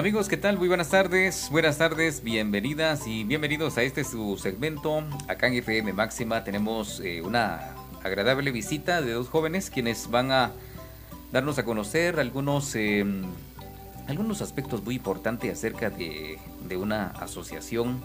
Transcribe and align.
Amigos, 0.00 0.30
¿qué 0.30 0.38
tal? 0.38 0.56
Muy 0.56 0.66
buenas 0.66 0.88
tardes, 0.88 1.48
buenas 1.50 1.76
tardes, 1.76 2.22
bienvenidas 2.22 3.06
y 3.06 3.22
bienvenidos 3.22 3.76
a 3.76 3.82
este 3.82 4.02
su 4.02 4.38
segmento. 4.38 5.04
Acá 5.28 5.48
en 5.48 5.52
FM 5.56 5.92
Máxima 5.92 6.42
tenemos 6.42 7.00
eh, 7.00 7.20
una 7.20 7.74
agradable 8.02 8.50
visita 8.50 9.02
de 9.02 9.12
dos 9.12 9.28
jóvenes 9.28 9.68
quienes 9.68 10.10
van 10.10 10.32
a 10.32 10.52
darnos 11.32 11.58
a 11.58 11.66
conocer 11.66 12.18
algunos, 12.18 12.74
eh, 12.76 13.04
algunos 14.08 14.40
aspectos 14.40 14.82
muy 14.82 14.94
importantes 14.94 15.52
acerca 15.52 15.90
de, 15.90 16.38
de 16.66 16.76
una 16.78 17.08
asociación. 17.08 18.00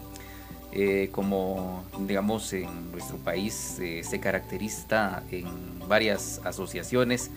Eh, 0.74 1.08
como 1.14 1.86
digamos 2.00 2.52
en 2.52 2.92
nuestro 2.92 3.16
país 3.20 3.54
se 4.02 4.20
caracteriza 4.20 5.24
en 5.32 5.48
varias 5.88 6.42
asociaciones 6.44 7.32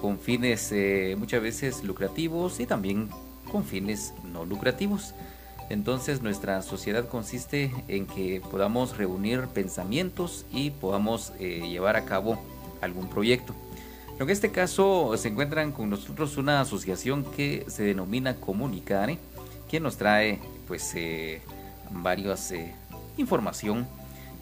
con 0.00 0.18
fines 0.18 0.72
muchas 1.18 1.42
veces 1.42 1.84
lucrativos 1.84 2.60
y 2.60 2.64
también 2.64 3.10
con 3.50 3.64
fines 3.64 4.14
no 4.24 4.44
lucrativos. 4.44 5.14
Entonces 5.70 6.20
nuestra 6.20 6.60
sociedad 6.62 7.08
consiste 7.08 7.70
en 7.86 8.06
que 8.06 8.42
podamos 8.50 8.96
reunir 8.96 9.46
pensamientos 9.46 10.44
y 10.52 10.70
podamos 10.70 11.32
eh, 11.38 11.68
llevar 11.68 11.94
a 11.94 12.04
cabo 12.04 12.42
algún 12.80 13.08
proyecto. 13.08 13.54
En 14.18 14.28
este 14.28 14.50
caso 14.50 15.16
se 15.16 15.28
encuentran 15.28 15.70
con 15.70 15.88
nosotros 15.88 16.36
una 16.36 16.60
asociación 16.60 17.24
que 17.24 17.64
se 17.68 17.84
denomina 17.84 18.34
Comunicare, 18.34 19.18
que 19.70 19.78
nos 19.78 19.96
trae 19.96 20.40
pues 20.66 20.92
eh, 20.96 21.40
varias 21.90 22.50
eh, 22.50 22.74
información 23.16 23.86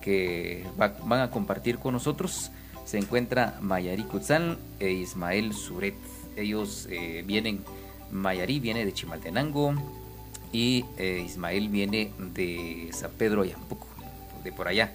que 0.00 0.64
van 0.76 1.20
a 1.20 1.30
compartir 1.30 1.78
con 1.78 1.92
nosotros. 1.92 2.50
Se 2.86 2.96
encuentra 2.96 3.58
Mayari 3.60 4.04
Kutzal 4.04 4.58
e 4.80 4.92
Ismael 4.92 5.52
Suret. 5.52 5.94
Ellos 6.36 6.88
vienen 7.26 7.62
Mayarí 8.10 8.60
viene 8.60 8.84
de 8.84 8.92
Chimaltenango 8.92 9.74
y 10.52 10.84
eh, 10.96 11.22
Ismael 11.24 11.68
viene 11.68 12.12
de 12.34 12.88
San 12.92 13.10
Pedro 13.12 13.44
Yampuco, 13.44 13.86
de 14.44 14.52
por 14.52 14.68
allá. 14.68 14.92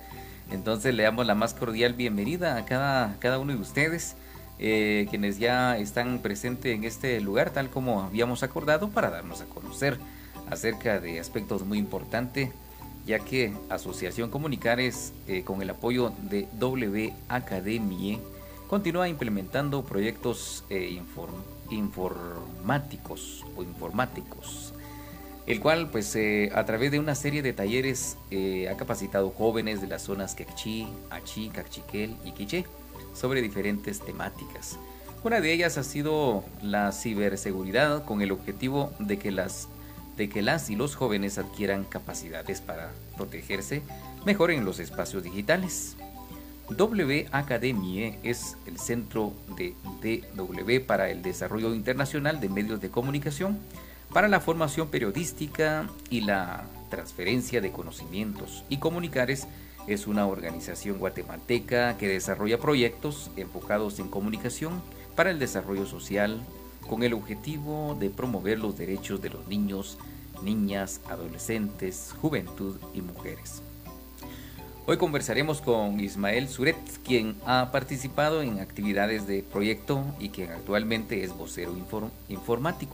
Entonces 0.51 0.93
le 0.93 1.03
damos 1.03 1.25
la 1.25 1.35
más 1.35 1.53
cordial 1.53 1.93
bienvenida 1.93 2.57
a 2.57 2.65
cada, 2.65 3.17
cada 3.19 3.39
uno 3.39 3.53
de 3.53 3.59
ustedes, 3.59 4.15
eh, 4.59 5.07
quienes 5.09 5.39
ya 5.39 5.77
están 5.77 6.19
presentes 6.19 6.75
en 6.75 6.83
este 6.83 7.19
lugar, 7.21 7.51
tal 7.51 7.69
como 7.69 8.01
habíamos 8.01 8.43
acordado, 8.43 8.89
para 8.89 9.09
darnos 9.09 9.41
a 9.41 9.45
conocer 9.45 9.97
acerca 10.49 10.99
de 10.99 11.19
aspectos 11.19 11.65
muy 11.65 11.77
importantes, 11.77 12.49
ya 13.05 13.19
que 13.19 13.53
Asociación 13.69 14.29
Comunicares, 14.29 15.13
eh, 15.27 15.43
con 15.43 15.61
el 15.61 15.69
apoyo 15.69 16.13
de 16.29 16.47
W 16.53 17.13
Academie, 17.29 18.19
continúa 18.67 19.07
implementando 19.07 19.83
proyectos 19.83 20.63
informativos 20.69 21.52
informáticos 21.75 23.45
o 23.55 23.63
informáticos, 23.63 24.73
el 25.45 25.59
cual 25.59 25.89
pues 25.89 26.15
eh, 26.15 26.51
a 26.55 26.65
través 26.65 26.91
de 26.91 26.99
una 26.99 27.15
serie 27.15 27.41
de 27.41 27.53
talleres 27.53 28.17
eh, 28.31 28.69
ha 28.69 28.77
capacitado 28.77 29.29
jóvenes 29.29 29.81
de 29.81 29.87
las 29.87 30.03
zonas 30.03 30.35
Quechí, 30.35 30.87
Achí, 31.09 31.49
Cachiquel 31.49 32.15
y 32.25 32.31
Quiché 32.31 32.65
sobre 33.13 33.41
diferentes 33.41 33.99
temáticas. 33.99 34.77
Una 35.23 35.39
de 35.39 35.53
ellas 35.53 35.77
ha 35.77 35.83
sido 35.83 36.43
la 36.61 36.91
ciberseguridad 36.91 38.03
con 38.05 38.21
el 38.21 38.31
objetivo 38.31 38.91
de 38.99 39.17
que 39.17 39.31
las 39.31 39.69
de 40.17 40.29
que 40.29 40.41
las 40.41 40.69
y 40.69 40.75
los 40.75 40.95
jóvenes 40.95 41.39
adquieran 41.39 41.85
capacidades 41.85 42.61
para 42.61 42.91
protegerse 43.17 43.81
mejor 44.25 44.51
en 44.51 44.63
los 44.63 44.79
espacios 44.79 45.23
digitales. 45.23 45.95
W 46.77 47.27
Academie 47.31 48.17
es 48.23 48.57
el 48.65 48.79
centro 48.79 49.33
de 49.57 49.75
DW 50.01 50.85
para 50.85 51.09
el 51.09 51.21
desarrollo 51.21 51.73
internacional 51.75 52.39
de 52.39 52.49
medios 52.49 52.81
de 52.81 52.89
comunicación, 52.89 53.59
para 54.11 54.27
la 54.27 54.39
formación 54.39 54.89
periodística 54.89 55.87
y 56.09 56.21
la 56.21 56.65
transferencia 56.89 57.61
de 57.61 57.71
conocimientos. 57.71 58.63
Y 58.69 58.77
Comunicares 58.77 59.47
es 59.87 60.07
una 60.07 60.25
organización 60.25 60.97
guatemalteca 60.97 61.97
que 61.97 62.07
desarrolla 62.07 62.59
proyectos 62.59 63.29
enfocados 63.35 63.99
en 63.99 64.07
comunicación 64.07 64.81
para 65.15 65.29
el 65.29 65.39
desarrollo 65.39 65.85
social 65.85 66.41
con 66.87 67.03
el 67.03 67.13
objetivo 67.13 67.95
de 67.99 68.09
promover 68.09 68.59
los 68.59 68.77
derechos 68.77 69.21
de 69.21 69.29
los 69.29 69.47
niños, 69.47 69.97
niñas, 70.41 71.01
adolescentes, 71.09 72.15
juventud 72.19 72.77
y 72.93 73.01
mujeres. 73.01 73.61
Hoy 74.85 74.97
conversaremos 74.97 75.61
con 75.61 75.97
Ismael 76.01 76.49
Suret, 76.49 76.75
quien 77.05 77.37
ha 77.45 77.71
participado 77.71 78.41
en 78.41 78.59
actividades 78.59 79.25
de 79.27 79.41
proyecto 79.41 80.03
y 80.19 80.27
quien 80.27 80.51
actualmente 80.51 81.23
es 81.23 81.31
vocero 81.31 81.73
informático. 82.27 82.93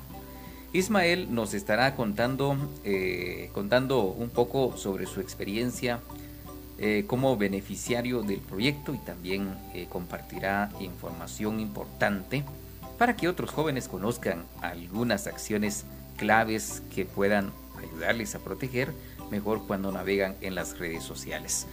Ismael 0.72 1.34
nos 1.34 1.56
estará 1.56 1.96
contando, 1.96 2.56
eh, 2.84 3.50
contando 3.54 4.04
un 4.04 4.30
poco 4.30 4.78
sobre 4.78 5.08
su 5.08 5.20
experiencia 5.20 6.00
eh, 6.78 7.06
como 7.08 7.38
beneficiario 7.38 8.22
del 8.22 8.42
proyecto 8.42 8.94
y 8.94 9.00
también 9.00 9.58
eh, 9.74 9.88
compartirá 9.90 10.70
información 10.80 11.60
importante 11.60 12.44
para 13.00 13.16
que 13.16 13.28
otros 13.28 13.50
jóvenes 13.50 13.88
conozcan 13.88 14.46
algunas 14.62 15.26
acciones 15.26 15.86
claves 16.18 16.84
que 16.94 17.06
puedan 17.06 17.52
ayudarles 17.80 18.36
a 18.36 18.40
proteger 18.40 18.94
mejor 19.32 19.66
cuando 19.66 19.92
navegan 19.92 20.36
en 20.42 20.56
las 20.56 20.78
redes 20.78 21.04
sociales. 21.04 21.66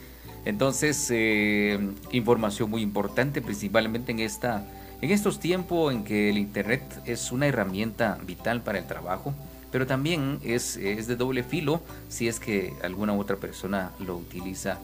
Entonces, 0.46 1.08
eh, 1.10 1.78
información 2.12 2.70
muy 2.70 2.80
importante, 2.80 3.42
principalmente 3.42 4.12
en, 4.12 4.20
esta, 4.20 4.64
en 5.02 5.10
estos 5.10 5.40
tiempos 5.40 5.92
en 5.92 6.04
que 6.04 6.30
el 6.30 6.38
Internet 6.38 6.82
es 7.04 7.32
una 7.32 7.48
herramienta 7.48 8.16
vital 8.24 8.62
para 8.62 8.78
el 8.78 8.86
trabajo, 8.86 9.34
pero 9.72 9.88
también 9.88 10.38
es, 10.44 10.76
es 10.76 11.08
de 11.08 11.16
doble 11.16 11.42
filo 11.42 11.82
si 12.08 12.28
es 12.28 12.38
que 12.38 12.72
alguna 12.84 13.12
otra 13.12 13.36
persona 13.36 13.90
lo 13.98 14.16
utiliza 14.16 14.78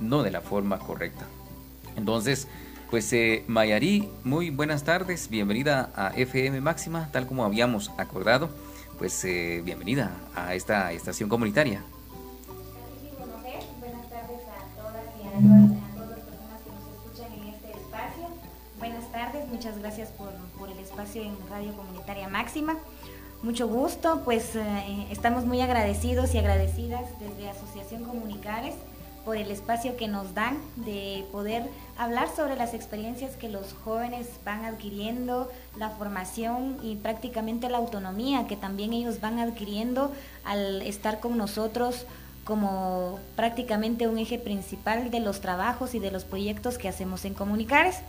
no 0.00 0.22
de 0.22 0.30
la 0.30 0.40
forma 0.40 0.78
correcta. 0.78 1.26
Entonces, 1.94 2.48
pues 2.90 3.12
eh, 3.12 3.44
Mayari, 3.46 4.08
muy 4.24 4.48
buenas 4.48 4.82
tardes, 4.82 5.28
bienvenida 5.28 5.90
a 5.94 6.08
FM 6.08 6.62
Máxima, 6.62 7.10
tal 7.12 7.26
como 7.26 7.44
habíamos 7.44 7.90
acordado, 7.98 8.48
pues 8.98 9.22
eh, 9.26 9.60
bienvenida 9.62 10.10
a 10.34 10.54
esta 10.54 10.90
estación 10.92 11.28
comunitaria. 11.28 11.82
Muchas 19.52 19.78
gracias 19.78 20.08
por, 20.10 20.32
el 20.70 20.78
espacio 20.78 21.22
en 21.22 21.36
Radio 21.50 21.74
Comunitaria 21.74 22.28
Máxima. 22.28 22.78
Mucho 23.42 23.68
gusto, 23.68 24.22
pues 24.24 24.56
eh, 24.56 25.06
estamos 25.10 25.44
muy 25.44 25.60
agradecidos 25.60 26.34
y 26.34 26.38
agradecidas 26.38 27.02
desde 27.20 27.50
Asociación 27.50 28.04
Comunicares 28.04 28.74
por 29.24 29.36
el 29.36 29.50
espacio 29.50 29.96
que 29.96 30.08
nos 30.08 30.34
dan 30.34 30.56
de 30.76 31.24
poder 31.30 31.68
hablar 31.98 32.28
sobre 32.34 32.56
las 32.56 32.74
experiencias 32.74 33.36
que 33.36 33.48
los 33.48 33.74
jóvenes 33.84 34.28
van 34.44 34.64
adquiriendo, 34.64 35.50
la 35.76 35.90
formación 35.90 36.78
y 36.82 36.96
prácticamente 36.96 37.68
la 37.68 37.78
autonomía 37.78 38.46
que 38.46 38.56
también 38.56 38.92
ellos 38.92 39.20
van 39.20 39.38
adquiriendo 39.38 40.12
al 40.44 40.82
estar 40.82 41.20
con 41.20 41.36
nosotros 41.36 42.06
como 42.44 43.18
prácticamente 43.36 44.08
un 44.08 44.18
eje 44.18 44.38
principal 44.38 45.10
de 45.10 45.20
los 45.20 45.40
trabajos 45.40 45.94
y 45.94 45.98
de 45.98 46.10
los 46.10 46.24
proyectos 46.24 46.78
que 46.78 46.88
hacemos 46.88 47.24
en 47.24 47.34
Comunicares. 47.34 48.00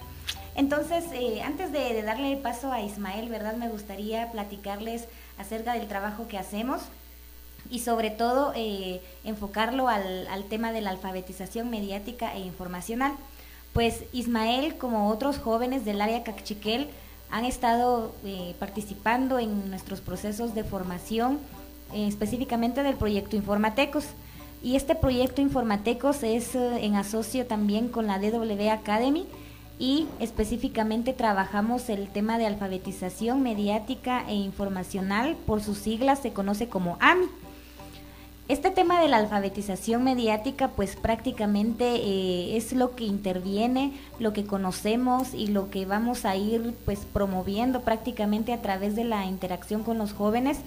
Entonces, 0.56 1.06
eh, 1.14 1.42
antes 1.42 1.72
de, 1.72 2.02
darle 2.04 2.38
paso 2.38 2.72
a 2.72 2.82
Ismael, 2.82 3.30
¿verdad? 3.30 3.56
Me 3.56 3.70
gustaría 3.70 4.32
platicarles 4.32 5.06
acerca 5.38 5.74
del 5.74 5.88
trabajo 5.88 6.28
que 6.28 6.38
hacemos 6.38 6.82
y 7.72 7.80
sobre 7.80 8.12
todo 8.12 8.54
eh, 8.56 9.02
enfocarlo 9.24 9.88
al, 9.88 10.28
tema 10.50 10.72
de 10.72 10.82
la 10.82 10.92
alfabetización 10.92 11.70
mediática 11.70 12.36
e 12.36 12.40
informacional. 12.40 13.14
Pues 13.74 14.04
Ismael, 14.14 14.78
como 14.78 15.10
otros 15.10 15.40
jóvenes 15.40 15.86
del 15.86 16.02
área 16.02 16.24
Cachiquel, 16.24 16.90
han 17.32 17.46
estado 17.46 18.14
eh, 18.24 18.54
participando 18.60 19.40
en 19.40 19.72
nuestros 19.72 20.02
procesos 20.02 20.54
de 20.54 20.64
formación, 20.64 21.40
específicamente 21.92 22.84
del 22.84 22.96
proyecto 22.96 23.36
Informatecos. 23.36 24.06
Y 24.62 24.76
este 24.76 24.94
proyecto 24.94 25.42
Informatecos 25.42 26.22
es 26.22 26.54
en 26.54 26.96
asocio 26.96 27.48
también 27.48 27.88
con 27.88 28.06
la 28.06 28.20
DW 28.20 28.70
Academy 28.70 29.26
y 29.84 30.08
específicamente 30.22 31.12
trabajamos 31.12 31.90
el 31.90 32.08
tema 32.08 32.38
de 32.38 32.46
alfabetización 32.46 33.44
mediática 33.44 34.24
e 34.30 34.34
informacional, 34.34 35.36
por 35.46 35.62
sus 35.62 35.78
siglas 35.78 36.20
se 36.20 36.32
conoce 36.32 36.70
como 36.70 36.96
AMI. 37.02 37.26
Este 38.48 38.72
tema 38.72 39.02
de 39.02 39.10
la 39.10 39.18
alfabetización 39.18 40.06
mediática 40.06 40.70
pues 40.70 40.96
prácticamente 40.96 41.96
eh, 41.96 42.56
es 42.56 42.72
lo 42.72 42.96
que 42.96 43.04
interviene, 43.04 43.92
lo 44.20 44.32
que 44.32 44.46
conocemos 44.46 45.34
y 45.34 45.48
lo 45.48 45.70
que 45.70 45.86
vamos 45.86 46.24
a 46.24 46.38
ir 46.38 46.74
pues 46.86 47.00
promoviendo 47.00 47.82
prácticamente 47.82 48.54
a 48.54 48.62
través 48.62 48.96
de 48.96 49.04
la 49.04 49.26
interacción 49.26 49.84
con 49.84 49.98
los 49.98 50.14
jóvenes 50.14 50.60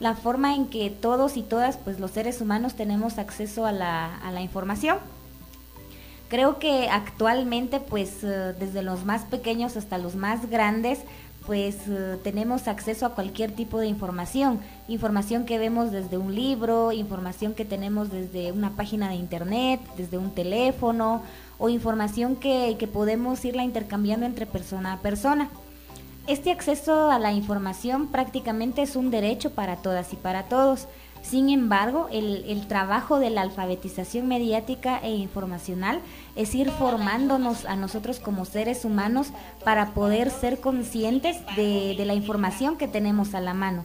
la 0.00 0.16
forma 0.16 0.56
en 0.56 0.66
que 0.66 0.90
todos 0.90 1.36
y 1.36 1.42
todas, 1.42 1.76
pues 1.76 2.00
los 2.00 2.10
seres 2.10 2.40
humanos 2.40 2.74
tenemos 2.74 3.18
acceso 3.18 3.66
a 3.66 3.70
la, 3.70 4.16
a 4.16 4.32
la 4.32 4.42
información. 4.42 4.98
Creo 6.34 6.58
que 6.58 6.88
actualmente, 6.88 7.78
pues 7.78 8.24
eh, 8.24 8.54
desde 8.58 8.82
los 8.82 9.04
más 9.04 9.22
pequeños 9.22 9.76
hasta 9.76 9.98
los 9.98 10.16
más 10.16 10.50
grandes, 10.50 10.98
pues 11.46 11.76
eh, 11.86 12.18
tenemos 12.24 12.66
acceso 12.66 13.06
a 13.06 13.14
cualquier 13.14 13.52
tipo 13.52 13.78
de 13.78 13.86
información, 13.86 14.58
información 14.88 15.44
que 15.44 15.58
vemos 15.58 15.92
desde 15.92 16.18
un 16.18 16.34
libro, 16.34 16.90
información 16.90 17.54
que 17.54 17.64
tenemos 17.64 18.10
desde 18.10 18.50
una 18.50 18.70
página 18.70 19.08
de 19.10 19.14
internet, 19.14 19.80
desde 19.96 20.18
un 20.18 20.32
teléfono 20.32 21.22
o 21.56 21.68
información 21.68 22.34
que, 22.34 22.74
que 22.80 22.88
podemos 22.88 23.44
irla 23.44 23.62
intercambiando 23.62 24.26
entre 24.26 24.44
persona 24.44 24.94
a 24.94 24.98
persona. 24.98 25.50
Este 26.26 26.50
acceso 26.50 27.12
a 27.12 27.20
la 27.20 27.32
información 27.32 28.08
prácticamente 28.08 28.82
es 28.82 28.96
un 28.96 29.12
derecho 29.12 29.50
para 29.50 29.76
todas 29.76 30.12
y 30.12 30.16
para 30.16 30.42
todos. 30.42 30.88
Sin 31.24 31.48
embargo, 31.48 32.08
el, 32.12 32.66
trabajo 32.68 33.18
de 33.18 33.30
la 33.30 33.40
alfabetización 33.40 34.28
mediática 34.28 34.98
e 34.98 35.10
informacional 35.10 36.00
es 36.36 36.54
ir 36.54 36.70
formándonos 36.70 37.64
a 37.64 37.76
nosotros 37.76 38.20
como 38.20 38.44
seres 38.44 38.84
humanos 38.84 39.28
para 39.64 39.94
poder 39.94 40.30
ser 40.30 40.60
conscientes 40.60 41.38
de, 41.56 41.94
de 41.96 42.04
la 42.04 42.14
información 42.14 42.76
que 42.76 42.88
tenemos 42.88 43.34
a 43.34 43.40
la 43.40 43.54
mano, 43.54 43.84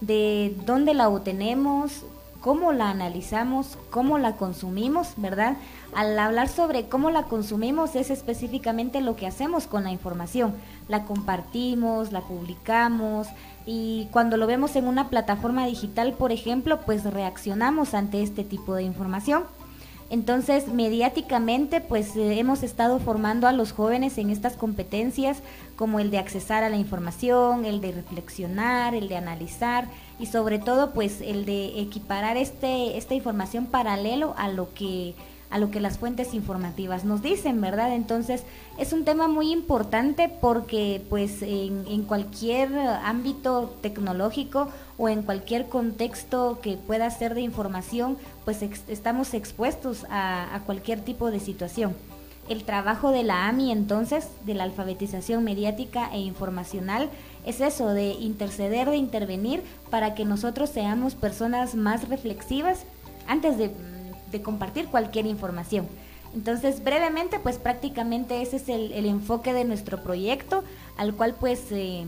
de 0.00 0.56
dónde 0.64 0.94
la 0.94 1.10
obtenemos, 1.10 2.04
cómo 2.40 2.72
la 2.72 2.90
analizamos, 2.90 3.78
cómo 3.90 4.18
la 4.18 4.36
consumimos, 4.36 5.14
¿verdad? 5.16 5.56
Al 5.94 6.18
hablar 6.18 6.48
sobre 6.48 6.88
cómo 6.88 7.10
la 7.10 7.24
consumimos 7.24 7.96
es 7.96 8.10
específicamente 8.10 9.00
lo 9.00 9.16
que 9.16 9.26
hacemos 9.26 9.66
con 9.66 9.84
la 9.84 9.90
información. 9.90 10.54
La 10.88 11.04
compartimos, 11.04 12.12
la 12.12 12.20
publicamos, 12.20 13.28
y 13.70 14.08
cuando 14.12 14.36
lo 14.36 14.46
vemos 14.46 14.76
en 14.76 14.86
una 14.86 15.10
plataforma 15.10 15.66
digital, 15.66 16.14
por 16.14 16.32
ejemplo, 16.32 16.80
pues 16.86 17.04
reaccionamos 17.04 17.92
ante 17.92 18.22
este 18.22 18.42
tipo 18.42 18.74
de 18.74 18.82
información. 18.82 19.44
Entonces, 20.10 20.68
mediáticamente, 20.68 21.82
pues 21.82 22.16
eh, 22.16 22.38
hemos 22.38 22.62
estado 22.62 22.98
formando 22.98 23.46
a 23.46 23.52
los 23.52 23.72
jóvenes 23.72 24.16
en 24.16 24.30
estas 24.30 24.56
competencias 24.56 25.42
como 25.76 26.00
el 26.00 26.10
de 26.10 26.18
accesar 26.18 26.64
a 26.64 26.70
la 26.70 26.78
información, 26.78 27.66
el 27.66 27.82
de 27.82 27.92
reflexionar, 27.92 28.94
el 28.94 29.08
de 29.08 29.18
analizar 29.18 29.88
y 30.18 30.26
sobre 30.26 30.58
todo, 30.58 30.92
pues 30.92 31.20
el 31.20 31.44
de 31.44 31.80
equiparar 31.80 32.36
este, 32.36 32.96
esta 32.96 33.14
información 33.14 33.66
paralelo 33.66 34.34
a 34.36 34.48
lo 34.48 34.72
que 34.74 35.14
a 35.50 35.58
lo 35.58 35.70
que 35.70 35.80
las 35.80 35.98
fuentes 35.98 36.34
informativas 36.34 37.04
nos 37.04 37.22
dicen, 37.22 37.60
¿verdad? 37.60 37.94
Entonces 37.94 38.44
es 38.76 38.92
un 38.92 39.04
tema 39.04 39.28
muy 39.28 39.50
importante 39.50 40.28
porque 40.28 41.02
pues 41.08 41.42
en, 41.42 42.02
cualquier 42.02 42.76
ámbito 42.76 43.74
tecnológico 43.80 44.68
o 44.98 45.08
en 45.08 45.22
cualquier 45.22 45.68
contexto 45.68 46.58
que 46.62 46.76
pueda 46.76 47.08
ser 47.10 47.34
de 47.34 47.40
información, 47.40 48.18
pues 48.44 48.62
estamos 48.88 49.34
expuestos 49.34 50.04
a, 50.10 50.54
a 50.54 50.60
cualquier 50.60 51.00
tipo 51.00 51.30
de 51.30 51.40
situación. 51.40 51.94
El 52.48 52.64
trabajo 52.64 53.10
de 53.10 53.24
la 53.24 53.46
AMI 53.48 53.72
entonces, 53.72 54.28
de 54.46 54.54
la 54.54 54.64
alfabetización 54.64 55.44
mediática 55.44 56.10
e 56.12 56.18
informacional, 56.18 57.10
es 57.48 57.60
eso, 57.60 57.88
de 57.88 58.10
interceder, 58.10 58.90
de 58.90 58.96
intervenir 58.96 59.62
para 59.90 60.14
que 60.14 60.24
nosotros 60.24 60.70
seamos 60.70 61.14
personas 61.14 61.74
más 61.74 62.08
reflexivas 62.08 62.84
antes 63.26 63.58
de 63.58 63.72
de 64.30 64.42
compartir 64.42 64.86
cualquier 64.86 65.26
información. 65.26 65.86
Entonces, 66.34 66.84
brevemente, 66.84 67.38
pues 67.38 67.58
prácticamente 67.58 68.42
ese 68.42 68.56
es 68.56 68.68
el, 68.68 69.06
enfoque 69.06 69.52
de 69.52 69.64
nuestro 69.64 70.02
proyecto, 70.02 70.62
al 70.96 71.14
cual 71.14 71.34
pues 71.38 71.60
eh, 71.70 72.04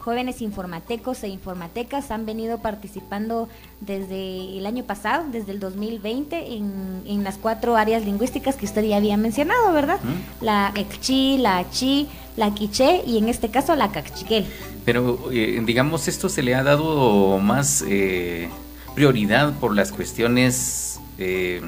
jóvenes 0.00 0.42
informatecos 0.42 1.22
e 1.22 1.28
informatecas 1.28 2.10
han 2.10 2.26
venido 2.26 2.58
participando 2.58 3.48
desde 3.80 4.58
el 4.58 4.66
año 4.66 4.84
pasado, 4.84 5.24
desde 5.30 5.52
el 5.52 5.60
2020, 5.60 6.54
en, 6.54 7.02
en 7.06 7.24
las 7.24 7.36
cuatro 7.36 7.76
áreas 7.76 8.04
lingüísticas 8.04 8.56
que 8.56 8.66
usted 8.66 8.82
ya 8.82 8.96
había 8.96 9.16
mencionado, 9.16 9.72
¿verdad? 9.72 9.98
La 10.40 10.72
Ekchi, 10.74 11.38
la 11.38 11.64
Chi, 11.70 12.08
la 12.36 12.52
Quiche 12.54 13.02
y 13.06 13.18
en 13.18 13.28
este 13.28 13.50
caso 13.50 13.76
la 13.76 13.92
Cachiquel. 13.92 14.46
Pero, 14.84 15.30
eh, 15.30 15.62
digamos, 15.64 16.08
esto 16.08 16.28
se 16.28 16.42
le 16.42 16.54
ha 16.54 16.62
dado 16.62 17.38
más 17.38 17.84
eh, 17.86 18.48
prioridad 18.94 19.52
por 19.54 19.74
las 19.74 19.92
cuestiones 19.92 21.00
eh, 21.18 21.60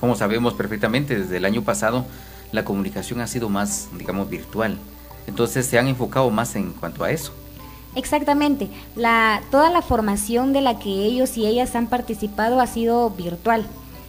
como 0.00 0.16
sabemos 0.16 0.54
perfectamente, 0.54 1.18
desde 1.18 1.36
el 1.36 1.44
año 1.44 1.62
pasado 1.62 2.06
la 2.52 2.64
comunicación 2.64 3.20
ha 3.20 3.26
sido 3.26 3.48
más, 3.48 3.88
digamos, 3.98 4.30
virtual. 4.30 4.78
Entonces 5.26 5.66
se 5.66 5.78
han 5.78 5.88
enfocado 5.88 6.30
más 6.30 6.56
en 6.56 6.72
cuanto 6.72 7.04
a 7.04 7.10
eso. 7.10 7.32
Exactamente. 7.96 8.68
La, 8.94 9.42
toda 9.50 9.70
la 9.70 9.82
formación 9.82 10.52
de 10.52 10.60
la 10.60 10.78
que 10.78 10.90
ellos 10.90 11.36
y 11.36 11.46
ellas 11.46 11.74
han 11.74 11.88
participado 11.88 12.60
ha 12.60 12.66
sido 12.66 13.10
virtual. 13.10 13.66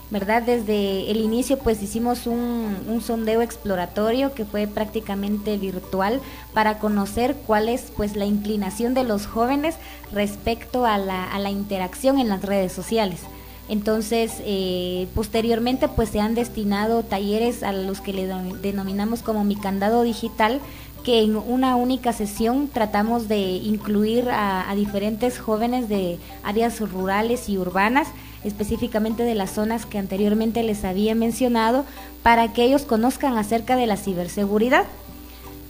¿verdad? 0.10 0.42
Desde 0.42 1.12
el 1.12 1.18
inicio 1.18 1.57
pues 1.57 1.81
hicimos 1.84 2.28
un, 2.28 3.01
sondeo 3.06 3.42
exploratorio 3.42 4.34
que 4.34 4.45
fue 4.45 4.66
prácticamente 4.66 5.57
virtual 5.57 6.22
para 6.54 6.80
conocer 6.80 7.36
cuál 7.45 7.68
es 7.68 7.92
pues 7.95 8.16
la 8.16 8.25
inclinación 8.25 8.94
de 8.94 9.04
los 9.04 9.28
jóvenes 9.28 9.75
respecto 10.13 10.86
a 10.86 10.98
la, 10.98 11.25
a 11.25 11.39
la 11.39 11.50
interacción 11.50 12.19
en 12.19 12.30
las 12.30 12.42
redes 12.42 12.72
sociales. 12.72 13.22
Entonces, 13.69 14.36
eh, 14.45 15.07
posteriormente, 15.13 15.89
pues 15.89 16.10
se 16.10 16.22
han 16.22 16.36
destinado 16.36 17.04
talleres 17.04 17.63
a 17.63 17.74
los 17.74 18.00
que 18.00 18.13
le 18.13 18.25
denominamos 18.62 19.24
como 19.24 19.44
mi 19.44 19.57
candado 19.57 20.04
digital, 20.04 20.62
que 21.07 21.21
en 21.21 21.38
una 21.38 21.77
única 21.77 22.12
sesión 22.12 22.68
tratamos 22.68 23.30
de 23.30 23.39
incluir 23.39 24.27
a, 24.30 24.69
diferentes 24.75 25.39
jóvenes 25.39 25.88
de 25.88 26.19
áreas 26.44 26.81
rurales 26.81 27.48
y 27.48 27.57
urbanas, 27.57 28.09
específicamente 28.44 29.24
de 29.24 29.33
las 29.33 29.51
zonas 29.51 29.86
que 29.86 30.00
anteriormente 30.00 30.63
les 30.63 30.83
había 30.83 31.15
mencionado, 31.15 31.86
para 32.24 32.51
que 32.51 32.65
ellos 32.65 32.81
conozcan 32.81 33.38
acerca 33.38 33.77
de 33.77 33.88
la 33.88 33.95
ciberseguridad. 33.95 34.83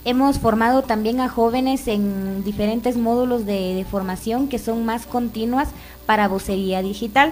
Hemos 0.05 0.39
formado 0.39 0.81
también 0.81 1.19
a 1.19 1.29
jóvenes 1.29 1.87
en 1.87 2.43
diferentes 2.43 2.97
módulos 2.97 3.45
de 3.45 3.85
formación 3.91 4.47
que 4.47 4.57
son 4.57 4.87
más 4.87 5.05
continuas 5.05 5.67
para 6.07 6.27
vocería 6.27 6.81
digital. 6.81 7.31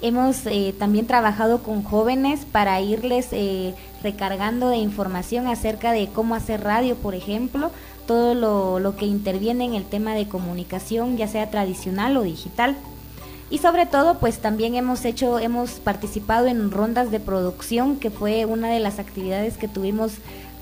Hemos 0.00 0.46
eh, 0.46 0.74
también 0.78 1.06
trabajado 1.06 1.62
con 1.62 1.82
jóvenes 1.82 2.46
para 2.50 2.80
irles 2.80 3.28
eh, 3.32 3.74
recargando 4.02 4.68
de 4.68 4.76
información 4.76 5.46
acerca 5.46 5.92
de 5.92 6.08
cómo 6.08 6.34
hacer 6.34 6.62
radio, 6.62 6.96
por 6.96 7.14
ejemplo, 7.14 7.70
todo 8.06 8.34
lo, 8.34 8.78
lo, 8.78 8.96
que 8.96 9.06
interviene 9.06 9.64
en 9.64 9.74
el 9.74 9.84
tema 9.84 10.14
de 10.14 10.28
comunicación, 10.28 11.16
ya 11.16 11.28
sea 11.28 11.50
tradicional 11.50 12.16
o 12.16 12.22
digital. 12.22 12.76
Y 13.50 13.58
sobre 13.58 13.86
todo, 13.86 14.18
pues 14.18 14.38
también 14.38 14.74
hemos 14.74 15.04
hecho, 15.04 15.38
hemos 15.38 15.72
participado 15.72 16.46
en 16.46 16.70
rondas 16.70 17.10
de 17.10 17.20
producción, 17.20 17.96
que 17.96 18.10
fue 18.10 18.44
una 18.44 18.68
de 18.68 18.80
las 18.80 18.98
actividades 18.98 19.56
que 19.56 19.68
tuvimos 19.68 20.12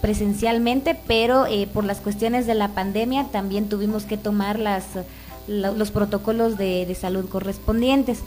presencialmente, 0.00 0.98
pero 1.06 1.46
eh, 1.46 1.68
por 1.72 1.84
las 1.84 1.98
cuestiones 1.98 2.46
de 2.46 2.54
la 2.54 2.68
pandemia 2.68 3.24
también 3.32 3.68
tuvimos 3.68 4.04
que 4.04 4.16
tomar 4.16 4.58
las, 4.58 4.84
los 5.48 5.90
protocolos 5.90 6.58
de, 6.58 6.86
de 6.86 6.94
salud 6.94 7.28
correspondientes. 7.28 8.22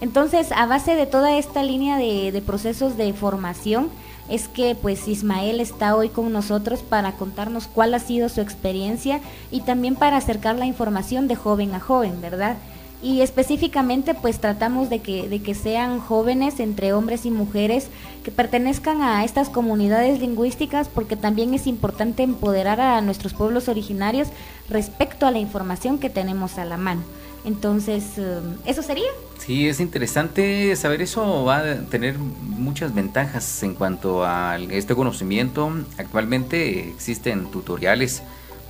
Entonces, 0.00 0.52
a 0.52 0.66
base 0.66 0.94
de 0.94 1.06
toda 1.06 1.36
esta 1.36 1.62
línea 1.62 1.96
de, 1.96 2.42
procesos 2.46 2.96
de 2.96 3.12
formación, 3.12 3.88
es 4.28 4.48
que 4.48 4.74
pues 4.74 5.08
Ismael 5.08 5.60
está 5.60 5.96
hoy 5.96 6.08
con 6.08 6.32
nosotros 6.32 6.80
para 6.80 7.12
contarnos 7.12 7.66
cuál 7.66 7.94
ha 7.94 7.98
sido 7.98 8.28
su 8.28 8.40
experiencia 8.40 9.20
y 9.50 9.60
también 9.60 9.94
para 9.94 10.16
acercar 10.16 10.56
la 10.56 10.66
información 10.66 11.28
de 11.28 11.36
joven 11.36 11.74
a 11.74 11.80
joven, 11.80 12.20
¿verdad? 12.20 12.56
Y 13.00 13.20
específicamente 13.20 14.14
pues 14.14 14.40
tratamos 14.40 14.90
de 14.90 14.98
que, 14.98 15.28
de 15.28 15.40
que 15.40 15.54
sean 15.54 16.00
jóvenes 16.00 16.58
entre 16.58 16.92
hombres 16.92 17.26
y 17.26 17.30
mujeres 17.30 17.88
que 18.24 18.32
pertenezcan 18.32 19.02
a 19.02 19.24
estas 19.24 19.48
comunidades 19.48 20.18
lingüísticas 20.18 20.88
porque 20.88 21.14
también 21.14 21.54
es 21.54 21.68
importante 21.68 22.24
empoderar 22.24 22.80
a 22.80 23.00
nuestros 23.00 23.34
pueblos 23.34 23.68
originarios 23.68 24.28
respecto 24.68 25.26
a 25.26 25.30
la 25.30 25.38
información 25.38 25.98
que 25.98 26.10
tenemos 26.10 26.58
a 26.58 26.64
la 26.64 26.76
mano. 26.76 27.02
Entonces, 27.44 28.04
eh, 28.18 28.40
¿eso 28.66 28.82
sería? 28.82 29.08
Sí, 29.38 29.68
es 29.68 29.80
interesante 29.80 30.74
saber 30.76 31.02
eso. 31.02 31.44
Va 31.44 31.58
a 31.58 31.76
tener 31.86 32.18
muchas 32.18 32.94
ventajas 32.94 33.62
en 33.62 33.74
cuanto 33.74 34.24
a 34.24 34.58
este 34.58 34.94
conocimiento. 34.94 35.72
Actualmente 35.96 36.88
existen 36.88 37.50
tutoriales, 37.50 38.22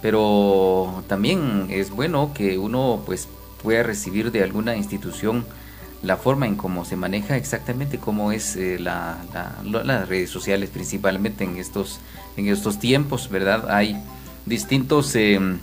pero 0.03 1.03
también 1.09 1.67
es 1.71 1.91
bueno 1.91 2.33
que 2.35 2.59
uno 2.59 3.03
pues 3.05 3.29
pueda 3.63 3.83
recibir 3.83 4.31
de 4.31 4.43
alguna 4.43 4.77
institución 4.77 5.45
la 6.03 6.17
forma 6.17 6.47
en 6.47 6.55
cómo 6.55 6.85
se 6.85 6.97
maneja 6.97 7.37
exactamente 7.37 7.99
cómo 7.99 8.31
es 8.31 8.55
eh, 8.55 8.79
la, 8.79 9.19
las 9.65 10.09
redes 10.09 10.31
sociales 10.31 10.71
principalmente 10.71 11.43
en 11.43 11.57
estos 11.57 11.99
en 12.37 12.47
estos 12.47 12.79
tiempos 12.79 13.29
verdad 13.31 13.69
hay 13.69 14.01
distintos 14.47 15.17
em, 15.17 15.59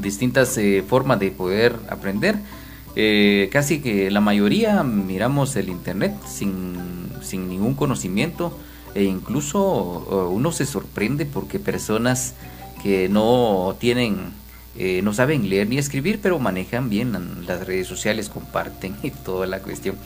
distintas 0.00 0.56
eh, 0.58 0.84
formas 0.86 1.18
de 1.20 1.30
poder 1.30 1.76
aprender. 1.88 2.36
Eh, 2.94 3.50
casi 3.52 3.80
que 3.80 4.10
la 4.10 4.20
mayoría 4.20 4.82
miramos 4.82 5.54
el 5.56 5.68
internet 5.68 6.14
sin, 6.26 7.10
sin 7.22 7.48
ningún 7.48 7.74
conocimiento 7.74 8.58
e 8.94 9.04
incluso 9.04 10.30
uno 10.32 10.50
se 10.52 10.64
sorprende 10.64 11.26
porque 11.26 11.58
personas 11.58 12.32
que 12.82 13.10
no 13.10 13.76
tienen 13.78 14.32
eh, 14.78 15.02
no 15.02 15.12
saben 15.12 15.50
leer 15.50 15.68
ni 15.68 15.76
escribir 15.76 16.20
pero 16.22 16.38
manejan 16.38 16.88
bien 16.88 17.44
las 17.46 17.66
redes 17.66 17.86
sociales 17.86 18.30
comparten 18.30 18.96
y 19.02 19.10
toda 19.10 19.46
la 19.46 19.58
cuestión 19.58 19.96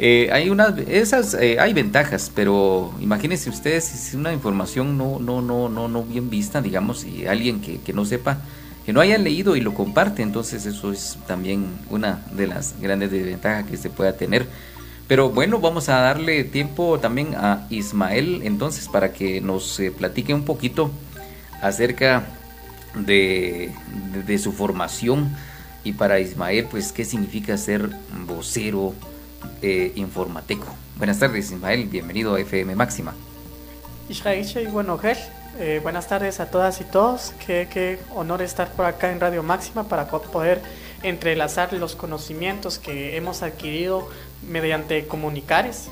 hay 0.00 0.50
unas 0.50 0.76
esas 0.78 1.34
hay 1.34 1.72
ventajas 1.72 2.32
pero 2.34 2.92
imagínense 3.00 3.48
ustedes 3.48 3.84
si 3.84 4.16
una 4.16 4.32
información 4.32 4.98
no 4.98 5.20
no 5.20 5.40
no 5.40 5.68
no 5.68 5.86
no 5.86 6.02
bien 6.02 6.28
vista 6.28 6.60
digamos 6.60 7.04
y 7.04 7.26
alguien 7.26 7.60
que, 7.60 7.78
que 7.78 7.92
no 7.92 8.04
sepa 8.04 8.40
que 8.86 8.92
no 8.92 9.00
hayan 9.00 9.24
leído 9.24 9.56
y 9.56 9.60
lo 9.60 9.74
comparte, 9.74 10.22
entonces 10.22 10.64
eso 10.64 10.92
es 10.92 11.18
también 11.26 11.66
una 11.90 12.22
de 12.30 12.46
las 12.46 12.80
grandes 12.80 13.10
desventajas 13.10 13.66
que 13.68 13.76
se 13.76 13.90
pueda 13.90 14.12
tener. 14.12 14.46
Pero 15.08 15.30
bueno, 15.30 15.58
vamos 15.58 15.88
a 15.88 15.96
darle 15.96 16.44
tiempo 16.44 17.00
también 17.00 17.34
a 17.34 17.66
Ismael 17.68 18.42
entonces 18.44 18.88
para 18.88 19.12
que 19.12 19.40
nos 19.40 19.80
eh, 19.80 19.90
platique 19.90 20.32
un 20.32 20.44
poquito 20.44 20.92
acerca 21.60 22.26
de, 22.94 23.72
su 24.38 24.52
formación 24.52 25.34
y 25.82 25.92
para 25.92 26.20
Ismael 26.20 26.68
pues 26.70 26.92
qué 26.92 27.04
significa 27.04 27.56
ser 27.56 27.90
vocero 28.24 28.94
eh, 29.62 29.90
informateco. 29.96 30.66
Buenas 30.96 31.18
tardes 31.18 31.50
Ismael, 31.50 31.86
bienvenido 31.86 32.36
a 32.36 32.40
FM 32.40 32.76
Máxima. 32.76 33.14
Israel 34.08 34.46
y 34.62 34.70
bueno, 34.70 34.96
eh, 35.58 35.80
buenas 35.82 36.06
tardes 36.06 36.40
a 36.40 36.50
todas 36.50 36.80
y 36.80 36.84
todos. 36.84 37.32
Qué, 37.46 37.98
honor 38.14 38.42
estar 38.42 38.68
por 38.68 38.84
acá 38.84 39.10
en 39.10 39.20
Radio 39.20 39.42
Máxima 39.42 39.84
para 39.84 40.06
poder 40.06 40.60
entrelazar 41.02 41.72
los 41.72 41.96
conocimientos 41.96 42.78
que 42.78 43.16
hemos 43.16 43.42
adquirido 43.42 44.08
mediante 44.48 45.06
comunicares. 45.06 45.88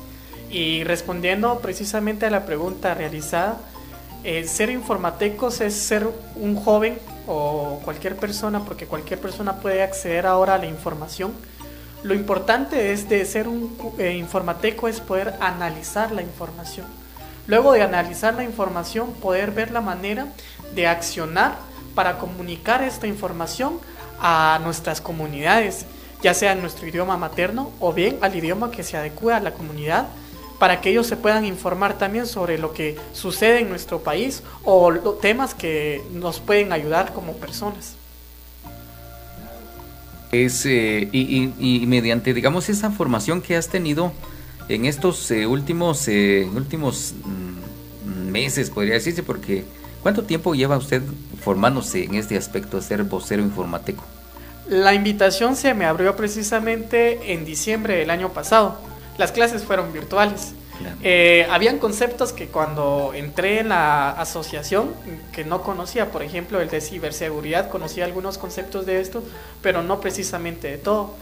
Y 0.51 0.83
respondiendo 0.83 1.59
precisamente 1.59 2.25
a 2.25 2.29
la 2.29 2.45
pregunta 2.45 2.93
realizada, 2.93 3.57
eh, 4.23 4.43
ser 4.45 4.69
informatecos 4.69 5.61
es 5.61 5.73
ser 5.73 6.07
un 6.35 6.55
joven 6.55 6.99
o 7.27 7.81
cualquier 7.83 8.15
persona, 8.15 8.63
porque 8.63 8.85
cualquier 8.85 9.19
persona 9.19 9.57
puede 9.61 9.81
acceder 9.81 10.27
ahora 10.27 10.55
a 10.55 10.57
la 10.57 10.67
información. 10.67 11.33
Lo 12.03 12.13
importante 12.13 12.91
es 12.93 13.09
de 13.09 13.25
ser 13.25 13.47
un 13.47 13.75
eh, 13.97 14.13
informateco 14.13 14.87
es 14.87 14.99
poder 14.99 15.33
analizar 15.39 16.11
la 16.11 16.21
información 16.21 16.85
Luego 17.47 17.73
de 17.73 17.83
analizar 17.83 18.33
la 18.33 18.43
información, 18.43 19.13
poder 19.13 19.51
ver 19.51 19.71
la 19.71 19.81
manera 19.81 20.27
de 20.73 20.87
accionar 20.87 21.57
para 21.93 22.17
comunicar 22.17 22.83
esta 22.83 23.07
información 23.07 23.79
a 24.19 24.59
nuestras 24.63 24.99
comunidades, 24.99 25.85
ya 26.23 26.33
sea 26.33 26.53
en 26.53 26.61
nuestro 26.61 26.87
idioma 26.87 27.17
materno 27.17 27.71
o 27.79 27.93
bien 27.93 28.17
al 28.21 28.35
idioma 28.35 28.71
que 28.71 28.83
se 28.83 28.97
adecue 28.97 29.33
a 29.33 29.39
la 29.39 29.53
comunidad, 29.53 30.07
para 30.59 30.81
que 30.81 30.89
ellos 30.89 31.05
se 31.05 31.17
puedan 31.17 31.45
informar 31.45 31.97
también 31.97 32.25
sobre 32.25 32.57
lo 32.57 32.73
que 32.73 32.97
sucede 33.13 33.59
en 33.59 33.69
nuestro 33.69 33.99
país 33.99 34.41
o 34.63 34.91
temas 35.21 35.53
que 35.53 36.01
nos 36.13 36.39
pueden 36.39 36.71
ayudar 36.71 37.13
como 37.13 37.33
personas. 37.33 37.95
Es, 40.31 40.65
eh, 40.65 41.09
y 41.11 41.83
mediante, 41.85 42.33
digamos, 42.33 42.69
esa 42.69 42.89
formación 42.89 43.41
que 43.41 43.55
has 43.55 43.69
tenido, 43.69 44.11
en 44.69 44.85
estos 44.85 45.29
eh, 45.31 45.45
últimos, 45.45 46.07
eh, 46.07 46.47
últimos 46.53 47.13
mm, 47.23 48.31
meses, 48.31 48.69
podría 48.69 48.95
decirse, 48.95 49.23
porque 49.23 49.63
¿cuánto 50.01 50.23
tiempo 50.23 50.55
lleva 50.55 50.77
usted 50.77 51.01
formándose 51.41 52.03
en 52.03 52.15
este 52.15 52.37
aspecto 52.37 52.77
de 52.77 52.83
ser 52.83 53.03
vocero 53.03 53.41
informático? 53.41 54.03
La 54.67 54.93
invitación 54.93 55.55
se 55.55 55.73
me 55.73 55.85
abrió 55.85 56.15
precisamente 56.15 57.33
en 57.33 57.45
diciembre 57.45 57.97
del 57.97 58.09
año 58.09 58.33
pasado. 58.33 58.79
Las 59.17 59.31
clases 59.31 59.63
fueron 59.63 59.93
virtuales. 59.93 60.53
Eh, 61.03 61.47
habían 61.49 61.77
conceptos 61.77 62.33
que 62.33 62.47
cuando 62.47 63.13
entré 63.13 63.59
en 63.59 63.69
la 63.69 64.09
asociación, 64.11 64.91
que 65.31 65.45
no 65.45 65.61
conocía, 65.61 66.11
por 66.11 66.21
ejemplo, 66.21 66.59
el 66.59 66.69
de 66.69 66.81
ciberseguridad, 66.81 67.69
conocía 67.69 68.05
algunos 68.05 68.37
conceptos 68.37 68.85
de 68.85 68.99
esto, 68.99 69.23
pero 69.61 69.83
no 69.83 70.01
precisamente 70.01 70.67
de 70.67 70.77
todo 70.77 71.15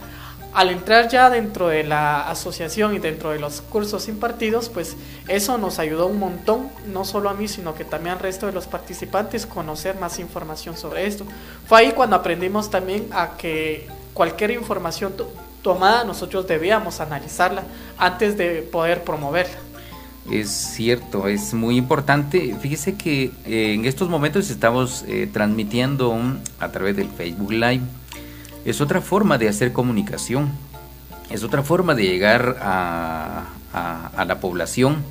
al 0.54 0.70
entrar 0.70 1.08
ya 1.08 1.30
dentro 1.30 1.66
de 1.66 1.82
la 1.82 2.30
asociación 2.30 2.94
y 2.94 3.00
dentro 3.00 3.30
de 3.30 3.40
los 3.40 3.60
cursos 3.60 4.06
impartidos, 4.08 4.68
pues 4.68 4.96
eso 5.26 5.58
nos 5.58 5.80
ayudó 5.80 6.06
un 6.06 6.20
montón, 6.20 6.68
no 6.86 7.04
solo 7.04 7.28
a 7.28 7.34
mí, 7.34 7.48
sino 7.48 7.74
que 7.74 7.84
también 7.84 8.14
al 8.14 8.20
resto 8.20 8.46
de 8.46 8.52
los 8.52 8.68
participantes 8.68 9.46
conocer 9.46 9.98
más 9.98 10.20
información 10.20 10.76
sobre 10.76 11.06
esto. 11.06 11.26
Fue 11.66 11.80
ahí 11.80 11.92
cuando 11.92 12.14
aprendimos 12.14 12.70
también 12.70 13.08
a 13.12 13.36
que 13.36 13.88
cualquier 14.12 14.52
información 14.52 15.14
tomada 15.60 16.04
nosotros 16.04 16.46
debíamos 16.46 17.00
analizarla 17.00 17.64
antes 17.98 18.38
de 18.38 18.62
poder 18.62 19.02
promoverla. 19.02 19.56
Es 20.30 20.50
cierto, 20.50 21.26
es 21.26 21.52
muy 21.52 21.76
importante. 21.76 22.56
Fíjese 22.60 22.94
que 22.94 23.32
eh, 23.44 23.74
en 23.74 23.86
estos 23.86 24.08
momentos 24.08 24.48
estamos 24.50 25.04
eh, 25.08 25.28
transmitiendo 25.30 26.16
a 26.60 26.68
través 26.70 26.96
del 26.96 27.08
Facebook 27.08 27.50
Live 27.50 27.82
es 28.64 28.80
otra 28.80 29.00
forma 29.00 29.38
de 29.38 29.48
hacer 29.48 29.72
comunicación, 29.72 30.50
es 31.30 31.42
otra 31.42 31.62
forma 31.62 31.94
de 31.94 32.04
llegar 32.04 32.56
a, 32.60 33.44
la 34.26 34.40
población. 34.40 35.02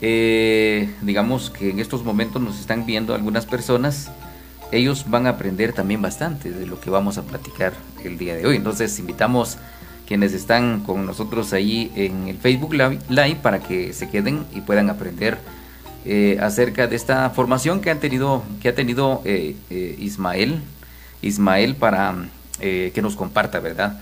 Eh, 0.00 0.90
digamos 1.02 1.50
que 1.50 1.70
en 1.70 1.78
estos 1.78 2.02
momentos 2.04 2.42
nos 2.42 2.58
están 2.58 2.86
viendo 2.86 3.14
algunas 3.14 3.46
personas, 3.46 4.10
ellos 4.72 5.04
van 5.08 5.26
a 5.26 5.30
aprender 5.30 5.72
también 5.72 6.02
bastante 6.02 6.50
de 6.50 6.66
lo 6.66 6.80
que 6.80 6.90
vamos 6.90 7.18
a 7.18 7.22
platicar 7.22 7.74
el 8.02 8.18
día 8.18 8.34
de 8.34 8.46
hoy. 8.46 8.56
Entonces 8.56 8.98
invitamos 8.98 9.58
quienes 10.06 10.32
están 10.32 10.80
con 10.80 11.06
nosotros 11.06 11.52
ahí 11.52 11.92
en 11.94 12.28
el 12.28 12.38
Facebook 12.38 12.74
Live 12.74 13.36
para 13.42 13.60
que 13.60 13.92
se 13.92 14.08
queden 14.08 14.44
y 14.54 14.62
puedan 14.62 14.90
aprender 14.90 15.38
eh, 16.04 16.38
acerca 16.40 16.86
de 16.86 16.96
esta 16.96 17.30
formación 17.30 17.80
que 17.80 17.90
han 17.90 18.00
tenido, 18.00 18.42
que 18.60 18.68
ha 18.68 18.74
tenido 18.74 19.22
eh, 19.24 19.56
Ismael, 19.98 20.60
Ismael 21.22 21.76
para 21.76 22.14
eh, 22.60 22.92
que 22.94 23.02
nos 23.02 23.16
comparta, 23.16 23.60
¿verdad? 23.60 24.00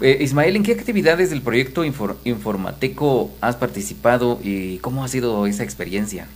Eh, 0.00 0.18
Ismael, 0.20 0.56
¿en 0.56 0.62
qué 0.62 0.72
actividades 0.72 1.30
del 1.30 1.42
proyecto 1.42 1.84
Informateco 1.84 3.30
has 3.40 3.56
participado 3.56 4.40
y 4.42 4.78
cómo 4.78 5.04
ha 5.04 5.08
sido 5.08 5.46
esa 5.46 5.62
experiencia? 5.62 6.26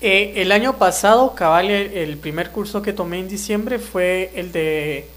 Eh, 0.00 0.34
el 0.36 0.50
año 0.50 0.76
pasado, 0.76 1.34
cabal, 1.34 1.70
el, 1.70 2.16
primer 2.18 2.50
curso 2.50 2.82
que 2.82 2.92
tomé 2.92 3.20
en 3.20 3.28
diciembre 3.28 3.78
fue 3.78 4.32
el 4.34 4.50
de 4.50 5.08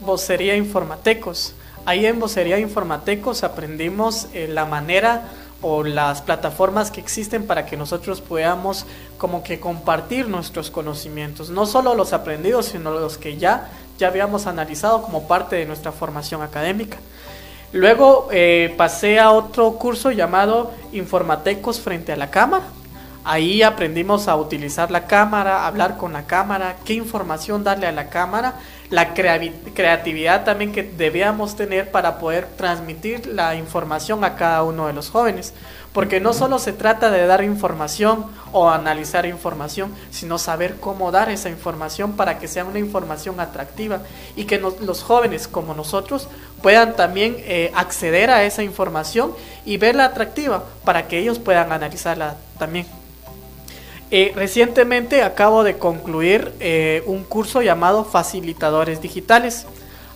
Vocería 0.00 0.56
Informatecos. 0.56 1.54
Ahí 1.84 2.06
en 2.06 2.20
Vocería 2.20 2.58
Informatecos 2.58 3.42
aprendimos 3.42 4.28
la 4.48 4.64
manera 4.64 5.28
o 5.60 5.82
las 5.82 6.20
plataformas 6.20 6.90
que 6.90 7.00
existen 7.00 7.46
para 7.46 7.64
que 7.64 7.76
nosotros 7.76 8.20
podamos 8.20 8.84
como 9.16 9.42
que 9.42 9.58
compartir 9.58 10.28
nuestros 10.28 10.70
conocimientos, 10.70 11.48
no 11.48 11.64
solo 11.64 11.94
los 11.94 12.12
aprendidos, 12.12 12.66
sino 12.66 12.92
los 12.92 13.16
que 13.16 13.38
ya 13.38 13.70
ya 13.98 14.08
habíamos 14.08 14.46
analizado 14.46 15.02
como 15.02 15.26
parte 15.28 15.56
de 15.56 15.66
nuestra 15.66 15.92
formación 15.92 16.42
académica. 16.42 16.98
Luego 17.72 18.28
eh, 18.30 18.72
pasé 18.76 19.18
a 19.18 19.32
otro 19.32 19.72
curso 19.72 20.12
llamado 20.12 20.72
Informatecos 20.92 21.80
frente 21.80 22.12
a 22.12 22.16
la 22.16 22.30
cámara. 22.30 22.64
Ahí 23.26 23.62
aprendimos 23.62 24.28
a 24.28 24.36
utilizar 24.36 24.90
la 24.90 25.06
cámara, 25.06 25.66
hablar 25.66 25.96
con 25.96 26.12
la 26.12 26.26
cámara, 26.26 26.76
qué 26.84 26.92
información 26.92 27.64
darle 27.64 27.86
a 27.86 27.92
la 27.92 28.10
cámara, 28.10 28.56
la 28.90 29.14
creatividad 29.14 30.44
también 30.44 30.72
que 30.72 30.82
debíamos 30.82 31.56
tener 31.56 31.90
para 31.90 32.18
poder 32.18 32.46
transmitir 32.56 33.26
la 33.26 33.54
información 33.54 34.24
a 34.24 34.36
cada 34.36 34.62
uno 34.62 34.88
de 34.88 34.92
los 34.92 35.08
jóvenes. 35.08 35.54
Porque 35.94 36.20
no 36.20 36.34
solo 36.34 36.58
se 36.58 36.74
trata 36.74 37.10
de 37.10 37.26
dar 37.26 37.42
información 37.42 38.26
o 38.52 38.68
analizar 38.68 39.24
información, 39.24 39.94
sino 40.10 40.38
saber 40.38 40.76
cómo 40.80 41.10
dar 41.12 41.30
esa 41.30 41.48
información 41.48 42.12
para 42.16 42.38
que 42.38 42.48
sea 42.48 42.66
una 42.66 42.80
información 42.80 43.40
atractiva 43.40 44.02
y 44.36 44.44
que 44.44 44.58
los 44.58 45.02
jóvenes 45.02 45.48
como 45.48 45.72
nosotros 45.72 46.28
puedan 46.60 46.96
también 46.96 47.36
eh, 47.38 47.70
acceder 47.74 48.30
a 48.30 48.44
esa 48.44 48.62
información 48.62 49.32
y 49.64 49.76
verla 49.76 50.06
atractiva 50.06 50.64
para 50.84 51.08
que 51.08 51.18
ellos 51.18 51.38
puedan 51.38 51.72
analizarla 51.72 52.36
también. 52.58 52.86
Eh, 54.10 54.32
recientemente 54.34 55.22
acabo 55.22 55.64
de 55.64 55.78
concluir 55.78 56.52
eh, 56.60 57.02
un 57.06 57.24
curso 57.24 57.62
llamado 57.62 58.04
Facilitadores 58.04 59.00
Digitales. 59.00 59.66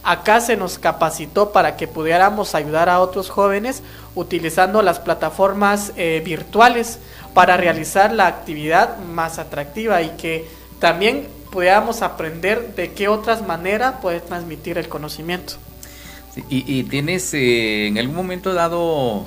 Acá 0.02 0.40
se 0.40 0.56
nos 0.56 0.78
capacitó 0.78 1.52
para 1.52 1.76
que 1.76 1.88
pudiéramos 1.88 2.54
ayudar 2.54 2.88
a 2.88 3.00
otros 3.00 3.30
jóvenes 3.30 3.82
utilizando 4.14 4.82
las 4.82 5.00
plataformas 5.00 5.92
eh, 5.96 6.22
virtuales 6.24 6.98
para 7.34 7.56
realizar 7.56 8.12
la 8.12 8.26
actividad 8.26 8.98
más 8.98 9.38
atractiva 9.38 10.00
y 10.02 10.10
que 10.10 10.46
también 10.78 11.26
pudiéramos 11.50 12.02
aprender 12.02 12.74
de 12.74 12.92
qué 12.92 13.08
otras 13.08 13.46
maneras 13.46 13.96
poder 14.00 14.22
transmitir 14.22 14.78
el 14.78 14.88
conocimiento. 14.88 15.54
y, 16.48 16.84
tienes 16.84 17.34
eh, 17.34 17.88
en 17.88 17.98
algún 17.98 18.14
momento 18.14 18.54
dado 18.54 19.26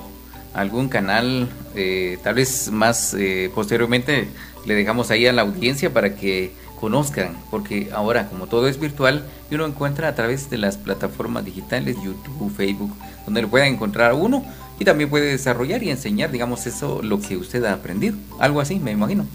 algún 0.53 0.87
canal, 0.87 1.49
eh, 1.75 2.17
tal 2.23 2.35
vez 2.35 2.71
más 2.71 3.15
posteriormente 3.53 4.29
le 4.65 4.75
dejamos 4.75 5.11
ahí 5.11 5.27
a 5.27 5.33
la 5.33 5.41
audiencia 5.41 5.91
para 5.91 6.15
que 6.15 6.53
conozcan, 6.81 7.37
porque 7.51 7.91
ahora 7.93 8.27
como 8.27 8.47
todo 8.47 8.67
es 8.67 8.79
virtual, 8.79 9.23
y 9.49 9.55
uno 9.55 9.67
encuentra 9.67 10.09
a 10.09 10.15
través 10.15 10.49
de 10.49 10.57
las 10.57 10.77
plataformas 10.77 11.45
digitales, 11.45 11.95
YouTube, 12.03 12.53
Facebook, 12.53 12.91
donde 13.23 13.43
lo 13.43 13.47
pueda 13.49 13.67
encontrar 13.67 14.13
uno 14.13 14.43
y 14.79 14.83
también 14.83 15.11
puede 15.11 15.27
desarrollar 15.27 15.83
y 15.83 15.91
enseñar, 15.91 16.31
digamos, 16.31 16.65
eso, 16.65 17.01
lo 17.03 17.21
que 17.21 17.37
usted 17.37 17.63
ha 17.65 17.73
aprendido. 17.73 18.17
Algo 18.39 18.59
así, 18.59 18.79
me 18.79 18.91
imagino. 18.91 19.27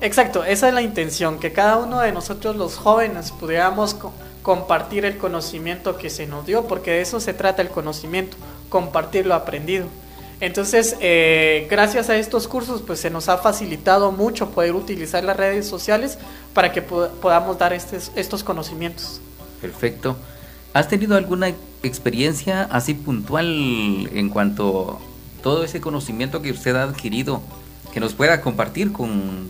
Exacto, 0.00 0.44
esa 0.44 0.68
es 0.68 0.74
la 0.74 0.82
intención, 0.82 1.38
que 1.38 1.52
cada 1.52 1.76
uno 1.76 2.00
de 2.00 2.10
nosotros 2.10 2.56
los 2.56 2.76
jóvenes 2.76 3.30
pudiéramos 3.30 3.96
compartir 4.42 5.04
el 5.04 5.18
conocimiento 5.18 5.98
que 5.98 6.08
se 6.08 6.26
nos 6.26 6.46
dio, 6.46 6.66
porque 6.66 6.92
de 6.92 7.00
eso 7.02 7.20
se 7.20 7.34
trata 7.34 7.62
el 7.62 7.68
conocimiento, 7.68 8.36
compartir 8.70 9.26
lo 9.26 9.34
aprendido. 9.34 9.86
Entonces, 10.44 10.96
eh, 11.00 11.66
gracias 11.70 12.10
a 12.10 12.16
estos 12.16 12.46
cursos, 12.48 12.82
pues 12.82 13.00
se 13.00 13.08
nos 13.08 13.30
ha 13.30 13.38
facilitado 13.38 14.12
mucho 14.12 14.50
poder 14.50 14.74
utilizar 14.74 15.24
las 15.24 15.38
redes 15.38 15.66
sociales 15.66 16.18
para 16.52 16.70
que 16.70 16.82
podamos 16.82 17.58
dar 17.58 17.72
estos, 17.72 18.12
estos 18.14 18.44
conocimientos. 18.44 19.22
Perfecto. 19.62 20.18
¿Has 20.74 20.88
tenido 20.88 21.16
alguna 21.16 21.54
experiencia 21.82 22.64
así 22.64 22.92
puntual 22.92 23.46
en 24.12 24.28
cuanto 24.28 25.00
a 25.00 25.42
todo 25.42 25.64
ese 25.64 25.80
conocimiento 25.80 26.42
que 26.42 26.50
usted 26.50 26.76
ha 26.76 26.82
adquirido 26.82 27.40
que 27.94 28.00
nos 28.00 28.12
pueda 28.12 28.42
compartir 28.42 28.92
con 28.92 29.48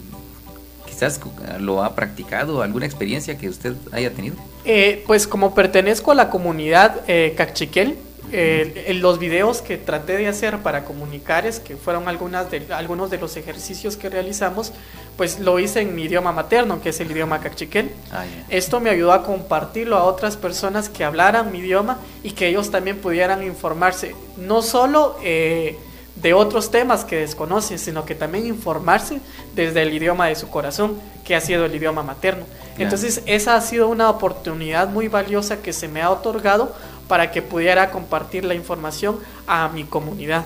quizás 0.86 1.18
lo 1.58 1.82
ha 1.82 1.96
practicado, 1.96 2.62
alguna 2.62 2.86
experiencia 2.86 3.36
que 3.36 3.48
usted 3.48 3.74
haya 3.90 4.12
tenido? 4.12 4.36
Eh, 4.64 5.02
pues 5.08 5.26
como 5.26 5.56
pertenezco 5.56 6.12
a 6.12 6.14
la 6.14 6.30
comunidad 6.30 7.00
eh, 7.08 7.34
Cachiquel, 7.36 7.96
eh, 8.32 8.96
los 9.00 9.18
videos 9.18 9.62
que 9.62 9.76
traté 9.76 10.16
de 10.16 10.28
hacer 10.28 10.58
para 10.58 10.84
comunicares, 10.84 11.60
que 11.60 11.76
fueron 11.76 12.08
algunas 12.08 12.50
de, 12.50 12.66
algunos 12.72 13.10
de 13.10 13.18
los 13.18 13.36
ejercicios 13.36 13.96
que 13.96 14.08
realizamos, 14.08 14.72
pues 15.16 15.38
lo 15.38 15.58
hice 15.58 15.80
en 15.80 15.94
mi 15.94 16.04
idioma 16.04 16.32
materno, 16.32 16.80
que 16.80 16.88
es 16.88 17.00
el 17.00 17.10
idioma 17.10 17.40
cachiquel. 17.40 17.90
Ah, 18.12 18.24
Esto 18.48 18.80
me 18.80 18.90
ayudó 18.90 19.12
a 19.12 19.22
compartirlo 19.22 19.96
a 19.96 20.04
otras 20.04 20.36
personas 20.36 20.88
que 20.88 21.04
hablaran 21.04 21.52
mi 21.52 21.58
idioma 21.58 21.98
y 22.22 22.32
que 22.32 22.48
ellos 22.48 22.70
también 22.70 22.98
pudieran 22.98 23.42
informarse, 23.42 24.14
no 24.36 24.62
solo 24.62 25.16
eh, 25.22 25.78
de 26.16 26.32
otros 26.34 26.70
temas 26.70 27.04
que 27.04 27.16
desconocen, 27.16 27.78
sino 27.78 28.04
que 28.04 28.14
también 28.14 28.46
informarse 28.46 29.20
desde 29.54 29.82
el 29.82 29.92
idioma 29.92 30.28
de 30.28 30.36
su 30.36 30.48
corazón, 30.48 30.98
que 31.24 31.34
ha 31.34 31.40
sido 31.40 31.64
el 31.64 31.74
idioma 31.74 32.02
materno. 32.02 32.46
Entonces, 32.78 33.22
esa 33.26 33.54
ha 33.54 33.60
sido 33.60 33.88
una 33.88 34.10
oportunidad 34.10 34.88
muy 34.88 35.08
valiosa 35.08 35.58
que 35.62 35.72
se 35.72 35.86
me 35.86 36.02
ha 36.02 36.10
otorgado 36.10 36.74
para 37.08 37.30
que 37.30 37.42
pudiera 37.42 37.90
compartir 37.90 38.44
la 38.44 38.54
información 38.54 39.18
a 39.46 39.68
mi 39.68 39.84
comunidad. 39.84 40.44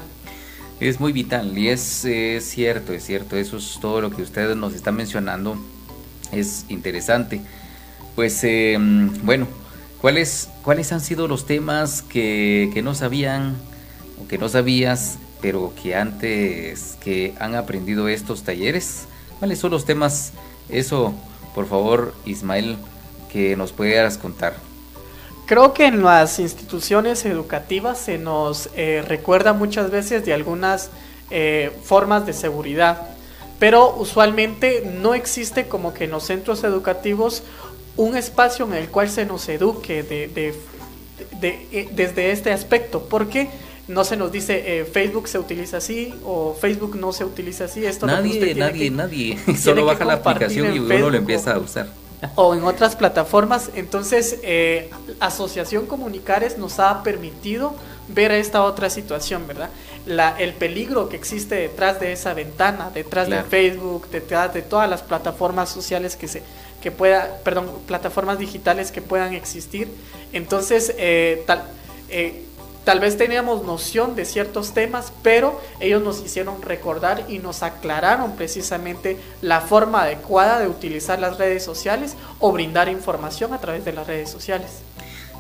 Es 0.80 1.00
muy 1.00 1.12
vital 1.12 1.58
y 1.58 1.68
es, 1.68 2.06
cierto, 2.40 2.92
es 2.92 3.04
cierto, 3.04 3.36
eso 3.36 3.56
es 3.56 3.78
todo 3.80 4.00
lo 4.00 4.10
que 4.10 4.22
ustedes 4.22 4.56
nos 4.56 4.74
están 4.74 4.94
mencionando, 4.94 5.58
es 6.30 6.66
interesante. 6.68 7.40
Pues 8.14 8.44
em, 8.44 9.10
bueno, 9.24 9.48
¿cuáles, 10.00 10.48
¿cuáles 10.62 10.92
han 10.92 11.00
sido 11.00 11.26
los 11.26 11.46
temas 11.46 12.02
que, 12.02 12.70
que 12.72 12.82
no 12.82 12.94
sabían 12.94 13.56
o 14.22 14.28
que 14.28 14.38
no 14.38 14.48
sabías, 14.48 15.18
pero 15.40 15.72
que 15.80 15.96
antes 15.96 16.96
que 17.00 17.34
han 17.40 17.56
aprendido 17.56 18.08
estos 18.08 18.44
talleres? 18.44 19.06
¿Cuáles 19.40 19.58
son 19.58 19.72
los 19.72 19.84
temas? 19.84 20.32
Eso, 20.68 21.12
por 21.56 21.66
favor, 21.66 22.14
Ismael, 22.24 22.76
que 23.32 23.56
nos 23.56 23.72
pudieras 23.72 24.16
contar. 24.16 24.67
Creo 25.48 25.72
que 25.72 25.86
en 25.86 26.02
las 26.02 26.40
instituciones 26.40 27.24
educativas 27.24 27.98
se 27.98 28.18
nos 28.18 28.68
eh, 28.76 29.02
recuerda 29.08 29.54
muchas 29.54 29.90
veces 29.90 30.26
de 30.26 30.34
algunas 30.34 30.90
eh, 31.30 31.72
formas 31.84 32.26
de 32.26 32.34
seguridad, 32.34 33.08
pero 33.58 33.96
usualmente 33.96 34.82
no 35.00 35.14
existe 35.14 35.66
como 35.66 35.94
que 35.94 36.04
en 36.04 36.10
los 36.10 36.24
centros 36.24 36.64
educativos 36.64 37.44
un 37.96 38.14
espacio 38.14 38.66
en 38.66 38.74
el 38.74 38.88
cual 38.90 39.08
se 39.08 39.24
nos 39.24 39.48
eduque 39.48 40.02
de, 40.02 40.54
eh, 41.40 41.88
desde 41.92 42.30
este 42.30 42.52
aspecto, 42.52 43.06
porque 43.08 43.48
no 43.88 44.04
se 44.04 44.18
nos 44.18 44.30
dice 44.30 44.86
Facebook 44.92 45.28
se 45.28 45.38
utiliza 45.38 45.78
así 45.78 46.12
o 46.24 46.54
Facebook 46.60 46.94
no 46.96 47.14
se 47.14 47.24
utiliza 47.24 47.64
así. 47.64 47.86
Esto 47.86 48.06
nadie, 48.06 48.54
nadie, 48.54 48.90
nadie. 48.90 49.38
Solo 49.58 49.86
baja 49.86 50.04
la 50.04 50.12
aplicación 50.12 50.74
y 50.74 50.78
uno 50.78 51.08
lo 51.08 51.16
empieza 51.16 51.54
a 51.54 51.58
usar 51.58 51.88
o 52.34 52.54
en 52.54 52.64
otras 52.64 52.96
plataformas. 52.96 53.70
Entonces, 53.74 54.38
eh, 54.42 54.90
Asociación 55.20 55.86
Comunicares 55.86 56.58
nos 56.58 56.78
ha 56.78 57.02
permitido 57.02 57.74
ver 58.08 58.32
esta 58.32 58.62
otra 58.62 58.90
situación, 58.90 59.46
¿verdad? 59.46 59.70
La, 60.06 60.34
el 60.38 60.54
peligro 60.54 61.08
que 61.08 61.16
existe 61.16 61.54
detrás 61.54 62.00
de 62.00 62.12
esa 62.12 62.34
ventana, 62.34 62.90
detrás 62.92 63.28
de 63.28 63.42
Facebook, 63.42 64.08
detrás 64.10 64.54
de 64.54 64.62
todas 64.62 64.88
las 64.88 65.02
plataformas 65.02 65.68
sociales 65.68 66.16
que 66.16 66.28
se 66.28 66.42
que 66.80 66.92
pueda, 66.92 67.38
perdón, 67.42 67.70
plataformas 67.86 68.38
digitales 68.38 68.92
que 68.92 69.02
puedan 69.02 69.34
existir. 69.34 69.88
Entonces, 70.32 70.94
eh, 70.96 71.42
tal, 71.46 71.64
eh, 72.08 72.44
Tal 72.88 73.00
vez 73.00 73.18
teníamos 73.18 73.64
noción 73.64 74.16
de 74.16 74.24
ciertos 74.24 74.72
temas, 74.72 75.12
pero 75.22 75.60
ellos 75.78 76.02
nos 76.02 76.24
hicieron 76.24 76.62
recordar 76.62 77.26
y 77.28 77.38
nos 77.38 77.62
aclararon 77.62 78.34
precisamente 78.34 79.18
la 79.42 79.60
forma 79.60 80.04
adecuada 80.04 80.58
de 80.58 80.68
utilizar 80.68 81.18
las 81.18 81.36
redes 81.36 81.62
sociales 81.62 82.16
o 82.38 82.50
brindar 82.50 82.88
información 82.88 83.52
a 83.52 83.58
través 83.58 83.84
de 83.84 83.92
las 83.92 84.06
redes 84.06 84.30
sociales. 84.30 84.70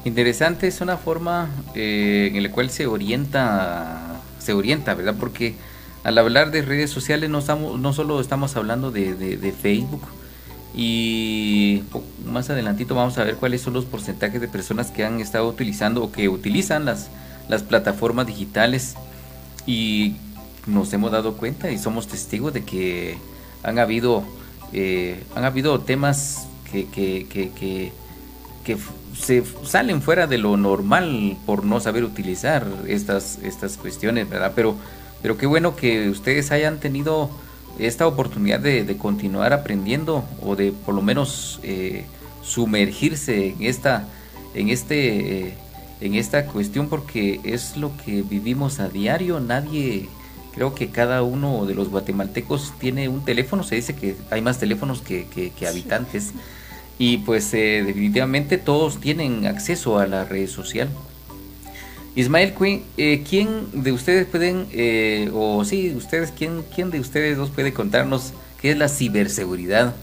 Interesante, 0.04 0.66
es 0.66 0.82
una 0.82 0.98
forma 0.98 1.48
eh, 1.74 2.32
en 2.34 2.42
la 2.42 2.50
cual 2.50 2.68
se 2.68 2.86
orienta, 2.86 4.20
se 4.38 4.52
orienta, 4.52 4.92
¿verdad? 4.92 5.14
Porque 5.18 5.54
al 6.04 6.18
hablar 6.18 6.50
de 6.50 6.60
redes 6.60 6.90
sociales 6.90 7.30
no, 7.30 7.38
estamos, 7.38 7.80
no 7.80 7.94
solo 7.94 8.20
estamos 8.20 8.56
hablando 8.56 8.90
de, 8.90 9.14
de 9.14 9.52
Facebook, 9.52 10.02
y 10.74 11.82
más 12.26 12.50
adelantito 12.50 12.94
vamos 12.94 13.16
a 13.16 13.24
ver 13.24 13.36
cuáles 13.36 13.62
son 13.62 13.72
los 13.72 13.86
porcentajes 13.86 14.38
de 14.38 14.48
personas 14.48 14.90
que 14.90 15.02
han 15.02 15.18
estado 15.20 15.48
utilizando 15.48 16.04
o 16.04 16.12
que 16.12 16.28
utilizan 16.28 16.84
las 16.84 17.08
las 17.48 17.62
plataformas 17.62 18.26
digitales 18.26 18.94
y 19.66 20.16
nos 20.66 20.92
hemos 20.92 21.10
dado 21.10 21.36
cuenta 21.36 21.70
y 21.70 21.78
somos 21.78 22.06
testigos 22.06 22.52
de 22.52 22.64
que 22.64 23.16
han 23.62 23.78
habido, 23.78 24.24
eh, 24.72 25.22
han 25.34 25.44
habido 25.44 25.80
temas 25.80 26.46
que, 26.70 26.86
que, 26.86 27.26
que, 27.28 27.92
se 29.18 29.42
salen 29.64 30.02
fuera 30.02 30.26
de 30.26 30.36
lo 30.36 30.58
normal 30.58 31.38
por 31.46 31.64
no 31.64 31.80
saber 31.80 32.04
utilizar 32.04 32.66
estas, 32.86 33.38
estas 33.42 33.78
cuestiones, 33.78 34.28
¿verdad? 34.28 34.52
Pero, 34.54 34.76
pero 35.22 35.38
qué 35.38 35.46
bueno 35.46 35.74
que 35.74 36.10
ustedes 36.10 36.52
hayan 36.52 36.78
tenido 36.78 37.30
esta 37.78 38.06
oportunidad 38.06 38.60
de, 38.60 38.96
continuar 38.98 39.54
aprendiendo 39.54 40.22
o 40.42 40.54
de 40.54 40.72
por 40.72 40.94
lo 40.94 41.00
menos 41.00 41.60
eh, 41.62 42.04
sumergirse 42.42 43.48
en 43.48 43.62
esta 43.62 44.04
en 44.54 44.68
este 44.68 45.56
en 46.00 46.14
esta 46.14 46.46
cuestión 46.46 46.88
porque 46.88 47.40
es 47.44 47.76
lo 47.76 47.96
que 48.04 48.22
vivimos 48.22 48.80
a 48.80 48.88
diario. 48.88 49.40
Nadie, 49.40 50.08
creo 50.54 50.74
que 50.74 50.88
cada 50.88 51.22
uno 51.22 51.66
de 51.66 51.74
los 51.74 51.88
guatemaltecos 51.88 52.72
tiene 52.78 53.08
un 53.08 53.24
teléfono. 53.24 53.62
Se 53.62 53.74
dice 53.74 53.94
que 53.94 54.16
hay 54.30 54.42
más 54.42 54.58
teléfonos 54.58 55.02
que, 55.02 55.52
habitantes. 55.68 56.32
Y 56.98 57.18
pues 57.18 57.52
eh, 57.54 57.84
definitivamente 57.86 58.58
todos 58.58 59.00
tienen 59.00 59.46
acceso 59.46 59.98
a 59.98 60.06
la 60.06 60.24
red 60.24 60.48
social. 60.48 60.88
Ismael 62.16 62.52
Quinn, 62.54 62.82
eh, 62.96 63.22
¿quién 63.28 63.68
de 63.72 63.92
ustedes 63.92 64.26
pueden, 64.26 64.66
eh, 64.72 65.30
o 65.32 65.64
sí, 65.64 65.94
ustedes, 65.96 66.32
¿quién, 66.32 66.64
quién 66.74 66.90
de 66.90 66.98
ustedes 66.98 67.36
dos 67.36 67.50
puede 67.50 67.72
contarnos 67.72 68.32
qué 68.60 68.72
es 68.72 68.76
la 68.76 68.88
ciberseguridad? 68.88 69.94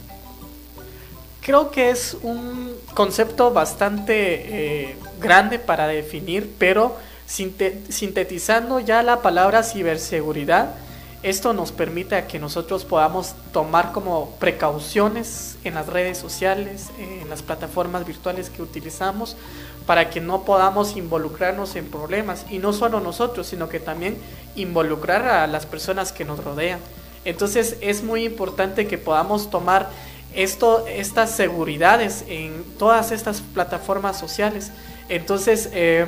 Creo 1.45 1.69
que 1.69 1.91
es 1.91 2.17
un 2.23 2.75
concepto 2.95 3.51
bastante 3.51 4.87
eh, 4.89 4.95
grande 5.21 5.59
para 5.59 5.85
definir, 5.85 6.55
pero 6.57 6.95
sintetizando 7.27 8.79
ya 8.79 9.03
la 9.03 9.21
palabra 9.21 9.61
ciberseguridad, 9.61 10.73
esto 11.21 11.53
nos 11.53 11.71
permite 11.71 12.25
que 12.25 12.39
nosotros 12.39 12.83
podamos 12.83 13.35
tomar 13.53 13.91
como 13.91 14.31
precauciones 14.39 15.59
en 15.63 15.75
las 15.75 15.85
redes 15.85 16.17
sociales, 16.17 16.87
en 16.97 17.29
las 17.29 17.43
plataformas 17.43 18.07
virtuales 18.07 18.49
que 18.49 18.63
utilizamos, 18.63 19.37
para 19.85 20.09
que 20.09 20.21
no 20.21 20.45
podamos 20.45 20.97
involucrarnos 20.97 21.75
en 21.75 21.85
problemas. 21.91 22.47
Y 22.49 22.57
no 22.57 22.73
solo 22.73 23.01
nosotros, 23.01 23.45
sino 23.45 23.69
que 23.69 23.79
también 23.79 24.17
involucrar 24.55 25.27
a 25.27 25.45
las 25.45 25.67
personas 25.67 26.11
que 26.11 26.25
nos 26.25 26.43
rodean. 26.43 26.79
Entonces 27.23 27.77
es 27.81 28.03
muy 28.03 28.23
importante 28.23 28.87
que 28.87 28.97
podamos 28.97 29.51
tomar 29.51 29.89
esto, 30.35 30.85
estas 30.87 31.31
seguridades 31.31 32.25
en 32.27 32.63
todas 32.77 33.11
estas 33.11 33.41
plataformas 33.41 34.19
sociales. 34.19 34.71
Entonces, 35.09 35.69
eh, 35.73 36.05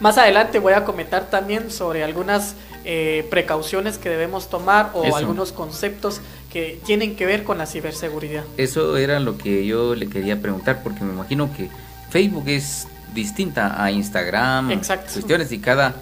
más 0.00 0.18
adelante 0.18 0.58
voy 0.58 0.74
a 0.74 0.84
comentar 0.84 1.30
también 1.30 1.70
sobre 1.70 2.04
algunas 2.04 2.54
eh, 2.84 3.26
precauciones 3.30 3.98
que 3.98 4.08
debemos 4.08 4.50
tomar 4.50 4.90
o 4.94 5.16
algunos 5.16 5.52
conceptos 5.52 6.20
que 6.52 6.80
tienen 6.84 7.16
que 7.16 7.26
ver 7.26 7.44
con 7.44 7.58
la 7.58 7.66
ciberseguridad. 7.66 8.44
Eso 8.56 8.96
era 8.96 9.20
lo 9.20 9.38
que 9.38 9.64
yo 9.64 9.94
le 9.94 10.08
quería 10.08 10.40
preguntar, 10.40 10.82
porque 10.82 11.04
me 11.04 11.12
imagino 11.12 11.50
que 11.56 11.68
Facebook 12.10 12.48
es 12.48 12.86
distinta 13.14 13.82
a 13.82 13.90
Instagram, 13.90 14.70
Exacto. 14.72 15.12
cuestiones 15.12 15.52
y 15.52 15.58
cada, 15.58 15.94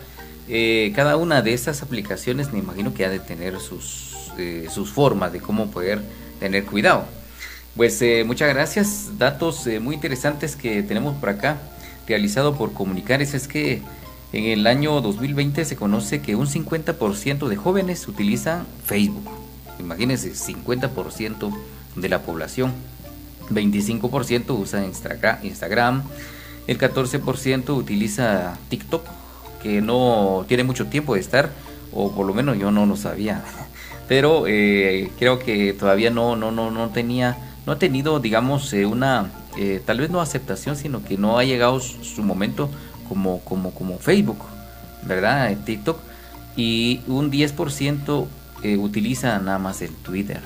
eh, 0.48 0.92
cada 0.96 1.16
una 1.16 1.42
de 1.42 1.52
estas 1.52 1.82
aplicaciones 1.82 2.52
me 2.52 2.58
imagino 2.58 2.94
que 2.94 3.04
ha 3.04 3.10
de 3.10 3.20
tener 3.20 3.60
sus, 3.60 4.32
sus 4.72 4.90
formas 4.90 5.32
de 5.32 5.40
cómo 5.40 5.70
poder 5.70 6.00
tener 6.40 6.64
cuidado. 6.64 7.04
Pues 7.76 8.02
eh, 8.02 8.24
muchas 8.26 8.52
gracias, 8.52 9.18
datos 9.18 9.66
eh, 9.66 9.78
muy 9.78 9.94
interesantes 9.94 10.56
que 10.56 10.82
tenemos 10.82 11.16
por 11.16 11.28
acá, 11.28 11.58
realizado 12.06 12.56
por 12.56 12.72
Comunicares, 12.72 13.32
es 13.32 13.46
que 13.46 13.80
en 14.32 14.44
el 14.44 14.66
año 14.66 15.00
2020 15.00 15.64
se 15.64 15.76
conoce 15.76 16.20
que 16.20 16.34
un 16.34 16.46
50% 16.46 17.48
de 17.48 17.56
jóvenes 17.56 18.06
utilizan 18.08 18.66
Facebook. 18.84 19.30
Imagínense, 19.78 20.32
50% 20.32 21.56
de 21.96 22.08
la 22.08 22.22
población. 22.22 22.72
25% 23.50 24.58
usa 24.58 24.84
Instagram, 24.84 26.02
el 26.66 26.78
14% 26.78 27.76
utiliza 27.76 28.58
TikTok, 28.68 29.04
que 29.62 29.80
no 29.80 30.44
tiene 30.48 30.64
mucho 30.64 30.86
tiempo 30.86 31.14
de 31.14 31.20
estar, 31.20 31.50
o 31.92 32.12
por 32.12 32.26
lo 32.26 32.34
menos 32.34 32.58
yo 32.58 32.70
no 32.70 32.86
lo 32.86 32.96
sabía. 32.96 33.44
Pero 34.08 34.44
eh, 34.46 35.10
creo 35.18 35.38
que 35.38 35.72
todavía 35.72 36.10
no, 36.10 36.34
no, 36.34 36.50
no, 36.50 36.70
no 36.70 36.90
tenía 36.90 37.36
no 37.66 37.72
ha 37.72 37.78
tenido, 37.78 38.20
digamos, 38.20 38.72
eh, 38.72 38.86
una, 38.86 39.30
eh, 39.56 39.82
tal 39.84 39.98
vez 39.98 40.10
no 40.10 40.20
aceptación, 40.20 40.76
sino 40.76 41.04
que 41.04 41.18
no 41.18 41.38
ha 41.38 41.44
llegado 41.44 41.80
su 41.80 42.22
momento 42.22 42.70
como, 43.08 43.40
como, 43.40 43.72
como 43.72 43.98
Facebook, 43.98 44.38
¿verdad? 45.02 45.56
TikTok. 45.64 45.98
Y 46.56 47.00
un 47.06 47.30
10% 47.30 48.26
eh, 48.62 48.76
utiliza 48.76 49.38
nada 49.38 49.58
más 49.58 49.82
el 49.82 49.94
Twitter, 49.94 50.40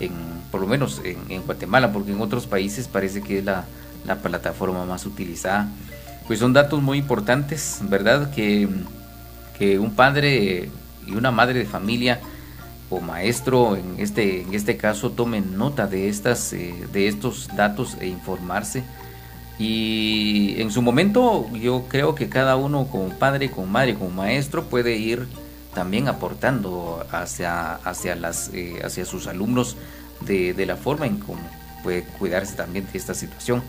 en, 0.00 0.12
por 0.50 0.60
lo 0.60 0.66
menos 0.66 1.00
en, 1.04 1.42
Guatemala, 1.42 1.92
porque 1.92 2.12
en 2.12 2.20
otros 2.20 2.46
países 2.46 2.88
parece 2.88 3.22
que 3.22 3.38
es 3.38 3.44
la, 3.44 3.64
la 4.06 4.16
plataforma 4.16 4.84
más 4.84 5.06
utilizada. 5.06 5.68
Pues 6.26 6.38
son 6.38 6.52
datos 6.52 6.82
muy 6.82 6.98
importantes, 6.98 7.80
¿verdad? 7.82 8.32
Que, 8.32 8.68
que 9.58 9.78
un 9.78 9.94
padre 9.94 10.70
y 11.06 11.12
una 11.12 11.30
madre 11.30 11.58
de 11.58 11.66
familia 11.66 12.20
maestro 13.00 13.76
en 13.76 13.96
este, 13.98 14.42
en 14.42 14.54
este 14.54 14.76
caso 14.76 15.10
tomen 15.10 15.56
nota 15.56 15.86
de, 15.86 16.08
estas, 16.08 16.52
eh, 16.52 16.74
de 16.92 17.08
estos 17.08 17.48
datos 17.56 17.96
e 18.00 18.06
informarse. 18.06 18.82
Y 19.58 20.60
en 20.60 20.70
su 20.70 20.82
momento 20.82 21.48
yo 21.52 21.84
creo 21.88 22.14
que 22.14 22.28
cada 22.28 22.56
uno 22.56 22.88
como 22.88 23.10
padre, 23.10 23.50
como 23.50 23.66
madre, 23.68 23.94
como 23.94 24.10
maestro 24.10 24.64
puede 24.64 24.96
ir 24.96 25.26
también 25.74 26.08
aportando 26.08 27.04
hacia, 27.10 27.74
hacia, 27.74 28.16
las, 28.16 28.50
eh, 28.52 28.80
hacia 28.84 29.04
sus 29.04 29.26
alumnos 29.26 29.76
de, 30.20 30.54
la 30.66 30.76
forma 30.76 31.06
en 31.06 31.18
cómo 31.18 31.42
puede 31.82 32.02
cuidarse 32.02 32.56
también 32.56 32.86
de 32.90 32.98
esta 32.98 33.14
situación 33.14 33.62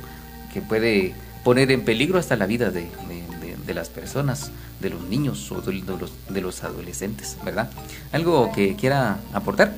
que 0.54 0.62
puede 0.62 1.14
poner 1.44 1.72
en 1.72 1.84
peligro 1.84 2.18
hasta 2.18 2.36
la 2.36 2.46
vida 2.46 2.72
de 2.72 3.74
las 3.74 3.90
personas, 3.90 4.52
de 4.86 4.92
los 4.92 5.02
niños 5.10 5.52
o 5.52 5.62
de 5.62 5.74
los, 5.74 6.12
de 6.30 6.42
los 6.42 6.64
adolescentes, 6.64 7.38
¿verdad? 7.44 7.70
¿Algo 8.12 8.52
que 8.52 8.76
quiera 8.76 9.18
aportar? 9.34 9.74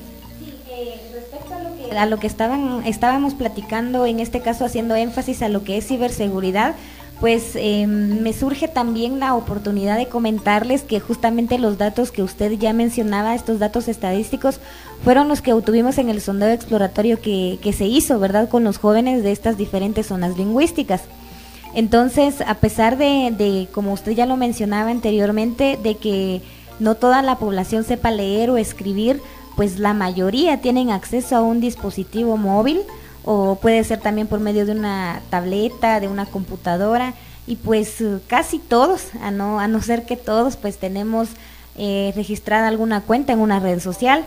A 1.96 2.04
lo 2.04 2.18
que 2.18 2.26
estaban, 2.26 2.84
estábamos 2.84 3.32
platicando, 3.32 4.04
en 4.04 4.20
este 4.20 4.40
caso 4.40 4.66
haciendo 4.66 4.94
énfasis 4.94 5.40
a 5.40 5.48
lo 5.48 5.64
que 5.64 5.78
es 5.78 5.86
ciberseguridad, 5.86 6.74
pues 7.20 7.56
eh, 7.56 7.86
me 7.86 8.32
surge 8.32 8.68
también 8.68 9.18
la 9.18 9.34
oportunidad 9.34 9.96
de 9.96 10.06
comentarles 10.06 10.82
que 10.82 11.00
justamente 11.00 11.58
los 11.58 11.78
datos 11.78 12.12
que 12.12 12.22
usted 12.22 12.52
ya 12.52 12.72
mencionaba, 12.74 13.34
estos 13.34 13.58
datos 13.58 13.88
estadísticos, 13.88 14.60
fueron 15.02 15.26
los 15.26 15.40
que 15.40 15.54
obtuvimos 15.54 15.96
en 15.98 16.10
el 16.10 16.20
sondeo 16.20 16.50
exploratorio 16.50 17.20
que, 17.20 17.58
que 17.62 17.72
se 17.72 17.86
hizo, 17.86 18.20
¿verdad?, 18.20 18.48
con 18.50 18.62
los 18.62 18.78
jóvenes 18.78 19.22
de 19.22 19.32
estas 19.32 19.56
diferentes 19.56 20.06
zonas 20.06 20.36
lingüísticas. 20.36 21.00
Entonces, 21.74 22.40
a 22.46 22.54
pesar 22.54 22.96
de, 22.96 23.68
como 23.72 23.92
usted 23.92 24.12
ya 24.12 24.26
lo 24.26 24.36
mencionaba 24.36 24.90
anteriormente, 24.90 25.78
de 25.82 25.96
que 25.96 26.42
no 26.78 26.94
toda 26.94 27.22
la 27.22 27.38
población 27.38 27.84
sepa 27.84 28.10
leer 28.10 28.50
o 28.50 28.56
escribir, 28.56 29.20
pues 29.56 29.78
la 29.78 29.92
mayoría 29.92 30.60
tienen 30.60 30.90
acceso 30.90 31.36
a 31.36 31.42
un 31.42 31.60
dispositivo 31.60 32.36
móvil 32.36 32.80
o 33.24 33.56
puede 33.56 33.82
ser 33.84 34.00
también 34.00 34.26
por 34.26 34.40
medio 34.40 34.64
de 34.64 34.72
una 34.72 35.20
tableta, 35.30 36.00
de 36.00 36.08
una 36.08 36.26
computadora 36.26 37.14
y 37.46 37.56
pues 37.56 38.02
casi 38.26 38.58
todos, 38.58 39.08
a 39.22 39.30
no, 39.30 39.58
a 39.58 39.68
no 39.68 39.82
ser 39.82 40.06
que 40.06 40.16
todos, 40.16 40.56
pues 40.56 40.78
tenemos 40.78 41.28
eh, 41.76 42.12
registrada 42.14 42.68
alguna 42.68 43.00
cuenta 43.00 43.32
en 43.32 43.40
una 43.40 43.58
red 43.58 43.80
social. 43.80 44.24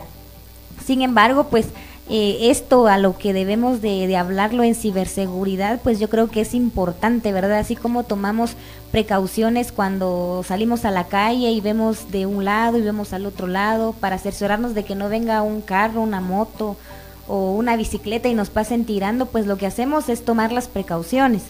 Sin 0.86 1.02
embargo, 1.02 1.48
pues 1.50 1.68
eh, 2.14 2.52
esto 2.52 2.88
a 2.88 2.98
lo 2.98 3.18
que 3.18 3.32
debemos 3.32 3.80
de, 3.82 4.18
hablarlo 4.18 4.64
en 4.64 4.76
ciberseguridad, 4.76 5.80
pues 5.82 5.98
yo 5.98 6.10
creo 6.10 6.28
que 6.28 6.42
es 6.42 6.54
importante, 6.54 7.32
¿verdad? 7.32 7.60
Así 7.60 7.78
como 7.78 8.04
tomamos 8.04 8.58
precauciones 8.92 9.72
cuando 9.72 10.44
salimos 10.46 10.84
a 10.84 10.92
la 10.92 11.06
calle 11.06 11.52
y 11.52 11.62
vemos 11.62 12.12
de 12.12 12.26
un 12.26 12.44
lado 12.44 12.78
y 12.78 12.82
vemos 12.82 13.14
al 13.14 13.26
otro 13.26 13.48
lado 13.48 13.94
para 13.94 14.18
cerciorarnos 14.18 14.76
de 14.76 14.84
que 14.84 14.94
no 14.94 15.08
venga 15.08 15.42
un 15.42 15.62
carro, 15.62 16.02
una 16.02 16.20
moto 16.20 16.76
o 17.30 17.54
una 17.54 17.78
bicicleta 17.78 18.28
y 18.28 18.34
nos 18.34 18.50
pasen 18.50 18.84
tirando, 18.84 19.28
pues 19.28 19.48
lo 19.48 19.58
que 19.58 19.66
hacemos 19.66 20.10
es 20.10 20.26
tomar 20.26 20.52
las 20.52 20.68
precauciones. 20.68 21.44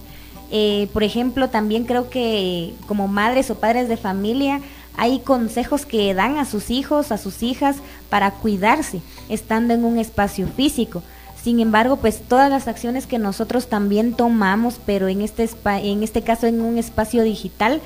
Eh, 0.51 0.89
por 0.93 1.01
ejemplo, 1.01 1.49
también 1.49 1.85
creo 1.85 2.11
que 2.11 2.75
como 2.85 3.07
madres 3.07 3.49
o 3.49 3.55
padres 3.55 3.89
de 3.89 3.97
familia, 3.97 4.61
hay 4.97 5.19
consejos 5.19 5.85
que 5.85 6.13
dan 6.13 6.37
a 6.37 6.45
sus 6.45 6.69
hijos, 6.69 7.11
a 7.11 7.17
sus 7.17 7.43
hijas, 7.43 7.77
para 8.09 8.31
cuidarse, 8.31 9.01
estando 9.29 9.73
en 9.73 9.85
un 9.85 9.97
espacio 9.97 10.47
físico. 10.47 11.01
Sin 11.41 11.59
embargo, 11.59 11.97
pues 11.97 12.21
todas 12.21 12.51
las 12.51 12.67
acciones 12.67 13.07
que 13.07 13.17
nosotros 13.17 13.67
también 13.67 14.13
tomamos, 14.13 14.79
pero 14.85 15.07
en 15.07 15.21
este, 15.21 15.49
en 15.65 16.03
este 16.03 16.21
caso 16.21 16.45
en 16.45 16.61
un 16.61 16.77
espacio 16.77 17.23
digital, 17.23 17.81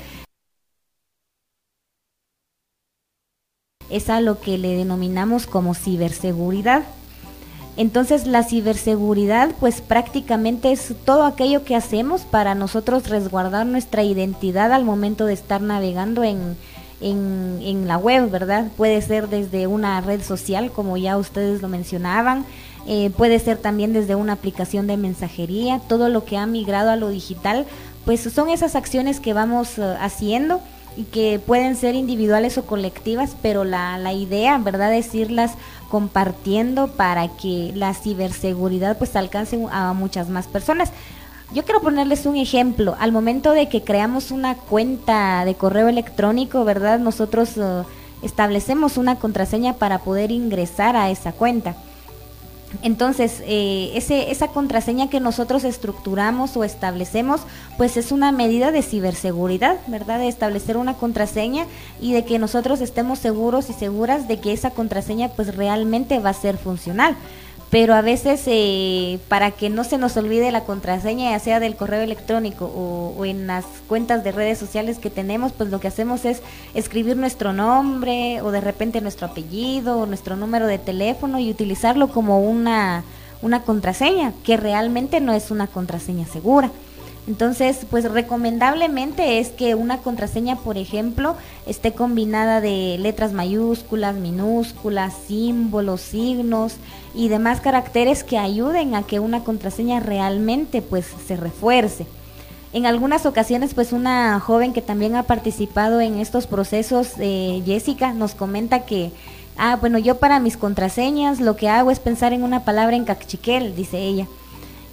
es 3.88 4.10
a 4.10 4.20
lo 4.20 4.40
que 4.40 4.58
le 4.58 4.76
denominamos 4.76 5.46
como 5.46 5.74
ciberseguridad. 5.74 6.82
Entonces 7.78 8.26
la 8.26 8.42
ciberseguridad 8.42 9.50
pues 9.60 9.80
prácticamente 9.80 10.72
es 10.72 10.94
todo 11.04 11.24
aquello 11.24 11.62
que 11.62 11.76
hacemos 11.76 12.22
para 12.22 12.54
nosotros 12.54 13.08
resguardar 13.08 13.66
nuestra 13.66 14.02
identidad 14.02 14.72
al 14.72 14.84
momento 14.84 15.26
de 15.26 15.34
estar 15.34 15.60
navegando 15.60 16.24
en, 16.24 16.56
en, 17.00 17.86
la 17.86 17.98
web, 17.98 18.30
¿verdad? 18.30 18.66
Puede 18.76 19.00
ser 19.02 19.28
desde 19.28 19.66
una 19.66 20.00
red 20.00 20.22
social, 20.22 20.70
como 20.70 20.96
ya 20.96 21.16
ustedes 21.16 21.62
lo 21.62 21.68
mencionaban, 21.68 22.44
eh, 22.86 23.10
puede 23.16 23.38
ser 23.38 23.58
también 23.58 23.92
desde 23.92 24.14
una 24.14 24.34
aplicación 24.34 24.86
de 24.86 24.96
mensajería, 24.96 25.80
todo 25.88 26.08
lo 26.08 26.24
que 26.24 26.36
ha 26.36 26.46
migrado 26.46 26.90
a 26.90 26.96
lo 26.96 27.08
digital, 27.08 27.66
pues 28.04 28.20
son 28.20 28.48
esas 28.48 28.76
acciones 28.76 29.20
que 29.20 29.32
vamos 29.32 29.78
uh, 29.78 29.96
haciendo 30.00 30.60
y 30.96 31.04
que 31.04 31.40
pueden 31.44 31.76
ser 31.76 31.94
individuales 31.94 32.56
o 32.56 32.64
colectivas, 32.64 33.36
pero 33.42 33.64
la, 33.64 33.98
la 33.98 34.12
idea, 34.12 34.56
¿verdad?, 34.58 34.94
es 34.94 35.14
irlas 35.14 35.52
compartiendo 35.90 36.88
para 36.88 37.28
que 37.28 37.72
la 37.74 37.92
ciberseguridad 37.94 38.96
pues 38.98 39.14
alcance 39.16 39.60
a 39.70 39.92
muchas 39.92 40.28
más 40.28 40.46
personas. 40.46 40.92
Yo 41.52 41.64
quiero 41.64 41.80
ponerles 41.80 42.26
un 42.26 42.36
ejemplo. 42.36 42.96
Al 42.98 43.12
momento 43.12 43.52
de 43.52 43.68
que 43.68 43.82
creamos 43.82 44.30
una 44.30 44.56
cuenta 44.56 45.44
de 45.44 45.54
correo 45.54 45.88
electrónico, 45.88 46.64
¿verdad? 46.64 46.98
Nosotros 46.98 47.56
uh, 47.56 47.84
establecemos 48.22 48.96
una 48.96 49.16
contraseña 49.16 49.74
para 49.74 50.00
poder 50.00 50.32
ingresar 50.32 50.96
a 50.96 51.10
esa 51.10 51.32
cuenta. 51.32 51.76
Entonces, 52.82 53.42
eh, 53.46 53.92
ese, 53.94 54.32
esa 54.32 54.48
contraseña 54.48 55.08
que 55.08 55.20
nosotros 55.20 55.62
estructuramos 55.62 56.56
o 56.56 56.64
establecemos, 56.64 57.42
pues 57.76 57.96
es 57.96 58.10
una 58.10 58.32
medida 58.32 58.72
de 58.72 58.82
ciberseguridad, 58.82 59.76
¿verdad? 59.86 60.18
De 60.18 60.28
establecer 60.28 60.76
una 60.76 60.94
contraseña 60.94 61.66
y 62.00 62.12
de 62.12 62.24
que 62.24 62.40
nosotros 62.40 62.80
estemos 62.80 63.20
seguros 63.20 63.70
y 63.70 63.72
seguras 63.72 64.26
de 64.26 64.40
que 64.40 64.52
esa 64.52 64.70
contraseña 64.70 65.28
pues 65.28 65.54
realmente 65.54 66.18
va 66.18 66.30
a 66.30 66.34
ser 66.34 66.58
funcional 66.58 67.16
pero 67.70 67.94
a 67.94 68.02
veces 68.02 68.42
eh, 68.46 69.18
para 69.28 69.50
que 69.50 69.70
no 69.70 69.82
se 69.82 69.98
nos 69.98 70.16
olvide 70.16 70.52
la 70.52 70.64
contraseña, 70.64 71.30
ya 71.30 71.38
sea 71.38 71.60
del 71.60 71.74
correo 71.74 72.02
electrónico 72.02 72.66
o, 72.66 73.24
en 73.24 73.46
las 73.46 73.64
cuentas 73.88 74.22
de 74.22 74.32
redes 74.32 74.58
sociales 74.58 74.98
que 74.98 75.10
tenemos, 75.10 75.52
pues 75.52 75.70
lo 75.70 75.80
que 75.80 75.88
hacemos 75.88 76.24
es 76.24 76.42
escribir 76.74 77.16
nuestro 77.16 77.52
nombre 77.52 78.40
o 78.42 78.52
de 78.52 78.60
repente 78.60 79.00
nuestro 79.00 79.26
apellido 79.26 79.98
o 79.98 80.06
nuestro 80.06 80.36
número 80.36 80.66
de 80.66 80.78
teléfono 80.78 81.40
y 81.40 81.50
utilizarlo 81.50 82.08
como 82.08 82.40
una, 82.40 83.02
una 83.42 83.62
contraseña, 83.62 84.32
que 84.44 84.56
realmente 84.56 85.20
no 85.20 85.32
es 85.32 85.50
una 85.50 85.66
contraseña 85.66 86.26
segura. 86.26 86.70
Entonces, 87.26 87.78
pues 87.90 88.04
recomendablemente 88.10 89.40
es 89.40 89.48
que 89.48 89.74
una 89.74 89.98
contraseña, 89.98 90.56
por 90.56 90.78
ejemplo, 90.78 91.34
esté 91.66 91.92
combinada 91.92 92.60
de 92.60 92.98
letras 93.00 93.32
mayúsculas, 93.32 94.14
minúsculas, 94.14 95.12
símbolos, 95.26 96.00
signos 96.00 96.74
y 97.14 97.28
demás 97.28 97.60
caracteres 97.60 98.22
que 98.22 98.38
ayuden 98.38 98.94
a 98.94 99.02
que 99.02 99.18
una 99.18 99.42
contraseña 99.42 99.98
realmente 99.98 100.82
pues 100.82 101.06
se 101.26 101.36
refuerce. 101.36 102.06
En 102.72 102.86
algunas 102.86 103.26
ocasiones, 103.26 103.74
pues 103.74 103.92
una 103.92 104.38
joven 104.38 104.72
que 104.72 104.82
también 104.82 105.16
ha 105.16 105.24
participado 105.24 106.00
en 106.00 106.20
estos 106.20 106.46
procesos, 106.46 107.14
eh, 107.18 107.62
Jessica, 107.64 108.12
nos 108.12 108.34
comenta 108.34 108.84
que, 108.84 109.10
ah, 109.56 109.76
bueno, 109.80 109.98
yo 109.98 110.18
para 110.18 110.38
mis 110.38 110.56
contraseñas 110.56 111.40
lo 111.40 111.56
que 111.56 111.68
hago 111.68 111.90
es 111.90 111.98
pensar 111.98 112.32
en 112.32 112.44
una 112.44 112.64
palabra 112.64 112.94
en 112.94 113.04
cachiquel, 113.04 113.74
dice 113.74 113.98
ella 113.98 114.28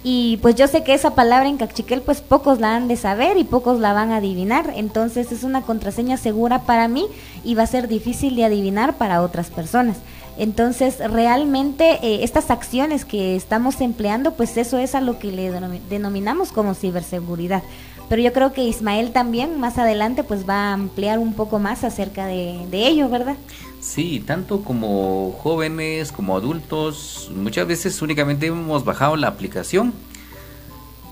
y 0.06 0.36
pues 0.42 0.54
yo 0.54 0.68
sé 0.68 0.84
que 0.84 0.92
esa 0.92 1.14
palabra 1.14 1.48
en 1.48 1.56
cachiquel 1.56 2.02
pues 2.02 2.20
pocos 2.20 2.60
la 2.60 2.76
han 2.76 2.88
de 2.88 2.96
saber 2.96 3.38
y 3.38 3.44
pocos 3.44 3.80
la 3.80 3.94
van 3.94 4.12
a 4.12 4.16
adivinar. 4.18 4.74
Entonces 4.76 5.32
es 5.32 5.44
una 5.44 5.62
contraseña 5.62 6.18
segura 6.18 6.60
para 6.60 6.88
mí 6.88 7.06
y 7.42 7.54
va 7.54 7.62
a 7.62 7.66
ser 7.66 7.88
difícil 7.88 8.36
de 8.36 8.44
adivinar 8.44 8.98
para 8.98 9.22
otras 9.22 9.48
personas. 9.48 9.96
Entonces 10.36 10.98
realmente 10.98 12.00
eh, 12.02 12.22
estas 12.22 12.50
acciones 12.50 13.06
que 13.06 13.34
estamos 13.34 13.80
empleando 13.80 14.32
pues 14.32 14.58
eso 14.58 14.76
es 14.76 14.94
a 14.94 15.00
lo 15.00 15.18
que 15.18 15.32
le 15.32 15.50
denominamos 15.88 16.52
como 16.52 16.74
ciberseguridad. 16.74 17.62
Pero 18.10 18.20
yo 18.20 18.34
creo 18.34 18.52
que 18.52 18.62
Ismael 18.62 19.10
también 19.10 19.58
más 19.58 19.78
adelante 19.78 20.22
pues 20.22 20.46
va 20.46 20.68
a 20.68 20.72
ampliar 20.74 21.18
un 21.18 21.32
poco 21.32 21.58
más 21.58 21.82
acerca 21.82 22.26
de, 22.26 22.66
de 22.70 22.86
ello, 22.88 23.08
¿verdad? 23.08 23.36
Sí, 23.84 24.24
tanto 24.26 24.62
como 24.62 25.38
jóvenes 25.42 26.10
como 26.10 26.38
adultos, 26.38 27.30
muchas 27.36 27.66
veces 27.66 28.00
únicamente 28.00 28.46
hemos 28.46 28.82
bajado 28.82 29.14
la 29.14 29.28
aplicación, 29.28 29.92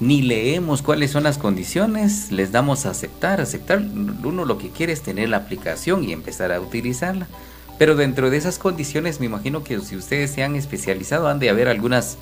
ni 0.00 0.22
leemos 0.22 0.80
cuáles 0.80 1.10
son 1.10 1.22
las 1.24 1.36
condiciones, 1.36 2.32
les 2.32 2.50
damos 2.50 2.86
a 2.86 2.90
aceptar, 2.90 3.42
aceptar, 3.42 3.78
uno 3.80 4.46
lo 4.46 4.56
que 4.56 4.70
quiere 4.70 4.94
es 4.94 5.02
tener 5.02 5.28
la 5.28 5.36
aplicación 5.36 6.02
y 6.02 6.12
empezar 6.12 6.50
a 6.50 6.60
utilizarla. 6.62 7.28
Pero 7.78 7.94
dentro 7.94 8.30
de 8.30 8.38
esas 8.38 8.58
condiciones 8.58 9.20
me 9.20 9.26
imagino 9.26 9.62
que 9.62 9.78
si 9.80 9.94
ustedes 9.94 10.30
se 10.30 10.42
han 10.42 10.56
especializado 10.56 11.28
han 11.28 11.40
de 11.40 11.50
haber 11.50 11.68
algunas 11.68 12.16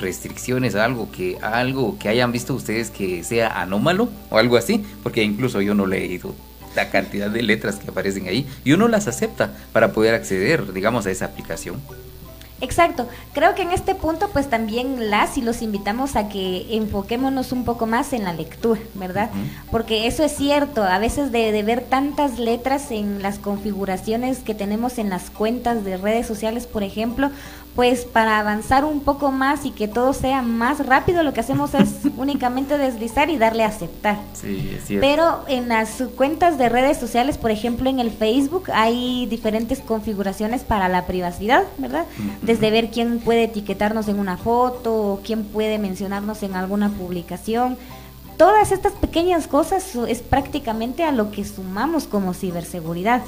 restricciones, 0.00 0.74
algo 0.74 1.12
que, 1.12 1.38
algo 1.42 1.96
que 2.00 2.08
hayan 2.08 2.32
visto 2.32 2.54
ustedes 2.54 2.90
que 2.90 3.22
sea 3.22 3.62
anómalo 3.62 4.08
o 4.30 4.38
algo 4.38 4.56
así, 4.56 4.84
porque 5.04 5.22
incluso 5.22 5.60
yo 5.60 5.74
no 5.74 5.86
le 5.86 5.98
he 5.98 6.08
leído 6.08 6.34
la 6.74 6.90
cantidad 6.90 7.30
de 7.30 7.42
letras 7.42 7.76
que 7.76 7.90
aparecen 7.90 8.28
ahí 8.28 8.46
y 8.64 8.72
uno 8.72 8.88
las 8.88 9.08
acepta 9.08 9.52
para 9.72 9.92
poder 9.92 10.14
acceder, 10.14 10.72
digamos, 10.72 11.06
a 11.06 11.10
esa 11.10 11.26
aplicación. 11.26 11.80
Exacto. 12.62 13.08
Creo 13.34 13.56
que 13.56 13.62
en 13.62 13.72
este 13.72 13.96
punto 13.96 14.30
pues 14.32 14.48
también 14.48 15.10
las 15.10 15.36
y 15.36 15.42
los 15.42 15.62
invitamos 15.62 16.14
a 16.14 16.28
que 16.28 16.76
enfoquémonos 16.76 17.50
un 17.50 17.64
poco 17.64 17.86
más 17.86 18.12
en 18.12 18.22
la 18.22 18.32
lectura, 18.32 18.80
¿verdad? 18.94 19.30
Porque 19.72 20.06
eso 20.06 20.22
es 20.22 20.36
cierto, 20.36 20.84
a 20.84 21.00
veces 21.00 21.32
de, 21.32 21.50
de, 21.50 21.62
ver 21.64 21.80
tantas 21.80 22.38
letras 22.38 22.92
en 22.92 23.20
las 23.20 23.40
configuraciones 23.40 24.38
que 24.38 24.54
tenemos 24.54 24.98
en 24.98 25.10
las 25.10 25.28
cuentas 25.28 25.84
de 25.84 25.96
redes 25.96 26.24
sociales, 26.24 26.68
por 26.68 26.84
ejemplo, 26.84 27.32
pues 27.74 28.04
para 28.04 28.38
avanzar 28.38 28.84
un 28.84 29.00
poco 29.00 29.30
más 29.30 29.64
y 29.64 29.70
que 29.70 29.88
todo 29.88 30.12
sea 30.12 30.42
más 30.42 30.84
rápido, 30.84 31.22
lo 31.22 31.32
que 31.32 31.40
hacemos 31.40 31.74
es 31.74 32.00
únicamente 32.16 32.76
deslizar 32.76 33.30
y 33.30 33.38
darle 33.38 33.64
a 33.64 33.68
aceptar. 33.68 34.18
Sí, 34.34 34.76
es 34.76 34.98
Pero 35.00 35.44
en 35.48 35.68
las 35.68 36.02
cuentas 36.16 36.58
de 36.58 36.68
redes 36.68 36.98
sociales, 36.98 37.38
por 37.38 37.50
ejemplo 37.50 37.88
en 37.88 37.98
el 37.98 38.10
Facebook, 38.10 38.64
hay 38.72 39.26
diferentes 39.26 39.80
configuraciones 39.80 40.62
para 40.62 40.88
la 40.88 41.06
privacidad, 41.06 41.64
¿verdad? 41.78 42.04
Desde 42.42 42.70
ver 42.70 42.90
quién 42.90 43.20
puede 43.20 43.44
etiquetarnos 43.44 44.08
en 44.08 44.18
una 44.18 44.36
foto, 44.36 44.94
o 44.94 45.20
quién 45.24 45.44
puede 45.44 45.78
mencionarnos 45.78 46.42
en 46.42 46.54
alguna 46.54 46.90
publicación 46.90 47.78
todas 48.36 48.72
estas 48.72 48.92
pequeñas 48.92 49.46
cosas 49.46 49.94
es 50.08 50.20
prácticamente 50.20 51.04
a 51.04 51.12
lo 51.12 51.30
que 51.30 51.44
sumamos 51.44 52.04
como 52.04 52.34
ciberseguridad. 52.34 53.22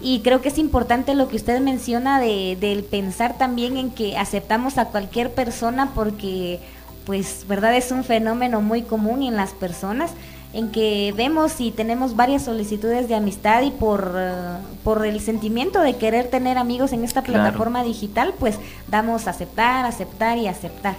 Y 0.00 0.20
creo 0.20 0.40
que 0.40 0.48
es 0.48 0.58
importante 0.58 1.14
lo 1.14 1.28
que 1.28 1.36
usted 1.36 1.60
menciona 1.60 2.20
de, 2.20 2.56
del 2.60 2.84
pensar 2.84 3.38
también 3.38 3.76
en 3.76 3.90
que 3.90 4.16
aceptamos 4.16 4.78
a 4.78 4.86
cualquier 4.86 5.32
persona 5.32 5.92
porque, 5.94 6.60
pues, 7.06 7.44
verdad, 7.48 7.76
es 7.76 7.90
un 7.90 8.04
fenómeno 8.04 8.60
muy 8.60 8.82
común 8.82 9.22
en 9.22 9.36
las 9.36 9.50
personas 9.50 10.12
en 10.54 10.70
que 10.70 11.12
vemos 11.14 11.60
y 11.60 11.72
tenemos 11.72 12.16
varias 12.16 12.44
solicitudes 12.44 13.06
de 13.08 13.14
amistad 13.14 13.62
y 13.62 13.70
por, 13.70 14.14
uh, 14.14 14.82
por 14.82 15.04
el 15.04 15.20
sentimiento 15.20 15.80
de 15.82 15.96
querer 15.96 16.28
tener 16.28 16.56
amigos 16.56 16.92
en 16.92 17.04
esta 17.04 17.22
plataforma 17.22 17.82
digital, 17.82 18.32
pues 18.38 18.58
damos 18.88 19.28
aceptar, 19.28 19.84
aceptar 19.84 20.38
y 20.38 20.48
aceptar 20.48 20.96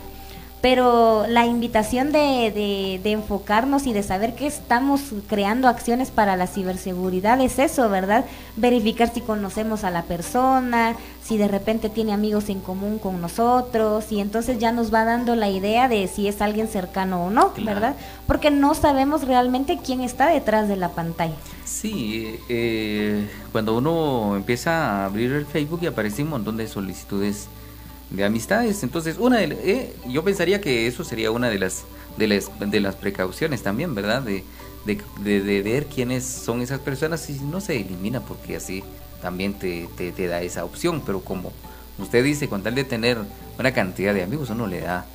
pero 0.61 1.25
la 1.27 1.45
invitación 1.45 2.11
de, 2.11 2.99
de, 3.01 3.11
enfocarnos 3.11 3.87
y 3.87 3.93
de 3.93 4.03
saber 4.03 4.35
que 4.35 4.45
estamos 4.45 5.01
creando 5.27 5.67
acciones 5.67 6.11
para 6.11 6.35
la 6.35 6.47
ciberseguridad 6.47 7.39
es 7.39 7.59
eso, 7.59 7.89
¿verdad? 7.89 8.25
Verificar 8.57 9.13
si 9.13 9.21
conocemos 9.21 9.85
a 9.85 9.89
la 9.89 10.03
persona, 10.03 10.95
si 11.23 11.37
de 11.37 11.47
repente 11.47 11.89
tiene 11.89 12.11
amigos 12.11 12.49
en 12.49 12.59
común 12.59 12.99
con 12.99 13.21
nosotros 13.21 14.11
y 14.11 14.19
entonces 14.19 14.59
ya 14.59 14.71
nos 14.73 14.93
va 14.93 15.05
dando 15.05 15.35
la 15.35 15.49
idea 15.49 15.87
de 15.87 16.07
si 16.07 16.27
es 16.27 16.41
alguien 16.41 16.67
cercano 16.67 17.25
o 17.25 17.29
no, 17.29 17.53
¿verdad? 17.63 17.95
Porque 18.27 18.51
no 18.51 18.75
sabemos 18.75 19.25
realmente 19.25 19.79
quién 19.83 20.01
está 20.01 20.27
detrás 20.27 20.67
de 20.67 20.75
la 20.75 20.89
pantalla. 20.89 21.35
Sí, 21.63 22.37
eh, 22.49 23.29
cuando 23.53 23.77
uno 23.77 24.35
empieza 24.35 25.03
a 25.03 25.05
abrir 25.05 25.31
el 25.31 25.45
Facebook 25.45 25.79
y 25.83 25.85
aparece 25.85 26.23
un 26.23 26.29
montón 26.29 26.57
de 26.57 26.67
solicitudes 26.67 27.47
de 28.09 28.25
amistades. 28.25 28.83
Entonces, 28.83 29.17
una 29.19 29.37
de, 29.37 29.57
eh, 29.63 29.95
yo 30.07 30.23
pensaría 30.23 30.61
que 30.61 30.87
eso 30.87 31.03
sería 31.03 31.31
una 31.31 31.49
de 31.49 31.59
las, 31.59 31.83
de 32.17 32.27
las, 32.27 32.49
de 32.59 32.79
las 32.79 32.95
precauciones 32.95 33.61
también, 33.63 33.95
¿verdad? 33.95 34.21
De, 34.21 34.43
de, 34.85 35.41
de, 35.41 35.61
ver 35.61 35.85
quiénes 35.85 36.23
son 36.23 36.61
esas 36.61 36.79
personas 36.79 37.29
y 37.29 37.33
no 37.41 37.61
se 37.61 37.79
elimina 37.79 38.21
porque 38.21 38.55
así 38.55 38.83
también 39.21 39.53
te, 39.53 39.87
te, 39.95 40.27
da 40.27 40.41
esa 40.41 40.65
opción. 40.65 41.03
Pero 41.05 41.21
como 41.21 41.51
usted 41.99 42.23
dice, 42.23 42.47
con 42.47 42.63
tal 42.63 42.75
de 42.75 42.83
tener 42.83 43.17
una 43.57 43.71
cantidad 43.73 44.13
de 44.13 44.23
amigos, 44.23 44.49
uno 44.49 44.67
le 44.67 44.81
da 44.81 45.05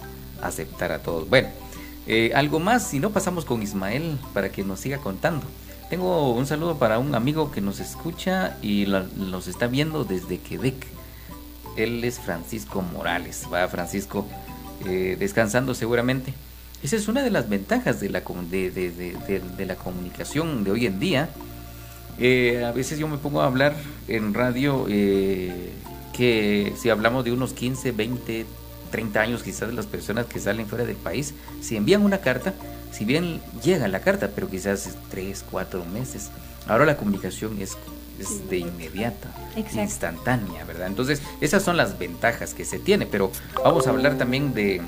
aceptar 0.43 0.93
a 0.93 1.01
todos. 1.01 1.29
Bueno, 1.29 1.49
eh, 2.07 2.33
algo 2.35 2.61
más, 2.61 2.87
si 2.87 3.01
no 3.01 3.11
pasamos 3.11 3.45
con 3.45 3.63
Ismael 3.63 4.19
para 4.33 4.53
que 4.53 4.63
nos 4.63 4.81
siga 4.81 4.99
contando. 4.99 5.47
Tengo 5.91 6.33
un 6.33 6.47
saludo 6.47 6.79
para 6.79 6.99
un 6.99 7.15
amigo 7.15 7.51
que 7.51 7.61
nos 7.61 7.81
escucha 7.81 8.57
y 8.63 8.87
nos 9.17 9.47
está 9.49 9.67
viendo 9.67 10.05
desde 10.05 10.39
Quebec 10.39 10.87
él 11.77 12.03
es 12.05 12.19
Francisco 12.19 12.83
Morales. 12.83 13.47
Va 13.53 13.69
Francisco 13.69 14.27
eh, 14.87 15.17
descansando 15.19 15.75
seguramente. 15.75 16.35
Esa 16.83 16.97
es 16.97 17.09
una 17.09 17.23
de 17.23 17.31
las 17.31 17.49
ventajas 17.49 18.01
de 18.01 18.11
la, 18.11 18.21
de, 18.51 18.71
de, 18.71 19.67
la 19.67 19.75
comunicación 19.77 20.65
de 20.65 20.71
hoy 20.71 20.87
en 20.87 21.01
día. 21.01 21.31
Eh, 22.19 22.63
a 22.65 22.73
veces 22.73 22.99
yo 22.99 23.09
me 23.09 23.17
pongo 23.17 23.41
a 23.41 23.47
hablar 23.47 23.75
en 24.07 24.35
radio 24.35 24.87
eh, 24.89 25.73
que 26.13 26.75
si 26.77 26.91
hablamos 26.91 27.25
de 27.25 27.33
unos 27.33 27.55
15, 27.55 27.93
20, 27.93 28.47
30 28.91 29.21
años 29.21 29.43
quizás 29.43 29.69
de 29.69 29.75
las 29.75 29.87
personas 29.87 30.27
que 30.27 30.39
salen 30.39 30.67
fuera 30.67 30.85
del 30.85 30.97
país, 30.97 31.35
si 31.63 31.77
envían 31.77 32.03
una 32.03 32.19
carta, 32.19 32.53
si 32.93 33.07
bien 33.07 33.41
llega 33.63 33.89
la 33.89 34.01
carta, 34.01 34.31
pero 34.35 34.51
quizás 34.51 34.97
3, 35.11 35.45
4 35.51 35.85
meses. 35.87 36.31
Ahora 36.69 36.85
la 36.85 36.99
comunicación 36.99 37.61
es 37.61 37.77
es 38.19 38.49
de 38.49 38.59
inmediata, 38.59 39.31
instantánea, 39.57 40.65
¿verdad? 40.65 40.87
Entonces, 40.87 41.21
esas 41.41 41.63
son 41.63 41.77
las 41.77 41.99
ventajas 41.99 42.55
que 42.55 42.65
se 42.65 42.79
tiene, 42.79 43.07
pero 43.07 43.31
vamos 43.63 43.87
a 43.87 43.91
hablar 43.91 44.17
también 44.17 44.55
de 44.55 44.81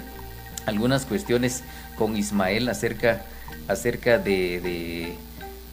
algunas 0.67 1.07
cuestiones 1.07 1.63
con 1.97 2.17
Ismael 2.17 2.69
acerca, 2.69 3.23
acerca 3.69 4.19
de, 4.19 5.15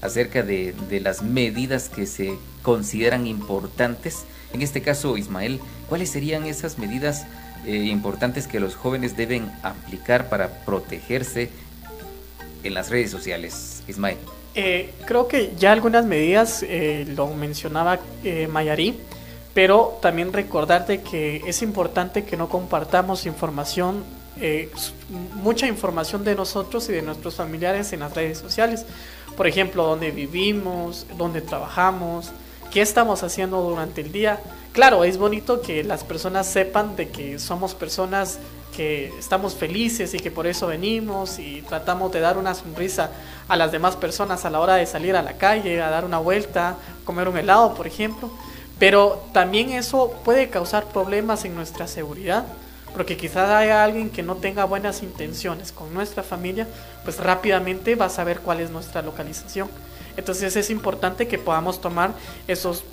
acerca 0.02 0.44
de, 0.44 0.74
las 1.02 1.22
medidas 1.22 1.90
que 1.90 2.06
se 2.06 2.38
consideran 2.62 3.28
importantes. 3.28 4.24
En 4.54 4.62
este 4.62 4.82
caso, 4.82 5.18
Ismael, 5.18 5.60
¿cuáles 5.90 6.10
serían 6.10 6.46
esas 6.46 6.78
medidas 6.78 7.26
eh, 7.66 7.76
importantes 7.76 8.48
que 8.48 8.60
los 8.60 8.76
jóvenes 8.76 9.18
deben 9.18 9.52
aplicar 9.64 10.30
para 10.30 10.64
protegerse 10.66 11.50
en 12.64 12.74
las 12.74 12.90
redes 12.90 13.12
sociales? 13.12 13.84
Ismael. 13.88 14.18
Eh, 14.56 14.94
creo 15.08 15.28
que 15.28 15.54
ya 15.58 15.72
algunas 15.72 16.06
medidas 16.06 16.64
eh, 16.64 17.06
lo 17.16 17.28
mencionaba 17.28 18.00
eh, 18.24 18.48
Mayarí, 18.48 19.00
pero 19.54 19.98
también 20.02 20.32
recordarte 20.32 21.02
que 21.02 21.42
es 21.48 21.62
importante 21.62 22.24
que 22.24 22.38
no 22.38 22.50
compartamos 22.50 23.26
información, 23.26 24.04
mucha 25.36 25.68
información 25.68 26.24
de 26.24 26.34
nosotros 26.34 26.90
y 26.90 26.92
de 26.94 27.04
nuestros 27.04 27.36
familiares 27.36 27.94
en 27.94 28.00
las 28.00 28.16
redes 28.16 28.40
sociales. 28.40 28.84
Por 29.38 29.46
ejemplo, 29.46 29.86
dónde 29.86 30.10
vivimos, 30.10 31.06
dónde 31.18 31.42
trabajamos, 31.42 32.32
qué 32.72 32.82
estamos 32.82 33.22
haciendo 33.22 33.62
durante 33.62 34.02
el 34.02 34.12
día. 34.12 34.40
Claro, 34.74 35.04
es 35.04 35.20
bonito 35.20 35.62
que 35.62 35.84
las 35.84 36.04
personas 36.04 36.48
sepan 36.48 36.96
de 36.96 37.10
que 37.10 37.38
somos 37.38 37.76
personas 37.76 38.40
que 38.76 39.14
estamos 39.20 39.54
felices 39.54 40.16
y 40.16 40.20
que 40.20 40.32
por 40.32 40.48
eso 40.48 40.66
venimos 40.66 41.38
y 41.38 41.62
tratamos 41.62 42.12
de 42.12 42.20
dar 42.20 42.40
una 42.40 42.56
sonrisa 42.56 43.12
a 43.48 43.56
las 43.56 43.72
demás 43.72 43.96
personas 43.96 44.46
a 44.46 44.50
la 44.50 44.60
hora 44.60 44.74
de 44.74 44.88
salir 44.88 45.16
a 45.16 45.22
la 45.22 45.34
calle, 45.34 45.80
a 45.80 45.92
dar 45.92 46.06
una 46.06 46.18
vuelta, 46.18 46.76
comer 47.06 47.28
un 47.28 47.38
helado, 47.38 47.76
por 47.76 47.86
ejemplo. 47.86 48.32
Pero 48.80 49.24
también 49.32 49.70
eso 49.70 50.12
puede 50.26 50.50
causar 50.50 50.86
problemas 50.86 51.46
en 51.46 51.54
nuestra 51.54 51.88
seguridad, 51.88 52.44
porque 52.94 53.16
quizás 53.16 53.52
haya 53.52 53.84
alguien 53.84 54.10
que 54.10 54.24
no 54.24 54.38
tenga 54.38 54.66
buenas 54.66 55.04
intenciones 55.04 55.72
con 55.72 55.94
nuestra 55.94 56.24
familia, 56.24 56.68
pues 57.04 57.20
rápidamente 57.20 57.94
va 57.94 58.06
a 58.06 58.10
saber 58.10 58.40
cuál 58.40 58.60
es 58.60 58.72
nuestra 58.72 59.04
localización. 59.04 59.70
Entonces 60.18 60.56
es 60.56 60.70
importante 60.70 61.28
que 61.28 61.38
podamos 61.38 61.80
tomar 61.80 62.14
esos, 62.48 62.84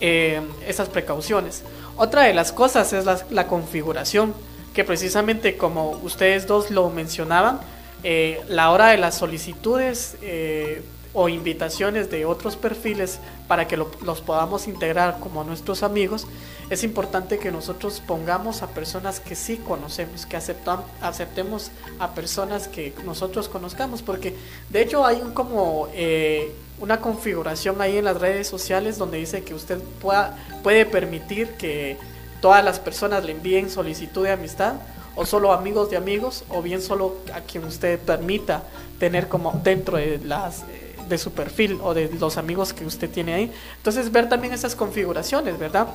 eh, 0.00 0.40
esas 0.66 0.88
precauciones. 0.88 1.62
Otra 1.96 2.22
de 2.22 2.34
las 2.34 2.52
cosas 2.52 2.92
es 2.92 3.04
la 3.30 3.46
configuración 3.46 4.34
que 4.78 4.84
precisamente 4.84 5.56
como 5.56 5.90
ustedes 6.04 6.46
dos 6.46 6.70
lo 6.70 6.88
mencionaban, 6.88 7.58
eh, 8.04 8.40
la 8.48 8.70
hora 8.70 8.90
de 8.90 8.96
las 8.96 9.16
solicitudes 9.16 10.16
eh, 10.22 10.82
o 11.14 11.28
invitaciones 11.28 12.10
de 12.10 12.26
otros 12.26 12.56
perfiles 12.56 13.18
para 13.46 13.66
que 13.66 13.76
los 13.76 14.20
podamos 14.20 14.68
integrar 14.68 15.20
como 15.20 15.42
nuestros 15.42 15.82
amigos, 15.82 16.26
es 16.70 16.84
importante 16.84 17.38
que 17.38 17.50
nosotros 17.50 18.02
pongamos 18.06 18.62
a 18.62 18.68
personas 18.68 19.20
que 19.20 19.34
sí 19.34 19.56
conocemos, 19.56 20.26
que 20.26 20.36
aceptemos 20.36 21.70
a 21.98 22.14
personas 22.14 22.68
que 22.68 22.92
nosotros 23.04 23.48
conozcamos, 23.48 24.02
porque 24.02 24.34
de 24.68 24.82
hecho 24.82 25.04
hay 25.06 25.16
un 25.16 25.32
como 25.32 25.88
eh, 25.94 26.52
una 26.80 27.00
configuración 27.00 27.80
ahí 27.80 27.96
en 27.96 28.04
las 28.04 28.20
redes 28.20 28.46
sociales 28.46 28.98
donde 28.98 29.18
dice 29.18 29.42
que 29.42 29.54
usted 29.54 29.78
pueda, 30.00 30.36
puede 30.62 30.84
permitir 30.84 31.48
que 31.52 31.96
todas 32.40 32.62
las 32.64 32.78
personas 32.78 33.24
le 33.24 33.32
envíen 33.32 33.70
solicitud 33.70 34.24
de 34.24 34.32
amistad 34.32 34.74
o 35.16 35.26
solo 35.26 35.52
amigos 35.52 35.90
de 35.90 35.96
amigos 35.96 36.44
o 36.48 36.62
bien 36.62 36.80
solo 36.80 37.16
a 37.34 37.40
quien 37.40 37.64
usted 37.64 37.98
permita 37.98 38.62
tener 39.00 39.28
como 39.28 39.60
dentro 39.64 39.96
de 39.96 40.20
las 40.22 40.64
de 41.08 41.18
su 41.18 41.32
perfil 41.32 41.78
o 41.82 41.94
de 41.94 42.10
los 42.18 42.36
amigos 42.36 42.72
que 42.72 42.84
usted 42.84 43.10
tiene 43.10 43.34
ahí. 43.34 43.52
Entonces 43.76 44.12
ver 44.12 44.28
también 44.28 44.52
esas 44.52 44.74
configuraciones, 44.74 45.58
¿verdad? 45.58 45.88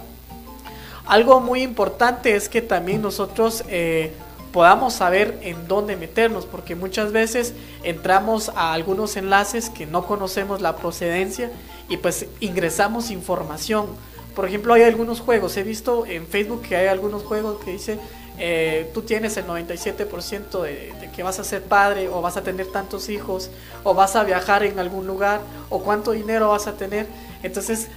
Algo 1.05 1.39
muy 1.39 1.61
importante 1.61 2.35
es 2.35 2.49
que 2.49 2.61
también 2.61 3.01
nosotros 3.01 3.63
eh, 3.67 4.13
podamos 4.51 4.93
saber 4.93 5.39
en 5.41 5.67
dónde 5.67 5.95
meternos, 5.95 6.45
porque 6.45 6.75
muchas 6.75 7.11
veces 7.11 7.53
entramos 7.83 8.49
a 8.55 8.73
algunos 8.73 9.17
enlaces 9.17 9.69
que 9.69 9.85
no 9.85 10.05
conocemos 10.05 10.61
la 10.61 10.77
procedencia 10.77 11.51
y 11.89 11.97
pues 11.97 12.27
ingresamos 12.39 13.11
información 13.11 13.87
por 14.35 14.45
ejemplo, 14.45 14.73
hay 14.73 14.83
algunos 14.83 15.19
juegos, 15.19 15.55
he 15.57 15.63
visto 15.63 16.05
en 16.07 16.25
Facebook 16.25 16.63
que 16.63 16.75
hay 16.75 16.87
algunos 16.87 17.23
juegos 17.23 17.63
que 17.63 17.71
dice 17.71 17.99
eh, 18.37 18.89
tú 18.93 19.01
tienes 19.03 19.37
el 19.37 19.45
97% 19.45 20.61
de, 20.61 20.93
de, 20.99 21.11
que 21.11 21.23
vas 21.23 21.39
a 21.39 21.43
ser 21.43 21.63
padre 21.63 22.09
o 22.09 22.21
vas 22.21 22.37
a 22.37 22.41
tener 22.41 22.67
tantos 22.67 23.09
hijos 23.09 23.49
o 23.83 23.93
vas 23.93 24.15
a 24.15 24.23
viajar 24.23 24.63
en 24.63 24.79
algún 24.79 25.05
lugar 25.07 25.41
o 25.69 25.83
cuánto 25.83 26.11
dinero 26.11 26.49
vas 26.49 26.67
a 26.67 26.73
tener. 26.73 27.07
Entonces 27.43 27.89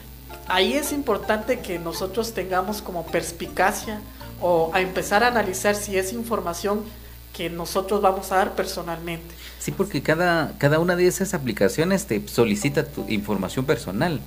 ahí 0.48 0.74
es 0.74 0.92
importante 0.92 1.60
que 1.60 1.78
nosotros 1.78 2.32
tengamos 2.32 2.82
como 2.82 3.06
perspicacia 3.06 4.00
o 4.40 4.70
a 4.74 4.80
empezar 4.80 5.24
a 5.24 5.28
analizar 5.28 5.74
si 5.74 5.96
es 5.96 6.12
información 6.12 6.82
que 7.32 7.50
nosotros 7.50 8.00
vamos 8.00 8.32
a 8.32 8.36
dar 8.36 8.54
personalmente. 8.54 9.34
Sí, 9.58 9.70
porque 9.70 10.02
cada, 10.02 10.54
cada 10.58 10.78
una 10.78 10.96
de 10.96 11.06
esas 11.06 11.34
aplicaciones 11.34 12.06
te 12.06 12.26
solicita 12.28 12.84
tu 12.84 13.06
información 13.08 13.64
personal. 13.64 14.20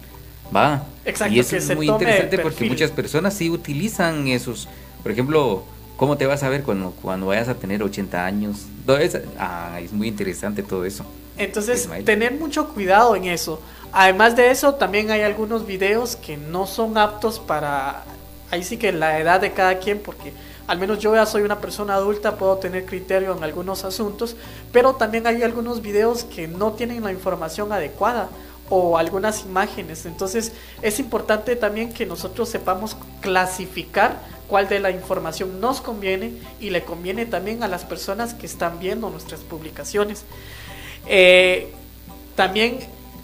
Va. 0.55 0.83
Exacto, 1.05 1.33
y 1.33 1.39
eso 1.39 1.55
es 1.55 1.75
muy 1.75 1.87
interesante 1.87 2.39
porque 2.39 2.65
muchas 2.65 2.91
personas 2.91 3.33
sí 3.33 3.49
utilizan 3.49 4.27
esos. 4.27 4.67
Por 5.01 5.11
ejemplo, 5.11 5.63
¿cómo 5.99 6.17
te 6.17 6.25
vas 6.25 6.41
a 6.43 6.49
ver 6.49 6.63
cuando, 6.63 6.91
cuando 7.01 7.27
vayas 7.27 7.49
a 7.49 7.55
tener 7.55 7.83
80 7.83 8.25
años? 8.25 8.65
Es, 8.99 9.19
ah, 9.37 9.79
es 9.81 9.91
muy 9.91 10.07
interesante 10.07 10.63
todo 10.63 10.85
eso. 10.85 11.05
Entonces, 11.37 11.87
tener 12.05 12.33
mucho 12.33 12.69
cuidado 12.69 13.15
en 13.15 13.25
eso. 13.25 13.61
Además 13.91 14.35
de 14.35 14.49
eso, 14.49 14.75
también 14.75 15.11
hay 15.11 15.21
algunos 15.21 15.65
videos 15.65 16.15
que 16.15 16.37
no 16.37 16.67
son 16.67 16.97
aptos 16.97 17.39
para, 17.39 18.03
ahí 18.49 18.63
sí 18.63 18.77
que 18.77 18.93
la 18.93 19.19
edad 19.19 19.41
de 19.41 19.51
cada 19.51 19.79
quien, 19.79 19.99
porque 19.99 20.31
al 20.67 20.79
menos 20.79 20.99
yo 20.99 21.13
ya 21.15 21.25
soy 21.25 21.41
una 21.41 21.59
persona 21.59 21.95
adulta, 21.95 22.37
puedo 22.37 22.57
tener 22.57 22.85
criterio 22.85 23.35
en 23.35 23.43
algunos 23.43 23.83
asuntos, 23.83 24.37
pero 24.71 24.95
también 24.95 25.27
hay 25.27 25.43
algunos 25.43 25.81
videos 25.81 26.23
que 26.23 26.47
no 26.47 26.73
tienen 26.73 27.03
la 27.03 27.11
información 27.11 27.73
adecuada 27.73 28.29
o 28.69 28.97
algunas 28.97 29.43
imágenes. 29.45 30.05
Entonces 30.05 30.53
es 30.81 30.99
importante 30.99 31.55
también 31.55 31.91
que 31.91 32.05
nosotros 32.05 32.47
sepamos 32.49 32.95
clasificar 33.21 34.38
cuál 34.49 34.67
de 34.67 34.79
la 34.79 34.91
información 34.91 35.61
nos 35.61 35.79
conviene 35.79 36.33
y 36.59 36.71
le 36.71 36.83
conviene 36.83 37.25
también 37.25 37.63
a 37.63 37.67
las 37.67 37.85
personas 37.85 38.33
que 38.33 38.47
están 38.47 38.79
viendo 38.79 39.09
nuestras 39.09 39.41
publicaciones. 39.41 40.25
Eh, 41.07 41.71
también 42.35 42.79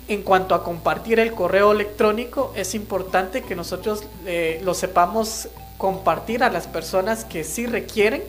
en 0.08 0.22
cuanto 0.22 0.54
a 0.54 0.64
compartir 0.64 1.20
el 1.20 1.32
correo 1.32 1.72
electrónico, 1.72 2.54
es 2.56 2.76
importante 2.76 3.42
que 3.42 3.56
nosotros 3.56 4.04
eh, 4.26 4.62
lo 4.64 4.74
sepamos 4.76 5.50
compartir 5.78 6.44
a 6.44 6.50
las 6.50 6.68
personas 6.68 7.26
que 7.26 7.44
sí 7.44 7.66
requieren 7.66 8.24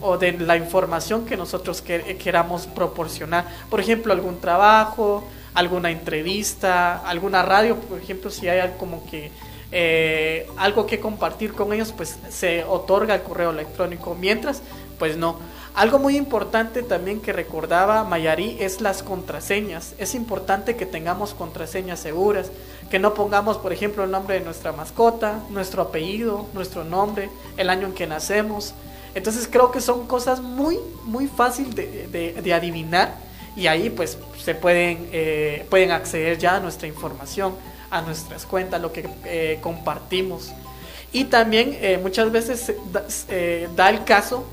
o 0.00 0.18
de 0.18 0.32
la 0.32 0.56
información 0.56 1.24
que 1.26 1.36
nosotros 1.36 1.80
queramos 1.80 2.66
proporcionar. 2.66 3.46
Por 3.70 3.78
ejemplo, 3.78 4.12
algún 4.12 4.40
trabajo, 4.40 5.24
alguna 5.54 5.92
entrevista, 5.92 6.98
alguna 7.08 7.42
radio, 7.42 7.76
por 7.76 8.00
ejemplo, 8.00 8.30
si 8.30 8.48
hay 8.48 8.72
como 8.78 9.06
que 9.06 9.30
eh, 9.72 10.46
algo 10.58 10.86
que 10.86 11.00
compartir 11.00 11.54
con 11.54 11.72
ellos, 11.72 11.92
pues 11.96 12.18
se 12.28 12.62
otorga 12.64 13.14
el 13.14 13.22
correo 13.22 13.50
electrónico. 13.50 14.14
Mientras, 14.14 14.62
pues 14.98 15.16
no. 15.16 15.38
Algo 15.74 15.98
muy 15.98 16.18
importante 16.18 16.82
también 16.82 17.22
que 17.22 17.32
recordaba 17.32 18.04
Mayari 18.04 18.58
es 18.60 18.82
las 18.82 19.02
contraseñas. 19.02 19.94
Es 19.96 20.14
importante 20.14 20.76
que 20.76 20.84
tengamos 20.84 21.32
contraseñas 21.32 21.98
seguras, 21.98 22.50
que 22.90 22.98
no 22.98 23.14
pongamos, 23.14 23.56
por 23.56 23.72
ejemplo, 23.72 24.04
el 24.04 24.10
nombre 24.10 24.38
de 24.38 24.44
nuestra 24.44 24.72
mascota, 24.72 25.40
nuestro 25.48 25.80
apellido, 25.80 26.46
nuestro 26.52 26.84
nombre, 26.84 27.30
el 27.56 27.70
año 27.70 27.86
en 27.86 27.94
que 27.94 28.06
nacemos. 28.06 28.74
Entonces 29.14 29.48
creo 29.50 29.70
que 29.70 29.80
son 29.80 30.06
cosas 30.06 30.42
muy, 30.42 30.78
muy 31.04 31.26
fácil 31.26 31.74
de, 31.74 32.52
adivinar 32.54 33.14
y 33.56 33.66
ahí 33.66 33.88
pues 33.88 34.18
se 34.42 34.54
pueden, 34.54 35.08
eh, 35.12 35.66
pueden 35.70 35.90
acceder 35.90 36.36
ya 36.36 36.56
a 36.56 36.60
nuestra 36.60 36.86
información, 36.86 37.54
a 37.92 38.02
nuestras 38.02 38.44
cuentas, 38.44 38.80
lo 38.80 38.92
que 38.92 39.08
eh, 39.24 39.58
compartimos. 39.62 40.50
Y 41.12 41.24
también 41.24 41.78
eh, 41.80 41.98
muchas 42.02 42.32
veces 42.32 42.72
da 43.76 43.90
el 43.90 44.02
caso 44.02 44.44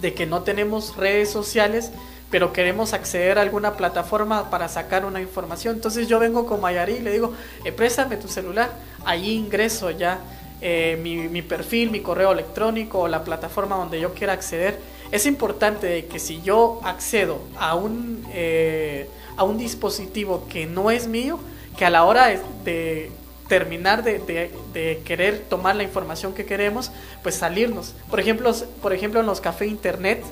de 0.00 0.14
que 0.14 0.24
no 0.24 0.42
tenemos 0.42 0.96
redes 0.96 1.30
sociales, 1.30 1.90
pero 2.30 2.52
queremos 2.52 2.92
acceder 2.92 3.38
a 3.38 3.42
alguna 3.42 3.76
plataforma 3.76 4.50
para 4.50 4.68
sacar 4.68 5.04
una 5.04 5.20
información. 5.20 5.76
Entonces 5.76 6.08
yo 6.08 6.18
vengo 6.18 6.46
con 6.46 6.60
Mayari 6.60 6.94
y 6.94 7.00
le 7.00 7.12
digo, 7.12 7.32
eh, 7.64 7.72
préstame 7.72 8.16
tu 8.16 8.28
celular, 8.28 8.70
ahí 9.04 9.32
ingreso 9.32 9.90
ya 9.90 10.20
eh, 10.60 10.98
mi, 11.02 11.42
perfil, 11.42 11.90
mi 11.90 12.00
correo 12.00 12.32
electrónico 12.32 13.00
o 13.00 13.08
la 13.08 13.24
plataforma 13.24 13.76
donde 13.76 14.00
yo 14.00 14.14
quiera 14.14 14.32
acceder. 14.32 14.78
Es 15.10 15.26
importante 15.26 16.06
que 16.06 16.20
si 16.20 16.40
yo 16.40 16.80
accedo 16.84 17.40
a 17.58 17.74
un, 17.74 18.24
eh, 18.32 19.08
a 19.36 19.42
un 19.42 19.58
dispositivo 19.58 20.46
que 20.48 20.66
no 20.66 20.90
es 20.92 21.08
mío, 21.08 21.40
que 21.80 21.86
a 21.86 21.90
la 21.90 22.04
hora 22.04 22.26
de, 22.62 23.10
terminar 23.48 24.04
de, 24.04 25.00
querer 25.02 25.38
tomar 25.48 25.74
la 25.76 25.82
información 25.82 26.34
que 26.34 26.44
queremos, 26.44 26.92
pues 27.22 27.36
salirnos. 27.36 27.94
Por 28.10 28.20
ejemplo, 28.20 28.54
por 28.82 28.92
ejemplo 28.92 29.20
en 29.20 29.24
los 29.24 29.40
cafés 29.40 29.70
internet, 29.70 30.22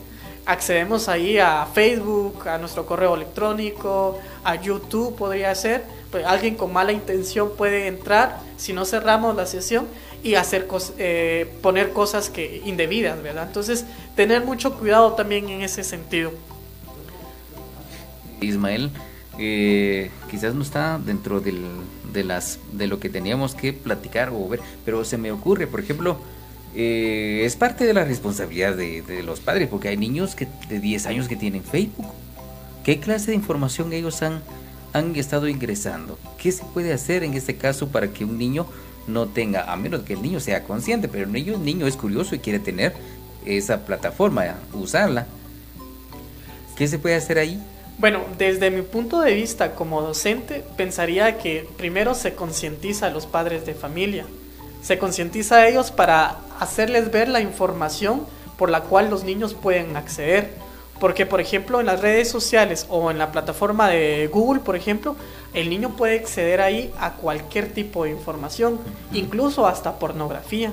accedemos 0.44 1.08
ahí 1.08 1.38
a 1.38 1.66
Facebook, 1.72 2.46
a 2.46 2.58
nuestro 2.58 2.84
correo 2.84 3.14
electrónico, 3.14 4.18
a 4.44 4.56
YouTube 4.56 5.16
podría 5.16 5.54
ser. 5.54 5.84
Pues 6.10 6.26
alguien 6.26 6.54
con 6.54 6.70
mala 6.70 6.92
intención 6.92 7.52
puede 7.56 7.86
entrar 7.86 8.40
si 8.58 8.74
no 8.74 8.84
cerramos 8.84 9.34
la 9.34 9.46
sesión 9.46 9.86
y 10.22 10.34
hacer 10.34 10.68
eh, 10.98 11.50
poner 11.62 11.94
cosas 11.94 12.28
que 12.28 12.60
indebidas, 12.66 13.22
¿verdad? 13.22 13.46
Entonces, 13.46 13.86
tener 14.16 14.44
mucho 14.44 14.78
cuidado 14.78 15.14
también 15.14 15.48
en 15.48 15.62
ese 15.62 15.82
sentido. 15.82 16.30
Ismael, 18.42 18.90
eh, 19.38 20.10
quizás 20.30 20.54
no 20.54 20.62
está 20.62 20.98
dentro 20.98 21.40
del, 21.40 21.64
de, 22.12 22.24
las, 22.24 22.58
de 22.72 22.86
lo 22.86 22.98
que 22.98 23.08
teníamos 23.08 23.54
que 23.54 23.72
platicar 23.72 24.30
o 24.30 24.48
ver, 24.48 24.60
pero 24.84 25.04
se 25.04 25.16
me 25.16 25.30
ocurre, 25.30 25.66
por 25.66 25.80
ejemplo, 25.80 26.18
eh, 26.74 27.42
es 27.44 27.56
parte 27.56 27.84
de 27.84 27.94
la 27.94 28.04
responsabilidad 28.04 28.76
de, 28.76 29.22
los 29.24 29.40
padres, 29.40 29.68
porque 29.68 29.88
hay 29.88 29.96
niños 29.96 30.34
que, 30.34 30.46
de 30.68 30.80
10 30.80 31.06
años 31.06 31.28
que 31.28 31.36
tienen 31.36 31.62
Facebook. 31.62 32.06
¿Qué 32.84 33.00
clase 33.00 33.30
de 33.30 33.36
información 33.36 33.92
ellos 33.92 34.22
han, 34.22 34.42
estado 35.14 35.48
ingresando? 35.48 36.18
¿Qué 36.38 36.50
se 36.50 36.64
puede 36.64 36.92
hacer 36.92 37.22
en 37.22 37.34
este 37.34 37.56
caso 37.56 37.88
para 37.88 38.08
que 38.12 38.24
un 38.24 38.38
niño 38.38 38.66
no 39.06 39.26
tenga, 39.26 39.72
a 39.72 39.76
menos 39.76 40.02
que 40.02 40.14
el 40.14 40.22
niño 40.22 40.40
sea 40.40 40.64
consciente, 40.64 41.08
pero 41.08 41.24
el 41.24 41.32
niño, 41.32 41.54
el 41.54 41.64
niño 41.64 41.86
es 41.86 41.96
curioso 41.96 42.34
y 42.34 42.40
quiere 42.40 42.58
tener 42.58 42.94
esa 43.44 43.84
plataforma, 43.84 44.56
usarla? 44.72 45.26
¿Qué 46.76 46.86
se 46.88 46.98
puede 46.98 47.16
hacer 47.16 47.38
ahí? 47.38 47.60
Bueno, 47.98 48.20
desde 48.38 48.70
mi 48.70 48.82
punto 48.82 49.20
de 49.20 49.34
vista 49.34 49.74
como 49.74 50.00
docente, 50.00 50.64
pensaría 50.76 51.36
que 51.36 51.68
primero 51.76 52.14
se 52.14 52.34
concientiza 52.34 53.06
a 53.06 53.10
los 53.10 53.26
padres 53.26 53.66
de 53.66 53.74
familia, 53.74 54.24
se 54.80 54.98
concientiza 54.98 55.56
a 55.56 55.68
ellos 55.68 55.90
para 55.90 56.38
hacerles 56.60 57.10
ver 57.10 57.28
la 57.28 57.40
información 57.40 58.24
por 58.56 58.70
la 58.70 58.82
cual 58.82 59.10
los 59.10 59.24
niños 59.24 59.54
pueden 59.54 59.96
acceder. 59.96 60.52
Porque, 61.00 61.26
por 61.26 61.40
ejemplo, 61.40 61.80
en 61.80 61.86
las 61.86 62.00
redes 62.00 62.28
sociales 62.30 62.86
o 62.88 63.10
en 63.10 63.18
la 63.18 63.32
plataforma 63.32 63.88
de 63.88 64.28
Google, 64.32 64.60
por 64.60 64.76
ejemplo, 64.76 65.16
el 65.52 65.68
niño 65.68 65.96
puede 65.96 66.20
acceder 66.20 66.60
ahí 66.60 66.92
a 67.00 67.14
cualquier 67.14 67.72
tipo 67.72 68.04
de 68.04 68.10
información, 68.10 68.78
incluso 69.12 69.66
hasta 69.66 69.98
pornografía. 69.98 70.72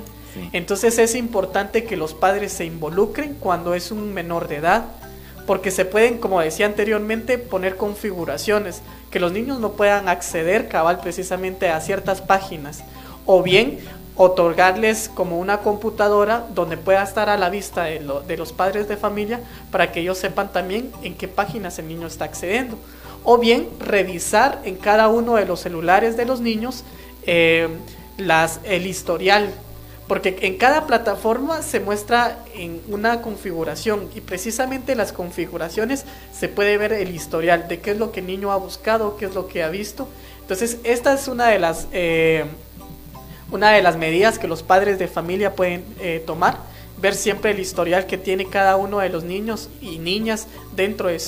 Entonces 0.52 1.00
es 1.00 1.16
importante 1.16 1.86
que 1.86 1.98
los 1.98 2.14
padres 2.14 2.52
se 2.54 2.66
involucren 2.66 3.36
cuando 3.40 3.74
es 3.74 3.92
un 3.92 4.14
menor 4.14 4.48
de 4.48 4.58
edad 4.58 4.86
porque 5.46 5.72
se 5.72 5.86
pueden, 5.86 6.18
como 6.18 6.42
decía 6.42 6.66
anteriormente, 6.66 7.38
poner 7.38 7.78
configuraciones, 7.78 8.82
que 9.12 9.20
los 9.20 9.32
niños 9.32 9.60
no 9.60 9.74
puedan 9.74 10.08
acceder 10.10 10.68
cabal 10.68 11.00
precisamente 11.00 11.70
a 11.70 11.80
ciertas 11.82 12.22
páginas, 12.22 12.84
o 13.26 13.44
bien 13.44 13.80
otorgarles 14.18 15.10
como 15.14 15.40
una 15.40 15.60
computadora 15.60 16.46
donde 16.54 16.78
pueda 16.78 17.04
estar 17.04 17.30
a 17.30 17.38
la 17.38 17.50
vista 17.50 17.84
de, 17.84 18.38
los 18.38 18.54
padres 18.54 18.88
de 18.88 18.96
familia 18.96 19.42
para 19.72 19.92
que 19.92 20.00
ellos 20.00 20.18
sepan 20.18 20.52
también 20.54 20.92
en 21.04 21.16
qué 21.16 21.28
páginas 21.28 21.80
el 21.80 21.88
niño 21.88 22.08
está 22.08 22.26
accediendo. 22.26 22.78
O 23.24 23.38
bien 23.38 23.68
revisar 23.80 24.62
en 24.64 24.78
cada 24.78 25.10
uno 25.10 25.36
de 25.36 25.46
los 25.46 25.60
celulares 25.60 26.16
de 26.16 26.26
los 26.26 26.40
niños 26.40 26.84
eh, 27.26 27.68
las, 28.18 28.62
el 28.64 28.86
historial 28.86 29.50
porque 30.08 30.38
en 30.42 30.58
cada 30.58 30.86
plataforma 30.86 31.62
se 31.62 31.80
muestra 31.80 32.38
en 32.54 32.82
una 32.90 33.22
configuración 33.22 34.10
y 34.14 34.22
precisamente 34.22 34.96
las 34.96 35.12
configuraciones 35.12 36.06
se 36.32 36.48
puede 36.48 36.78
ver 36.78 36.94
el 36.94 37.14
historial 37.14 37.68
de 37.68 37.80
qué 37.80 37.92
es 37.92 37.98
lo 37.98 38.12
que 38.12 38.20
el 38.20 38.28
niño 38.28 38.52
ha 38.52 38.58
buscado, 38.58 39.18
qué 39.18 39.26
es 39.26 39.34
lo 39.34 39.48
que 39.48 39.64
ha 39.64 39.70
visto. 39.70 40.08
Entonces 40.42 40.78
esta 40.84 41.14
es 41.14 41.28
una 41.28 41.48
de 41.48 41.58
las, 41.58 41.88
eh, 41.92 42.46
una 43.52 43.72
de 43.72 43.82
las 43.82 43.98
medidas 43.98 44.38
que 44.38 44.48
los 44.48 44.62
padres 44.62 45.00
de 45.00 45.08
familia 45.08 45.56
pueden 45.56 45.84
eh, 46.00 46.24
tomar, 46.26 46.60
ver 47.02 47.14
siempre 47.14 47.52
el 47.52 47.60
historial 47.60 48.06
que 48.06 48.18
tiene 48.18 48.46
cada 48.46 48.76
uno 48.78 49.00
de 49.00 49.10
los 49.10 49.24
niños 49.24 49.70
y 49.82 50.00
niñas 50.00 50.48
dentro 50.76 51.10
de, 51.10 51.22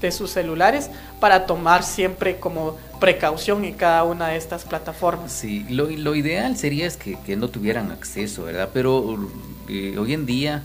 de 0.00 0.12
sus 0.12 0.30
celulares 0.30 0.90
para 1.20 1.46
tomar 1.46 1.82
siempre 1.82 2.38
como 2.38 2.76
precaución 3.00 3.64
en 3.64 3.74
cada 3.74 4.04
una 4.04 4.28
de 4.28 4.36
estas 4.36 4.64
plataformas. 4.64 5.32
Sí, 5.32 5.66
lo, 5.68 6.14
ideal 6.14 6.56
sería 6.56 6.86
es 6.86 6.96
que, 6.96 7.36
no 7.36 7.48
tuvieran 7.48 7.90
acceso, 7.90 8.44
¿verdad? 8.44 8.70
Pero 8.72 9.18
eh, 9.68 9.96
hoy 9.98 10.14
en 10.14 10.26
día, 10.26 10.62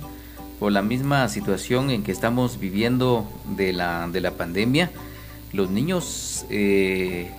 por 0.60 0.72
la 0.72 0.82
misma 0.82 1.28
situación 1.28 1.90
en 1.90 2.04
que 2.04 2.12
estamos 2.12 2.60
viviendo 2.60 3.28
de 3.58 3.74
la, 3.74 4.08
de 4.08 4.22
la 4.22 4.32
pandemia, 4.32 4.90
los 5.52 5.70
niños 5.70 6.46
eh, 6.50 7.30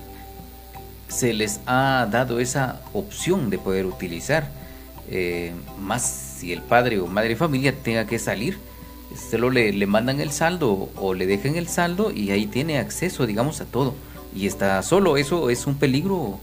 se 1.09 1.33
les 1.33 1.61
ha 1.67 2.07
dado 2.11 2.41
esa 2.41 2.81
opción 2.93 3.51
de 3.51 3.59
poder 3.59 3.87
utilizar. 3.87 4.51
Eh, 5.11 5.53
más 5.81 6.37
si 6.39 6.53
el 6.53 6.63
padre 6.63 7.01
o 7.01 7.07
madre 7.07 7.31
de 7.31 7.37
familia 7.37 7.75
tenga 7.75 8.07
que 8.07 8.19
salir, 8.19 8.59
solo 9.31 9.51
le, 9.51 9.73
mandan 9.87 10.21
el 10.21 10.31
saldo 10.31 10.89
o 10.97 11.15
le 11.15 11.27
dejan 11.27 11.57
el 11.57 11.69
saldo 11.69 12.13
y 12.13 12.31
ahí 12.31 12.47
tiene 12.47 12.79
acceso, 12.79 13.27
digamos, 13.27 13.61
a 13.61 13.65
todo. 13.65 13.95
Y 14.35 14.47
está 14.47 14.83
solo, 14.83 15.17
eso 15.17 15.51
es 15.51 15.67
un 15.67 15.75
peligro 15.75 16.39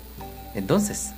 entonces. 0.54 1.12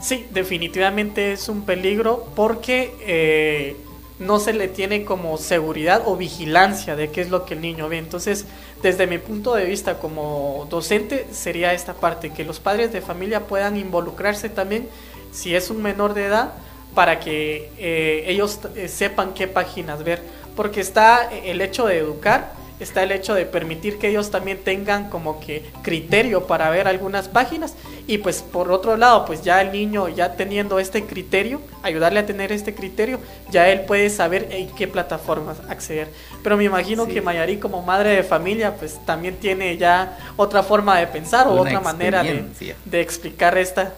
Sí, 0.00 0.26
definitivamente 0.32 1.32
es 1.32 1.48
un 1.48 1.62
peligro 1.62 2.26
porque 2.34 2.94
eh, 3.00 3.76
no 4.18 4.38
se 4.38 4.52
le 4.52 4.68
tiene 4.68 5.04
como 5.04 5.36
seguridad 5.38 6.02
o 6.06 6.16
vigilancia 6.16 6.94
de 6.94 7.10
qué 7.10 7.22
es 7.22 7.30
lo 7.30 7.44
que 7.44 7.54
el 7.54 7.60
niño 7.60 7.88
ve. 7.88 7.98
Entonces, 7.98 8.46
desde 8.82 9.06
mi 9.06 9.18
punto 9.18 9.54
de 9.54 9.64
vista 9.64 9.98
como 9.98 10.66
docente, 10.70 11.26
sería 11.32 11.72
esta 11.72 11.94
parte, 11.94 12.30
que 12.30 12.44
los 12.44 12.60
padres 12.60 12.92
de 12.92 13.00
familia 13.00 13.46
puedan 13.46 13.76
involucrarse 13.76 14.48
también, 14.48 14.88
si 15.32 15.54
es 15.54 15.70
un 15.70 15.82
menor 15.82 16.14
de 16.14 16.26
edad, 16.26 16.52
para 16.94 17.20
que 17.20 17.70
eh, 17.78 18.24
ellos 18.26 18.58
eh, 18.74 18.88
sepan 18.88 19.34
qué 19.34 19.46
páginas 19.46 20.02
ver. 20.02 20.22
Porque 20.56 20.80
está 20.80 21.30
el 21.32 21.60
hecho 21.60 21.86
de 21.86 21.98
educar, 21.98 22.52
está 22.80 23.02
el 23.02 23.12
hecho 23.12 23.34
de 23.34 23.46
permitir 23.46 23.98
que 23.98 24.08
ellos 24.08 24.30
también 24.30 24.58
tengan 24.58 25.08
como 25.08 25.40
que 25.40 25.64
criterio 25.82 26.46
para 26.46 26.68
ver 26.70 26.88
algunas 26.88 27.28
páginas. 27.28 27.74
Y 28.06 28.18
pues 28.18 28.42
por 28.42 28.72
otro 28.72 28.96
lado 28.96 29.24
pues 29.24 29.42
ya 29.42 29.60
el 29.60 29.72
niño 29.72 30.08
ya 30.08 30.34
teniendo 30.34 30.78
este 30.80 31.04
criterio 31.04 31.60
ayudarle 31.82 32.20
a 32.20 32.26
tener 32.26 32.50
este 32.50 32.74
criterio 32.74 33.20
ya 33.50 33.68
él 33.68 33.82
puede 33.82 34.10
saber 34.10 34.48
en 34.50 34.68
qué 34.70 34.88
plataformas 34.88 35.58
acceder. 35.68 36.08
Pero 36.42 36.56
me 36.56 36.64
imagino 36.64 37.06
que 37.06 37.22
Mayari 37.22 37.58
como 37.58 37.82
madre 37.82 38.10
de 38.16 38.22
familia 38.22 38.74
pues 38.74 38.98
también 39.06 39.36
tiene 39.36 39.76
ya 39.76 40.18
otra 40.36 40.62
forma 40.62 40.98
de 40.98 41.06
pensar 41.06 41.46
o 41.46 41.52
otra 41.52 41.80
manera 41.80 42.22
de, 42.22 42.74
de, 42.84 43.00
explicar 43.00 43.56
esta 43.56 43.92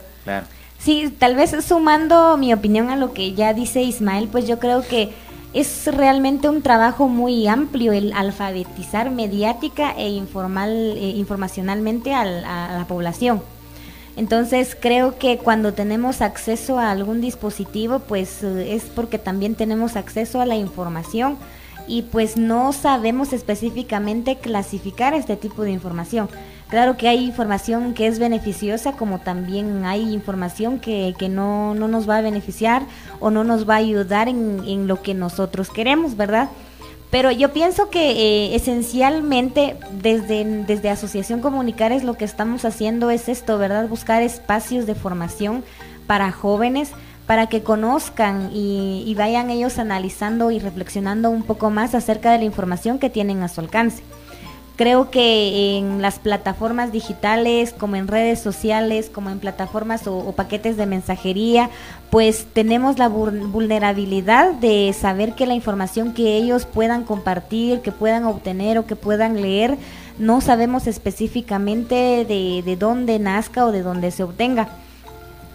sí 0.83 1.13
tal 1.19 1.37
vez 1.37 1.55
sumando 1.65 2.37
mi 2.37 2.53
opinión 2.53 2.91
a 2.91 2.97
lo 2.97 3.13
que 3.13 3.35
ya 3.35 3.55
dice 3.55 3.83
Ismael 3.83 4.29
pues 4.29 4.47
yo 4.47 4.59
creo 4.59 4.83
que 4.83 5.11
es 5.55 5.87
realmente 5.87 6.49
un 6.49 6.63
trabajo 6.63 7.09
muy 7.09 7.47
amplio 7.47 7.93
el 7.93 8.13
alfabetizar 8.15 9.11
mediática 9.11 9.93
e 9.93 10.09
informal, 10.09 10.71
eh, 10.97 11.11
informacionalmente 11.11 12.15
a 12.15 12.25
la 12.25 12.87
población. 12.89 13.43
Entonces 14.17 14.77
creo 14.79 15.19
que 15.19 15.39
cuando 15.39 15.73
tenemos 15.73 16.21
acceso 16.21 16.79
a 16.79 16.91
algún 16.91 17.21
dispositivo, 17.21 18.01
pues 18.01 18.43
eh, 18.43 18.75
es 18.75 18.85
porque 18.85 19.19
también 19.19 19.55
tenemos 19.55 19.97
acceso 19.97 20.41
a 20.41 20.47
la 20.47 20.57
información 20.57 21.39
y 21.89 22.03
pues 22.03 22.37
no 22.37 22.73
sabemos 22.73 23.33
específicamente 23.33 24.37
clasificar 24.37 25.15
este 25.15 25.37
tipo 25.37 25.63
de 25.63 25.73
información. 25.73 26.29
Claro 26.73 26.97
que 26.97 27.07
hay 27.07 27.23
información 27.23 27.93
que 27.93 28.07
es 28.07 28.19
beneficiosa, 28.19 28.93
como 28.93 29.19
también 29.19 29.85
hay 29.85 30.11
información 30.11 30.81
que, 30.81 31.15
que 31.19 31.29
no, 31.29 31.75
no, 31.75 31.87
nos 31.87 32.09
va 32.09 32.17
a 32.17 32.23
beneficiar 32.23 32.87
o 33.21 33.31
no 33.31 33.45
nos 33.45 33.69
va 33.69 33.75
a 33.75 33.77
ayudar 33.77 34.27
en, 34.31 34.63
en 34.67 34.87
lo 34.87 35.03
que 35.03 35.13
nosotros 35.13 35.69
queremos, 35.69 36.17
¿verdad? 36.17 36.49
Pero 37.11 37.31
yo 37.31 37.53
pienso 37.53 37.91
que 37.91 38.13
eh, 38.13 38.55
esencialmente 38.55 39.77
desde, 40.01 40.47
desde 40.65 40.89
Asociación 40.89 41.43
Comunicares 41.43 42.05
lo 42.05 42.15
que 42.15 42.25
estamos 42.25 42.65
haciendo 42.65 43.11
es 43.11 43.29
esto, 43.29 43.59
¿verdad? 43.59 43.87
Buscar 43.87 44.23
espacios 44.23 44.87
de 44.87 44.95
formación 44.95 45.65
para 46.07 46.33
jóvenes 46.33 46.93
para 47.27 47.49
que 47.49 47.63
conozcan 47.63 48.49
y, 48.51 49.05
y 49.07 49.15
vayan 49.15 49.51
ellos 49.51 49.79
analizando 49.79 50.51
y 50.51 50.59
reflexionando 50.59 51.29
un 51.29 51.43
poco 51.43 51.69
más 51.69 51.95
acerca 51.95 52.33
de 52.33 52.39
la 52.39 52.45
información 52.45 52.99
que 52.99 53.11
tienen 53.11 53.43
a 53.43 53.49
su 53.49 53.61
alcance. 53.61 54.03
Creo 54.83 55.13
que 55.13 55.79
en 55.79 56.03
las 56.03 56.19
plataformas 56.19 56.91
digitales, 56.91 57.73
como 57.73 57.95
en 57.95 58.09
redes 58.09 58.41
sociales, 58.41 59.09
como 59.15 59.31
en 59.31 59.39
plataformas 59.39 60.09
o, 60.09 60.33
paquetes 60.33 60.77
de 60.77 60.87
mensajería, 60.87 61.71
pues 62.11 62.49
tenemos 62.53 62.99
la 62.99 63.07
vulnerabilidad 63.07 64.55
de 64.55 64.93
saber 64.93 65.37
que 65.37 65.47
la 65.47 65.55
información 65.55 66.15
que 66.15 66.37
ellos 66.37 66.67
puedan 66.67 67.05
compartir, 67.05 67.81
que 67.81 67.93
puedan 67.93 68.25
obtener 68.25 68.77
o 68.77 68.85
que 68.85 68.97
puedan 68.97 69.41
leer, 69.41 69.79
no 70.19 70.41
sabemos 70.41 70.89
específicamente 70.89 72.25
de, 72.25 72.65
de 72.65 72.77
dónde 72.77 73.21
nazca 73.21 73.65
o 73.65 73.71
de 73.71 73.83
dónde 73.83 74.11
se 74.11 74.25
obtenga. 74.25 74.69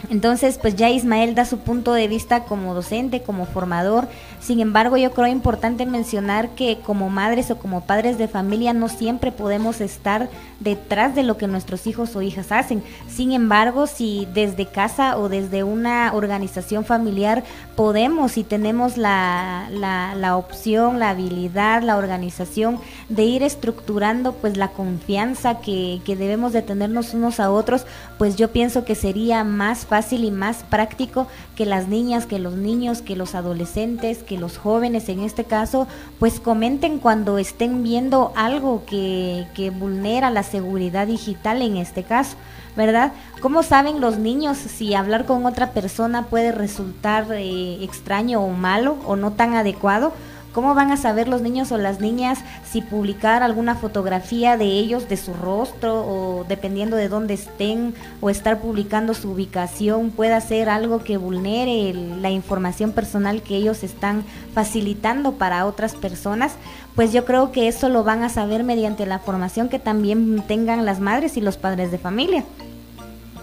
Entonces, 0.09 0.57
pues 0.57 0.75
ya 0.75 0.89
Ismael 0.89 1.35
da 1.35 1.43
su 1.43 1.57
punto 1.59 1.91
de 1.93 2.07
vista 2.07 2.43
como 2.43 2.73
docente, 2.73 3.23
como 3.23 3.45
formador. 3.45 4.07
Sin 4.39 4.59
embargo, 4.59 4.97
yo 4.97 5.11
creo 5.11 5.27
importante 5.27 5.85
mencionar 5.85 6.49
que 6.49 6.79
como 6.85 7.09
madres 7.09 7.51
o 7.51 7.57
como 7.57 7.81
padres 7.81 8.17
de 8.17 8.27
familia 8.27 8.73
no 8.73 8.87
siempre 8.87 9.31
podemos 9.31 9.81
estar 9.81 10.29
detrás 10.59 11.15
de 11.15 11.23
lo 11.23 11.37
que 11.37 11.47
nuestros 11.47 11.87
hijos 11.87 12.15
o 12.15 12.21
hijas 12.21 12.51
hacen. 12.51 12.83
Sin 13.07 13.31
embargo, 13.31 13.87
si 13.87 14.27
desde 14.33 14.65
casa 14.65 15.17
o 15.17 15.29
desde 15.29 15.63
una 15.63 16.11
organización 16.13 16.85
familiar 16.85 17.43
podemos 17.75 18.37
y 18.37 18.43
tenemos 18.43 18.97
la, 18.97 19.67
la, 19.71 20.37
opción, 20.37 20.99
la 20.99 21.11
habilidad, 21.11 21.83
la 21.83 21.97
organización 21.97 22.79
de 23.09 23.23
ir 23.23 23.43
estructurando 23.43 24.33
pues 24.33 24.57
la 24.57 24.69
confianza 24.69 25.59
que, 25.59 26.01
que 26.05 26.15
debemos 26.15 26.53
de 26.53 26.61
tenernos 26.61 27.13
unos 27.13 27.39
a 27.39 27.51
otros, 27.51 27.85
pues 28.17 28.35
yo 28.35 28.51
pienso 28.51 28.85
que 28.85 28.95
sería 28.95 29.43
más 29.43 29.85
fácil 29.85 30.23
y 30.23 30.31
más 30.31 30.63
práctico 30.63 31.27
que 31.55 31.65
las 31.65 31.87
niñas, 31.87 32.25
que 32.25 32.39
los 32.39 32.53
niños, 32.53 33.01
que 33.01 33.15
los 33.15 33.35
adolescentes, 33.35 34.23
que 34.27 34.37
los 34.37 34.59
jóvenes 34.59 35.09
en 35.09 35.21
este 35.21 35.43
caso, 35.43 35.87
pues 36.19 36.39
comenten 36.39 36.99
cuando 36.99 37.39
estén 37.39 37.81
viendo 37.81 38.31
algo 38.35 38.83
que, 38.85 39.47
que 39.55 39.71
vulnera 39.71 40.29
la 40.29 40.43
seguridad 40.43 41.07
digital 41.07 41.63
en 41.63 41.77
este 41.77 42.03
caso. 42.03 42.37
¿verdad? 42.77 43.11
¿Cómo 43.41 43.63
saben 43.63 43.99
los 43.99 44.19
niños 44.19 44.55
si 44.57 44.93
hablar 44.93 45.25
con 45.25 45.47
otra 45.47 45.71
persona 45.71 46.27
puede 46.27 46.51
resultar 46.51 47.25
eh, 47.31 47.83
extraño 47.83 48.39
o 48.39 48.49
malo 48.49 48.97
o 49.07 49.15
no 49.15 49.31
tan 49.31 49.55
adecuado? 49.55 50.13
¿Cómo 50.57 50.73
van 50.73 50.91
a 50.91 50.97
saber 50.97 51.27
los 51.27 51.43
niños 51.43 51.71
o 51.71 51.77
las 51.77 51.99
niñas 51.99 52.39
si 52.67 52.81
publicar 52.81 53.43
alguna 53.43 53.75
fotografía 53.75 54.57
de 54.57 54.65
ellos, 54.65 55.07
de 55.07 55.15
su 55.15 55.35
rostro 55.35 56.03
o 56.03 56.45
dependiendo 56.49 56.95
de 56.95 57.09
dónde 57.09 57.35
estén 57.35 57.93
o 58.21 58.31
estar 58.31 58.59
publicando 58.59 59.13
su 59.13 59.29
ubicación 59.29 60.09
puede 60.09 60.41
ser 60.41 60.67
algo 60.69 61.03
que 61.03 61.17
vulnere 61.17 61.93
la 61.93 62.31
información 62.31 62.91
personal 62.91 63.43
que 63.43 63.55
ellos 63.55 63.83
están 63.83 64.23
facilitando 64.55 65.33
para 65.33 65.63
otras 65.67 65.93
personas? 65.93 66.53
Pues 66.95 67.13
yo 67.13 67.23
creo 67.23 67.51
que 67.51 67.67
eso 67.67 67.87
lo 67.87 68.03
van 68.03 68.23
a 68.23 68.29
saber 68.29 68.63
mediante 68.63 69.05
la 69.05 69.19
formación 69.19 69.69
que 69.69 69.77
también 69.77 70.41
tengan 70.47 70.87
las 70.87 70.99
madres 70.99 71.37
y 71.37 71.41
los 71.41 71.57
padres 71.57 71.91
de 71.91 71.99
familia. 71.99 72.43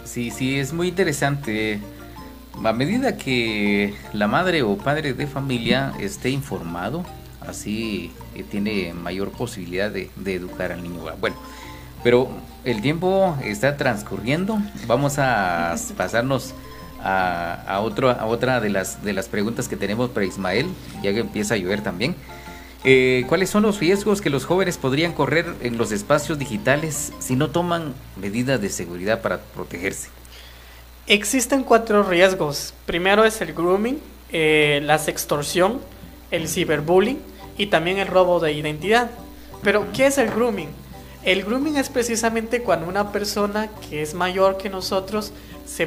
Sí, 0.04 0.32
sí, 0.32 0.58
es 0.58 0.72
muy 0.72 0.88
interesante 0.88 1.80
a 2.62 2.72
medida 2.72 3.16
que 3.16 3.94
la 4.12 4.28
madre 4.28 4.62
o 4.62 4.76
padre 4.76 5.14
de 5.14 5.26
familia 5.26 5.92
esté 5.98 6.30
informado, 6.30 7.04
así 7.46 8.12
eh, 8.34 8.44
tiene 8.48 8.92
mayor 8.94 9.30
posibilidad 9.30 9.90
de, 9.90 10.10
educar 10.26 10.72
al 10.72 10.82
niño. 10.82 11.00
Bueno, 11.20 11.36
pero 12.02 12.28
el 12.64 12.80
tiempo 12.80 13.36
está 13.42 13.76
transcurriendo. 13.76 14.58
Vamos 14.86 15.18
a 15.18 15.74
pasarnos 15.96 16.54
a, 17.02 17.80
otro, 17.82 18.10
a 18.10 18.24
otra 18.26 18.60
de 18.60 18.70
las, 18.70 19.04
de 19.04 19.12
las 19.12 19.28
preguntas 19.28 19.68
que 19.68 19.76
tenemos 19.76 20.10
para 20.10 20.24
Ismael, 20.24 20.66
ya 21.02 21.12
que 21.12 21.20
empieza 21.20 21.54
a 21.54 21.56
llover 21.56 21.82
también. 21.82 22.14
Eh, 22.86 23.24
¿Cuáles 23.28 23.48
son 23.48 23.62
los 23.62 23.80
riesgos 23.80 24.20
que 24.20 24.28
los 24.28 24.44
jóvenes 24.44 24.76
podrían 24.76 25.12
correr 25.12 25.54
en 25.62 25.78
los 25.78 25.90
espacios 25.90 26.38
digitales 26.38 27.12
si 27.18 27.34
no 27.34 27.48
toman 27.48 27.94
medidas 28.20 28.60
de 28.60 28.68
seguridad 28.68 29.22
para 29.22 29.38
protegerse? 29.38 30.08
Existen 31.06 31.64
cuatro 31.64 32.02
riesgos. 32.02 32.72
Primero 32.86 33.24
es 33.24 33.40
el 33.42 33.52
grooming, 33.52 34.00
eh, 34.32 34.80
la 34.84 34.98
sextorsión, 34.98 35.80
el 36.30 36.48
ciberbullying 36.48 37.20
y 37.58 37.66
también 37.66 37.98
el 37.98 38.06
robo 38.06 38.40
de 38.40 38.52
identidad. 38.52 39.10
Pero, 39.62 39.86
¿qué 39.92 40.06
es 40.06 40.16
el 40.16 40.30
grooming? 40.30 40.68
El 41.22 41.44
grooming 41.44 41.76
es 41.76 41.90
precisamente 41.90 42.62
cuando 42.62 42.86
una 42.86 43.12
persona 43.12 43.68
que 43.88 44.02
es 44.02 44.14
mayor 44.14 44.56
que 44.56 44.70
nosotros 44.70 45.32
se 45.66 45.86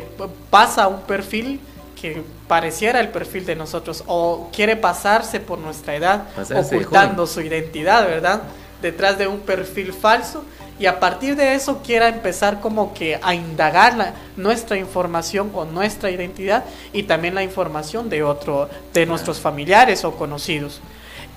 pasa 0.50 0.84
a 0.84 0.88
un 0.88 1.02
perfil 1.02 1.60
que 2.00 2.22
pareciera 2.48 3.00
el 3.00 3.10
perfil 3.10 3.46
de 3.46 3.56
nosotros 3.56 4.04
o 4.06 4.50
quiere 4.54 4.76
pasarse 4.76 5.40
por 5.40 5.58
nuestra 5.58 5.96
edad, 5.96 6.26
ocultando 6.56 7.26
su 7.26 7.42
identidad, 7.42 8.06
¿verdad? 8.08 8.44
Detrás 8.84 9.18
de 9.18 9.28
un 9.28 9.40
perfil 9.40 9.94
falso 9.94 10.44
y 10.80 10.86
a 10.86 11.00
partir 11.00 11.36
de 11.36 11.56
eso 11.56 11.82
quiera 11.84 12.08
empezar 12.08 12.60
como 12.60 12.94
que 12.94 13.20
a 13.22 13.34
indagar 13.34 14.14
nuestra 14.36 14.78
información 14.78 15.52
o 15.54 15.66
nuestra 15.66 16.12
identidad 16.12 16.66
y 16.94 17.04
también 17.04 17.36
la 17.36 17.44
información 17.44 18.10
de 18.10 18.24
otro 18.24 18.70
de 18.94 19.06
nuestros 19.06 19.40
familiares 19.40 20.04
o 20.06 20.16
conocidos. 20.16 20.82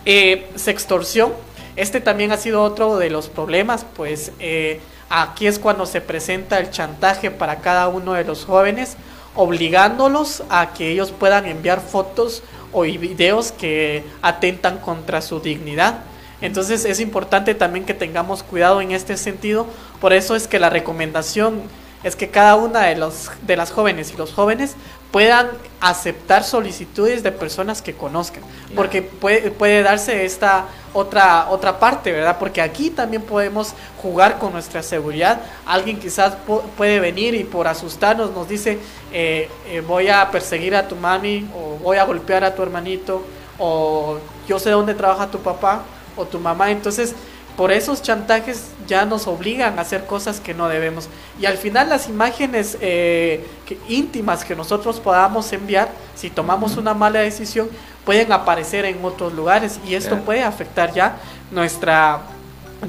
Eh, 0.04 0.48
sextorsión 0.56 1.32
este 1.76 2.00
también 2.00 2.32
ha 2.32 2.36
sido 2.36 2.62
otro 2.62 2.98
de 2.98 3.10
los 3.10 3.28
problemas 3.28 3.86
pues 3.96 4.32
eh, 4.38 4.80
aquí 5.08 5.46
es 5.46 5.58
cuando 5.58 5.86
se 5.86 6.00
presenta 6.00 6.58
el 6.58 6.70
chantaje 6.70 7.30
para 7.30 7.60
cada 7.60 7.88
uno 7.88 8.14
de 8.14 8.24
los 8.24 8.44
jóvenes 8.44 8.96
obligándolos 9.34 10.42
a 10.50 10.72
que 10.72 10.90
ellos 10.90 11.12
puedan 11.12 11.46
enviar 11.46 11.80
fotos 11.80 12.42
o 12.72 12.82
videos 12.82 13.52
que 13.52 14.04
atentan 14.22 14.78
contra 14.78 15.22
su 15.22 15.40
dignidad 15.40 16.00
entonces 16.40 16.84
es 16.84 17.00
importante 17.00 17.54
también 17.54 17.84
que 17.84 17.94
tengamos 17.94 18.42
cuidado 18.42 18.80
en 18.80 18.92
este 18.92 19.16
sentido. 19.16 19.66
Por 20.00 20.12
eso 20.12 20.36
es 20.36 20.48
que 20.48 20.58
la 20.58 20.70
recomendación 20.70 21.62
es 22.02 22.16
que 22.16 22.30
cada 22.30 22.56
una 22.56 22.82
de, 22.82 22.96
los, 22.96 23.30
de 23.42 23.56
las 23.56 23.70
jóvenes 23.70 24.12
y 24.14 24.16
los 24.16 24.32
jóvenes 24.32 24.74
puedan 25.10 25.50
aceptar 25.80 26.44
solicitudes 26.44 27.22
de 27.22 27.32
personas 27.32 27.82
que 27.82 27.94
conozcan, 27.94 28.42
porque 28.74 29.02
puede, 29.02 29.50
puede 29.50 29.82
darse 29.82 30.24
esta 30.24 30.66
otra, 30.94 31.50
otra 31.50 31.78
parte, 31.78 32.12
¿verdad? 32.12 32.38
Porque 32.38 32.62
aquí 32.62 32.90
también 32.90 33.22
podemos 33.22 33.74
jugar 34.00 34.38
con 34.38 34.52
nuestra 34.52 34.82
seguridad. 34.82 35.40
Alguien 35.66 35.98
quizás 35.98 36.34
puede 36.76 37.00
venir 37.00 37.34
y 37.34 37.44
por 37.44 37.68
asustarnos 37.68 38.30
nos 38.30 38.48
dice, 38.48 38.78
eh, 39.12 39.50
eh, 39.68 39.82
voy 39.86 40.08
a 40.08 40.30
perseguir 40.30 40.74
a 40.76 40.88
tu 40.88 40.96
mami 40.96 41.48
o 41.54 41.76
voy 41.82 41.98
a 41.98 42.04
golpear 42.04 42.44
a 42.44 42.54
tu 42.54 42.62
hermanito 42.62 43.22
o 43.58 44.18
yo 44.48 44.58
sé 44.58 44.70
dónde 44.70 44.94
trabaja 44.94 45.26
tu 45.26 45.40
papá 45.40 45.82
o 46.16 46.24
tu 46.24 46.38
mamá. 46.38 46.70
Entonces, 46.70 47.14
por 47.56 47.72
esos 47.72 48.02
chantajes 48.02 48.68
ya 48.86 49.04
nos 49.04 49.26
obligan 49.26 49.78
a 49.78 49.82
hacer 49.82 50.06
cosas 50.06 50.40
que 50.40 50.54
no 50.54 50.68
debemos. 50.68 51.08
Y 51.38 51.46
al 51.46 51.58
final 51.58 51.88
las 51.88 52.08
imágenes 52.08 52.78
eh, 52.80 53.46
íntimas 53.88 54.44
que 54.44 54.56
nosotros 54.56 54.98
podamos 55.00 55.52
enviar, 55.52 55.90
si 56.14 56.30
tomamos 56.30 56.76
una 56.76 56.94
mala 56.94 57.20
decisión, 57.20 57.68
pueden 58.04 58.32
aparecer 58.32 58.84
en 58.86 59.04
otros 59.04 59.34
lugares 59.34 59.78
y 59.86 59.94
esto 59.94 60.18
puede 60.20 60.42
afectar 60.42 60.94
ya 60.94 61.16
nuestra 61.50 62.22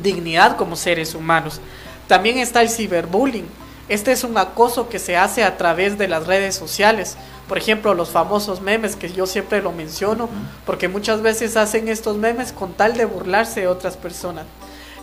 dignidad 0.01 0.55
como 0.55 0.75
seres 0.75 1.15
humanos. 1.15 1.59
También 2.07 2.37
está 2.37 2.61
el 2.61 2.69
ciberbullying. 2.69 3.45
Este 3.91 4.13
es 4.13 4.23
un 4.23 4.37
acoso 4.37 4.87
que 4.87 4.99
se 4.99 5.17
hace 5.17 5.43
a 5.43 5.57
través 5.57 5.97
de 5.97 6.07
las 6.07 6.25
redes 6.25 6.55
sociales. 6.55 7.17
Por 7.49 7.57
ejemplo, 7.57 7.93
los 7.93 8.09
famosos 8.09 8.61
memes 8.61 8.95
que 8.95 9.11
yo 9.11 9.27
siempre 9.27 9.61
lo 9.61 9.73
menciono, 9.73 10.29
porque 10.65 10.87
muchas 10.87 11.21
veces 11.21 11.57
hacen 11.57 11.89
estos 11.89 12.15
memes 12.15 12.53
con 12.53 12.71
tal 12.71 12.95
de 12.95 13.03
burlarse 13.03 13.59
de 13.59 13.67
otras 13.67 13.97
personas. 13.97 14.45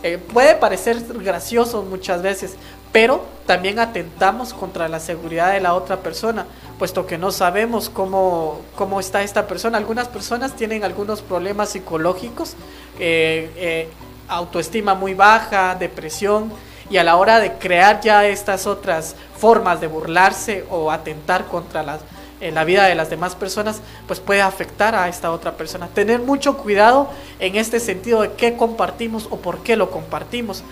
Eh, 0.01 0.17
puede 0.17 0.55
parecer 0.55 1.03
gracioso 1.21 1.83
muchas 1.83 2.23
veces, 2.23 2.55
pero 2.91 3.23
también 3.45 3.77
atentamos 3.77 4.55
contra 4.55 4.87
la 4.87 4.99
seguridad 4.99 5.53
de 5.53 5.61
la 5.61 5.75
otra 5.75 5.97
persona, 5.97 6.47
puesto 6.79 7.05
que 7.05 7.19
no 7.19 7.29
sabemos 7.29 7.91
cómo, 7.91 8.61
cómo 8.75 8.99
está 8.99 9.21
esta 9.21 9.45
persona. 9.45 9.77
Algunas 9.77 10.07
personas 10.07 10.55
tienen 10.55 10.83
algunos 10.83 11.21
problemas 11.21 11.69
psicológicos, 11.69 12.55
eh, 12.97 13.51
eh, 13.55 13.89
autoestima 14.27 14.95
muy 14.95 15.13
baja, 15.13 15.75
depresión, 15.75 16.51
y 16.89 16.97
a 16.97 17.03
la 17.03 17.15
hora 17.15 17.39
de 17.39 17.53
crear 17.53 18.01
ya 18.01 18.25
estas 18.25 18.67
otras 18.67 19.15
formas 19.37 19.79
de 19.79 19.87
burlarse 19.87 20.65
o 20.69 20.91
atentar 20.91 21.45
contra 21.45 21.99
en 22.41 22.55
la 22.55 22.63
vida 22.63 22.85
de 22.85 22.95
las 22.95 23.09
demás 23.09 23.35
personas, 23.35 23.81
pues 24.07 24.19
puede 24.19 24.41
afectar 24.41 24.95
a 24.95 25.07
esta 25.09 25.31
otra 25.31 25.53
persona. 25.53 25.87
Tener 25.87 26.19
mucho 26.21 26.57
cuidado 26.57 27.09
en 27.39 27.55
este 27.55 27.79
sentido 27.79 28.21
de 28.21 28.31
qué 28.33 28.55
compartimos 28.55 29.27
o 29.29 29.37
por 29.37 29.59
qué 29.59 29.75
lo 29.75 29.91
compartimos. 29.91 30.63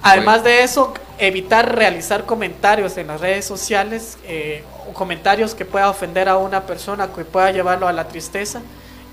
Además 0.00 0.44
de 0.44 0.62
eso, 0.62 0.94
evitar 1.18 1.74
realizar 1.74 2.24
comentarios 2.24 2.96
en 2.96 3.08
las 3.08 3.20
redes 3.20 3.44
sociales, 3.44 4.16
eh, 4.24 4.62
comentarios 4.92 5.54
que 5.54 5.64
pueda 5.64 5.90
ofender 5.90 6.28
a 6.28 6.36
una 6.36 6.66
persona, 6.66 7.08
que 7.12 7.24
pueda 7.24 7.50
llevarlo 7.50 7.88
a 7.88 7.92
la 7.92 8.06
tristeza. 8.06 8.60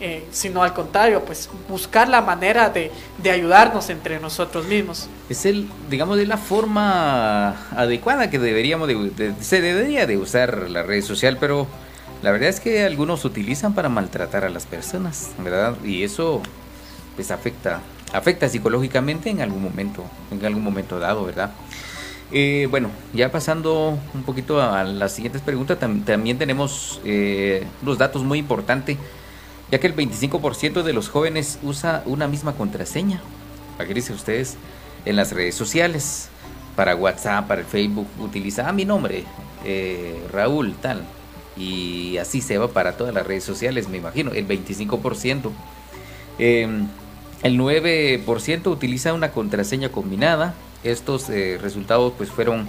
Eh, 0.01 0.25
sino 0.31 0.61
al 0.61 0.73
contrario, 0.73 1.23
pues 1.23 1.49
buscar 1.69 2.09
la 2.09 2.21
manera 2.21 2.69
de, 2.69 2.91
ayudarnos 3.31 3.89
entre 3.89 4.19
nosotros 4.19 4.65
mismos. 4.65 5.07
Es 5.29 5.45
el, 5.45 5.69
digamos, 5.89 6.17
de 6.17 6.25
la 6.25 6.35
forma 6.37 7.51
adecuada 7.71 8.29
que 8.29 8.37
deberíamos 8.37 8.89
de, 8.89 9.33
se 9.39 9.61
debería 9.61 10.05
de 10.05 10.17
usar 10.17 10.69
la 10.69 10.83
red 10.83 11.01
social, 11.01 11.37
pero 11.39 11.65
la 12.21 12.31
verdad 12.31 12.49
es 12.49 12.59
que 12.59 12.83
algunos 12.83 13.23
utilizan 13.23 13.73
para 13.73 13.87
maltratar 13.87 14.43
a 14.43 14.49
las 14.49 14.65
personas, 14.65 15.29
¿verdad? 15.37 15.75
Y 15.85 16.03
eso 16.03 16.41
pues 17.15 17.31
afecta, 17.31 17.79
afecta 18.11 18.49
psicológicamente 18.49 19.29
en 19.29 19.39
algún 19.39 19.63
momento, 19.63 20.03
en 20.29 20.45
algún 20.45 20.63
momento 20.63 20.99
dado, 20.99 21.23
¿verdad? 21.23 21.51
Eh, 22.33 22.67
bueno, 22.69 22.89
ya 23.13 23.31
pasando 23.31 23.97
un 24.13 24.23
poquito 24.23 24.61
a 24.61 24.83
las 24.83 25.13
siguientes 25.13 25.41
preguntas, 25.41 25.77
también 25.79 26.37
tenemos 26.37 26.99
eh, 27.05 27.65
unos 27.81 27.97
datos 27.97 28.23
muy 28.23 28.39
importantes 28.39 28.97
ya 29.71 29.79
que 29.79 29.87
el 29.87 29.95
25% 29.95 30.83
de 30.83 30.93
los 30.93 31.09
jóvenes 31.09 31.59
usa 31.63 32.03
una 32.05 32.27
misma 32.27 32.53
contraseña, 32.53 33.21
dicen 33.93 34.15
ustedes, 34.15 34.57
en 35.05 35.15
las 35.15 35.31
redes 35.31 35.55
sociales, 35.55 36.29
para 36.75 36.95
WhatsApp, 36.95 37.47
para 37.47 37.61
el 37.61 37.67
Facebook, 37.67 38.07
utiliza 38.19 38.67
ah, 38.67 38.73
mi 38.73 38.85
nombre, 38.85 39.23
eh, 39.63 40.21
Raúl, 40.31 40.75
tal, 40.81 41.03
y 41.57 42.17
así 42.17 42.41
se 42.41 42.57
va 42.57 42.67
para 42.67 42.97
todas 42.97 43.13
las 43.13 43.25
redes 43.25 43.43
sociales, 43.43 43.87
me 43.87 43.97
imagino, 43.97 44.31
el 44.33 44.47
25%. 44.47 45.51
Em, 46.37 46.87
el 47.43 47.57
9% 47.57 48.67
utiliza 48.67 49.13
una 49.13 49.31
contraseña 49.31 49.89
combinada. 49.89 50.53
Estos 50.83 51.29
eh, 51.29 51.57
resultados 51.61 52.13
pues 52.17 52.29
fueron 52.29 52.67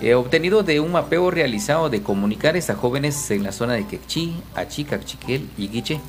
eh, 0.00 0.14
obtenidos 0.14 0.64
de 0.64 0.80
un 0.80 0.92
mapeo 0.92 1.30
realizado 1.30 1.90
de 1.90 2.02
comunicares 2.02 2.70
a 2.70 2.74
jóvenes 2.74 3.30
en 3.30 3.42
la 3.42 3.52
zona 3.52 3.74
de 3.74 3.86
Quechí, 3.86 4.34
Achica, 4.54 5.00
Chiquel 5.04 5.48
y 5.58 5.68
Guiche 5.68 6.00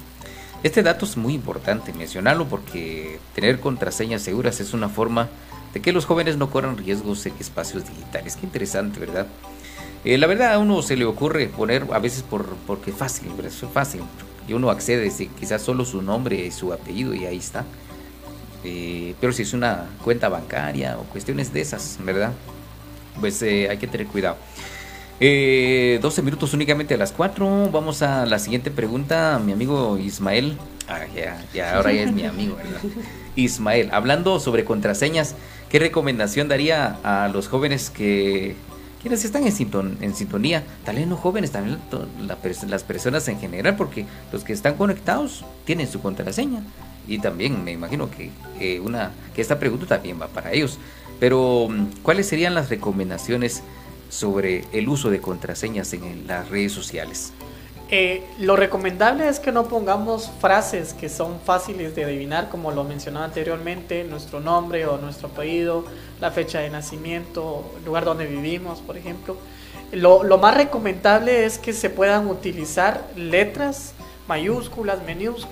este 0.63 0.83
dato 0.83 1.05
es 1.05 1.17
muy 1.17 1.33
importante 1.33 1.93
mencionarlo 1.93 2.47
porque 2.47 3.19
tener 3.35 3.59
contraseñas 3.59 4.21
seguras 4.21 4.59
es 4.59 4.73
una 4.73 4.89
forma 4.89 5.29
de 5.73 5.81
que 5.81 5.91
los 5.91 6.05
jóvenes 6.05 6.37
no 6.37 6.49
corran 6.49 6.77
riesgos 6.77 7.25
en 7.25 7.33
espacios 7.39 7.87
digitales. 7.87 8.35
Qué 8.35 8.45
interesante, 8.45 8.99
¿verdad? 8.99 9.27
Eh, 10.03 10.17
la 10.17 10.27
verdad 10.27 10.53
a 10.53 10.59
uno 10.59 10.81
se 10.81 10.95
le 10.95 11.05
ocurre 11.05 11.47
poner 11.47 11.85
a 11.91 11.99
veces 11.99 12.23
por, 12.23 12.55
porque 12.65 12.91
es 12.91 12.97
fácil, 12.97 13.29
¿verdad? 13.35 13.51
es 13.51 13.63
fácil. 13.71 14.01
Y 14.47 14.53
uno 14.53 14.69
accede, 14.69 15.11
quizás 15.39 15.61
solo 15.61 15.85
su 15.85 16.01
nombre 16.01 16.45
y 16.45 16.51
su 16.51 16.71
apellido 16.71 17.13
y 17.13 17.25
ahí 17.25 17.37
está. 17.37 17.65
Eh, 18.63 19.13
pero 19.19 19.33
si 19.33 19.43
es 19.43 19.53
una 19.53 19.85
cuenta 20.03 20.29
bancaria 20.29 20.97
o 20.97 21.03
cuestiones 21.03 21.53
de 21.53 21.61
esas, 21.61 21.97
¿verdad? 22.03 22.31
Pues 23.19 23.41
eh, 23.41 23.67
hay 23.69 23.77
que 23.77 23.87
tener 23.87 24.07
cuidado. 24.07 24.37
Eh, 25.19 25.99
12 26.01 26.21
minutos 26.21 26.53
únicamente 26.53 26.93
a 26.93 26.97
las 26.97 27.11
4. 27.11 27.69
Vamos 27.71 28.01
a 28.01 28.25
la 28.25 28.39
siguiente 28.39 28.69
pregunta. 28.69 29.41
Mi 29.43 29.51
amigo 29.51 29.97
Ismael. 29.97 30.57
Ah, 30.87 31.01
ya, 31.15 31.43
ya, 31.53 31.75
ahora 31.75 31.91
ya 31.91 32.03
es 32.03 32.13
mi 32.13 32.23
amigo, 32.23 32.55
¿verdad? 32.55 32.79
Ismael, 33.35 33.89
hablando 33.91 34.39
sobre 34.39 34.63
contraseñas, 34.63 35.35
¿qué 35.69 35.79
recomendación 35.79 36.47
daría 36.47 36.97
a 37.03 37.27
los 37.27 37.47
jóvenes 37.47 37.89
que 37.89 38.55
quienes 39.01 39.25
están 39.25 39.45
en, 39.45 39.97
en 40.01 40.15
sintonía? 40.15 40.63
Tal 40.85 40.95
vez 40.95 41.07
no 41.07 41.17
jóvenes, 41.17 41.51
también 41.51 41.77
las 42.67 42.83
personas 42.83 43.27
en 43.27 43.39
general, 43.39 43.75
porque 43.75 44.05
los 44.31 44.43
que 44.43 44.53
están 44.53 44.75
conectados 44.75 45.45
tienen 45.65 45.87
su 45.87 46.01
contraseña. 46.01 46.61
Y 47.07 47.19
también 47.19 47.63
me 47.63 47.71
imagino 47.71 48.09
que, 48.09 48.79
una, 48.79 49.11
que 49.35 49.41
esta 49.41 49.59
pregunta 49.59 49.85
también 49.87 50.19
va 50.21 50.27
para 50.27 50.51
ellos. 50.51 50.77
Pero, 51.19 51.69
¿cuáles 52.03 52.27
serían 52.27 52.53
las 52.53 52.69
recomendaciones? 52.69 53.63
Sobre 54.09 54.65
el 54.71 54.89
uso 54.89 55.09
de 55.09 55.21
contraseñas 55.21 55.93
en 55.93 56.27
las 56.27 56.49
redes 56.49 56.71
sociales? 56.71 57.33
Eh, 57.89 58.25
lo 58.39 58.57
recomendable 58.57 59.29
es 59.29 59.39
que 59.39 59.53
no 59.53 59.69
pongamos 59.69 60.29
frases 60.41 60.93
que 60.93 61.07
son 61.07 61.39
fáciles 61.39 61.95
de 61.95 62.03
adivinar, 62.03 62.49
como 62.49 62.71
lo 62.71 62.83
mencionaba 62.83 63.25
anteriormente, 63.25 64.03
nuestro 64.03 64.41
nombre 64.41 64.85
o 64.87 64.97
nuestro 64.97 65.29
apellido, 65.29 65.85
la 66.19 66.31
fecha 66.31 66.59
de 66.59 66.69
nacimiento, 66.69 67.63
el 67.77 67.85
lugar 67.85 68.03
donde 68.03 68.25
vivimos, 68.25 68.79
por 68.79 68.97
ejemplo. 68.97 69.37
Lo, 69.93 70.37
más 70.37 70.57
recomendable 70.57 71.45
es 71.45 71.57
que 71.57 71.71
se 71.71 71.89
puedan 71.89 72.27
utilizar 72.27 73.07
letras 73.15 73.93
mayúsculas, 74.27 74.99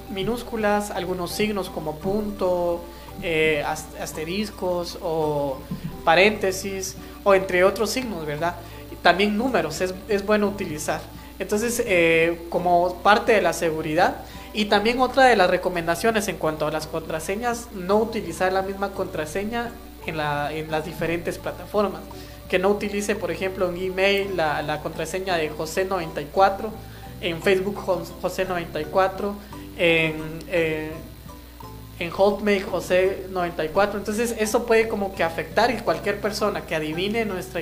minúsculas, 0.10 0.92
algunos 0.92 1.32
signos 1.32 1.70
como 1.70 1.96
punto, 2.00 2.82
eh, 3.22 3.64
asteriscos 3.66 5.00
o 5.02 5.60
paréntesis 6.04 6.98
o 7.26 7.34
entre 7.34 7.66
otros 7.66 7.90
signos, 7.90 8.26
¿verdad? 8.26 8.56
También 9.02 9.38
números 9.38 9.82
es, 9.82 9.94
es 10.08 10.26
bueno 10.26 10.48
utilizar. 10.48 11.02
Entonces, 11.38 11.84
eh, 11.86 12.46
como 12.50 12.96
parte 13.04 13.34
de 13.34 13.42
la 13.42 13.52
seguridad, 13.52 14.16
y 14.54 14.66
también 14.66 15.02
otra 15.02 15.26
de 15.26 15.36
las 15.36 15.50
recomendaciones 15.50 16.30
en 16.30 16.38
cuanto 16.38 16.66
a 16.66 16.72
las 16.72 16.88
contraseñas, 16.88 17.68
no 17.74 17.98
utilizar 17.98 18.54
la 18.54 18.62
misma 18.62 18.92
contraseña 18.92 19.72
en, 20.06 20.16
la, 20.16 20.54
en 20.54 20.72
las 20.72 20.86
diferentes 20.86 21.38
plataformas. 21.38 22.02
Que 22.48 22.58
no 22.58 22.70
utilice, 22.70 23.16
por 23.16 23.32
ejemplo, 23.32 23.70
en 23.70 23.76
email 23.78 24.38
la, 24.38 24.62
la 24.62 24.80
contraseña 24.80 25.36
de 25.36 25.52
José94, 25.52 26.70
en 27.20 27.42
Facebook 27.42 27.84
José94, 28.22 29.34
en, 29.78 30.16
eh, 30.48 30.92
en 32.00 32.10
Hotmail 32.10 32.66
José94. 32.66 33.96
Entonces 33.96 34.36
eso 34.38 34.66
puede 34.66 34.88
como 34.88 35.16
que 35.16 35.24
afectar 35.24 35.72
y 35.72 35.76
cualquier 35.76 36.20
persona 36.20 36.62
que 36.62 36.76
adivine 36.76 37.26
nuestra, 37.26 37.62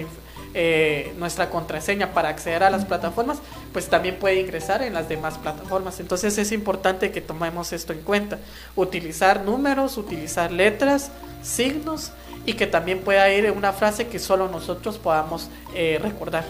eh, 0.53 1.13
nuestra 1.17 1.49
contraseña 1.49 2.13
para 2.13 2.29
acceder 2.29 2.63
a 2.63 2.69
las 2.69 2.86
plataformas, 2.86 3.39
pues 3.71 3.89
también 3.89 4.17
puede 4.17 4.39
ingresar 4.39 4.81
en 4.81 4.93
las 4.93 5.09
demás 5.09 5.38
plataformas. 5.38 5.99
Entonces 5.99 6.38
es 6.38 6.51
importante 6.51 7.11
que 7.11 7.21
tomemos 7.21 7.73
esto 7.73 7.93
en 7.93 8.01
cuenta. 8.01 8.39
Utilizar 8.75 9.43
números, 9.43 9.97
utilizar 9.97 10.51
letras, 10.51 11.11
signos 11.41 12.11
y 12.45 12.53
que 12.53 12.67
también 12.67 12.99
pueda 12.99 13.31
ir 13.34 13.51
una 13.51 13.71
frase 13.71 14.07
que 14.07 14.19
solo 14.19 14.49
nosotros 14.49 14.97
podamos 14.97 15.49
eh, 15.75 15.99
recordar. 16.01 16.45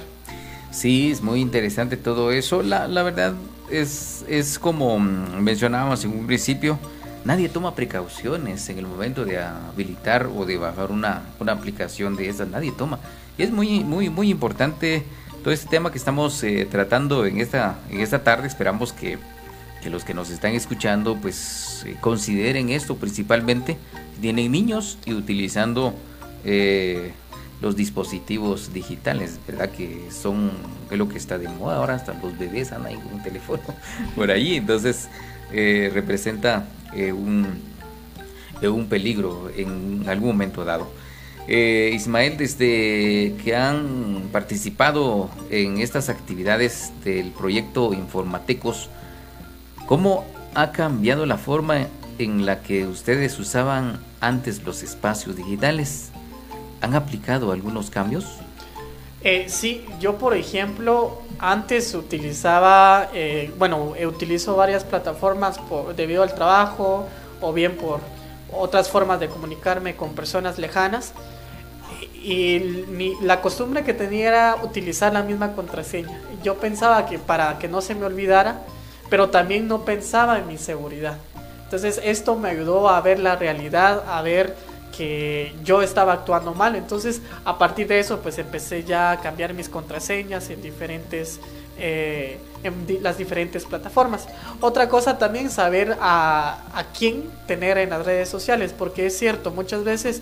Sí, 0.71 1.11
es 1.11 1.21
muy 1.21 1.39
interesante 1.39 1.97
todo 1.97 2.31
eso. 2.31 2.63
La, 2.63 2.87
la 2.87 3.03
verdad 3.03 3.33
es, 3.69 4.25
es 4.27 4.57
como 4.57 4.97
mencionábamos 4.99 6.03
en 6.03 6.11
un 6.11 6.25
principio, 6.25 6.79
nadie 7.25 7.49
toma 7.49 7.75
precauciones 7.75 8.67
en 8.69 8.79
el 8.79 8.87
momento 8.87 9.25
de 9.25 9.39
habilitar 9.39 10.27
o 10.27 10.45
de 10.45 10.57
bajar 10.57 10.91
una, 10.91 11.23
una 11.39 11.53
aplicación 11.53 12.15
de 12.15 12.29
esas, 12.29 12.49
nadie 12.49 12.71
toma. 12.71 12.99
Y 13.37 13.43
es 13.43 13.51
muy, 13.51 13.83
muy, 13.83 14.09
muy 14.09 14.29
importante 14.29 15.03
todo 15.43 15.53
este 15.53 15.69
tema 15.69 15.91
que 15.91 15.97
estamos 15.97 16.41
eh, 16.43 16.67
tratando 16.69 17.25
en 17.25 17.39
esta, 17.39 17.79
en 17.89 17.99
esta 17.99 18.23
tarde. 18.23 18.47
Esperamos 18.47 18.93
que, 18.93 19.17
que 19.81 19.89
los 19.89 20.03
que 20.03 20.13
nos 20.13 20.29
están 20.29 20.53
escuchando 20.53 21.17
pues 21.17 21.83
eh, 21.85 21.97
consideren 21.99 22.69
esto 22.69 22.95
principalmente. 22.95 23.77
Tienen 24.21 24.51
niños 24.51 24.97
y 25.05 25.13
utilizando 25.13 25.93
eh, 26.45 27.11
los 27.61 27.75
dispositivos 27.75 28.73
digitales, 28.73 29.39
¿verdad? 29.47 29.69
Que 29.69 30.09
son 30.11 30.51
es 30.91 30.97
lo 30.97 31.09
que 31.09 31.17
está 31.17 31.37
de 31.37 31.49
moda 31.49 31.77
ahora, 31.77 31.95
hasta 31.95 32.13
los 32.13 32.37
bebés 32.37 32.71
andan 32.71 32.93
ahí 32.93 32.99
con 32.99 33.13
un 33.13 33.23
teléfono 33.23 33.63
por 34.15 34.29
ahí, 34.29 34.55
entonces 34.55 35.07
representa 35.51 36.65
un, 37.13 37.47
un 38.61 38.87
peligro 38.87 39.49
en 39.55 40.05
algún 40.07 40.29
momento 40.29 40.63
dado. 40.65 40.87
Eh, 41.47 41.91
Ismael, 41.93 42.37
desde 42.37 43.35
que 43.43 43.55
han 43.55 44.29
participado 44.31 45.29
en 45.49 45.79
estas 45.79 46.07
actividades 46.07 46.93
del 47.03 47.31
proyecto 47.31 47.93
Informatecos, 47.93 48.89
¿cómo 49.85 50.25
ha 50.55 50.71
cambiado 50.71 51.25
la 51.25 51.37
forma 51.37 51.87
en 52.17 52.45
la 52.45 52.61
que 52.61 52.87
ustedes 52.87 53.37
usaban 53.39 53.99
antes 54.21 54.63
los 54.63 54.83
espacios 54.83 55.35
digitales? 55.35 56.11
¿Han 56.79 56.95
aplicado 56.95 57.51
algunos 57.51 57.89
cambios? 57.89 58.25
Eh, 59.23 59.45
sí, 59.47 59.85
yo 59.99 60.17
por 60.17 60.35
ejemplo 60.35 61.21
antes 61.39 61.93
utilizaba, 61.95 63.09
eh, 63.13 63.53
bueno, 63.57 63.93
utilizo 64.05 64.55
varias 64.55 64.83
plataformas 64.83 65.57
por, 65.59 65.95
debido 65.95 66.23
al 66.23 66.33
trabajo 66.35 67.05
o 67.41 67.53
bien 67.53 67.77
por 67.77 67.99
otras 68.51 68.89
formas 68.89 69.19
de 69.19 69.29
comunicarme 69.29 69.95
con 69.95 70.13
personas 70.13 70.57
lejanas 70.59 71.13
y 72.23 73.13
la 73.21 73.41
costumbre 73.41 73.83
que 73.83 73.93
tenía 73.93 74.27
era 74.29 74.55
utilizar 74.63 75.11
la 75.11 75.23
misma 75.23 75.53
contraseña. 75.53 76.21
Yo 76.41 76.55
pensaba 76.55 77.05
que 77.05 77.19
para 77.19 77.59
que 77.59 77.67
no 77.67 77.81
se 77.81 77.95
me 77.95 78.05
olvidara, 78.05 78.61
pero 79.09 79.29
también 79.29 79.67
no 79.67 79.83
pensaba 79.83 80.39
en 80.39 80.47
mi 80.47 80.57
seguridad. 80.57 81.17
Entonces 81.63 81.99
esto 82.03 82.35
me 82.35 82.49
ayudó 82.49 82.87
a 82.87 83.01
ver 83.01 83.19
la 83.19 83.35
realidad, 83.35 84.03
a 84.07 84.21
ver 84.21 84.55
que 84.95 85.53
yo 85.63 85.81
estaba 85.81 86.13
actuando 86.13 86.53
mal. 86.53 86.75
Entonces 86.75 87.21
a 87.45 87.57
partir 87.57 87.87
de 87.87 87.99
eso 87.99 88.19
pues 88.19 88.37
empecé 88.37 88.83
ya 88.83 89.11
a 89.11 89.21
cambiar 89.21 89.53
mis 89.53 89.69
contraseñas 89.69 90.49
en 90.49 90.61
diferentes... 90.61 91.39
Eh, 91.77 92.37
en 92.63 93.03
las 93.03 93.17
diferentes 93.17 93.65
plataformas. 93.65 94.27
Otra 94.61 94.87
cosa 94.87 95.17
también 95.17 95.49
saber 95.49 95.97
a, 95.99 96.61
a 96.73 96.83
quién 96.97 97.29
tener 97.45 97.77
en 97.77 97.89
las 97.89 98.05
redes 98.05 98.29
sociales, 98.29 98.73
porque 98.77 99.07
es 99.07 99.17
cierto, 99.17 99.51
muchas 99.51 99.83
veces 99.83 100.21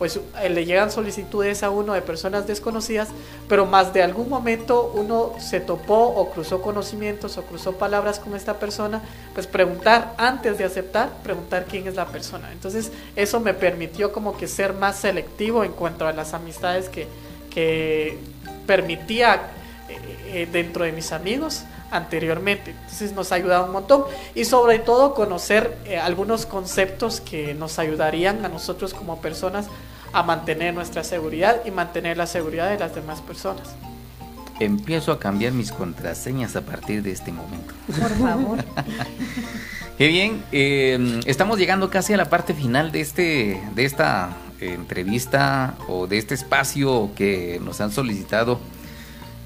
pues 0.00 0.18
eh, 0.40 0.48
le 0.48 0.64
llegan 0.64 0.90
solicitudes 0.90 1.62
a 1.62 1.68
uno 1.68 1.92
de 1.92 2.00
personas 2.00 2.46
desconocidas, 2.46 3.08
pero 3.50 3.66
más 3.66 3.92
de 3.92 4.02
algún 4.02 4.30
momento 4.30 4.90
uno 4.94 5.34
se 5.38 5.60
topó 5.60 5.94
o 5.94 6.30
cruzó 6.30 6.62
conocimientos 6.62 7.36
o 7.36 7.42
cruzó 7.42 7.72
palabras 7.72 8.18
con 8.18 8.34
esta 8.34 8.58
persona, 8.58 9.02
pues 9.34 9.46
preguntar 9.46 10.14
antes 10.16 10.56
de 10.56 10.64
aceptar, 10.64 11.10
preguntar 11.22 11.66
quién 11.66 11.86
es 11.86 11.96
la 11.96 12.06
persona. 12.06 12.50
Entonces 12.50 12.92
eso 13.14 13.40
me 13.40 13.52
permitió 13.52 14.10
como 14.10 14.38
que 14.38 14.48
ser 14.48 14.72
más 14.72 14.98
selectivo 14.98 15.64
en 15.64 15.72
cuanto 15.72 16.06
a 16.06 16.14
las 16.14 16.32
amistades 16.32 16.88
que, 16.88 17.06
que 17.50 18.16
permitía 18.66 19.50
eh, 19.90 19.98
eh, 20.28 20.48
dentro 20.50 20.86
de 20.86 20.92
mis 20.92 21.12
amigos 21.12 21.64
anteriormente. 21.90 22.70
Entonces 22.70 23.12
nos 23.12 23.32
ha 23.32 23.34
ayudado 23.34 23.66
un 23.66 23.72
montón 23.72 24.04
y 24.34 24.46
sobre 24.46 24.78
todo 24.78 25.12
conocer 25.12 25.76
algunos 26.02 26.46
conceptos 26.46 27.20
que 27.20 27.52
nos 27.52 27.78
ayudarían 27.78 28.46
a 28.46 28.48
nosotros 28.48 28.94
como 28.94 29.20
personas 29.20 29.66
a 30.12 30.22
mantener 30.22 30.74
nuestra 30.74 31.04
seguridad 31.04 31.62
y 31.64 31.70
mantener 31.70 32.16
la 32.16 32.26
seguridad 32.26 32.70
de 32.70 32.78
las 32.78 32.94
demás 32.94 33.20
personas. 33.20 33.74
Empiezo 34.58 35.12
a 35.12 35.18
cambiar 35.18 35.52
mis 35.52 35.72
contraseñas 35.72 36.54
a 36.56 36.60
partir 36.60 37.02
de 37.02 37.12
este 37.12 37.32
momento. 37.32 37.72
Por 37.86 38.10
favor. 38.10 38.58
Qué 39.98 40.08
bien, 40.08 40.42
em, 40.52 41.20
estamos 41.26 41.58
llegando 41.58 41.90
casi 41.90 42.12
a 42.12 42.16
la 42.16 42.30
parte 42.30 42.54
final 42.54 42.92
de, 42.92 43.00
este, 43.00 43.62
de 43.74 43.84
esta 43.84 44.36
entrevista 44.60 45.76
o 45.88 46.06
de 46.06 46.18
este 46.18 46.34
espacio 46.34 47.10
que 47.14 47.60
nos 47.62 47.80
han 47.80 47.92
solicitado 47.92 48.60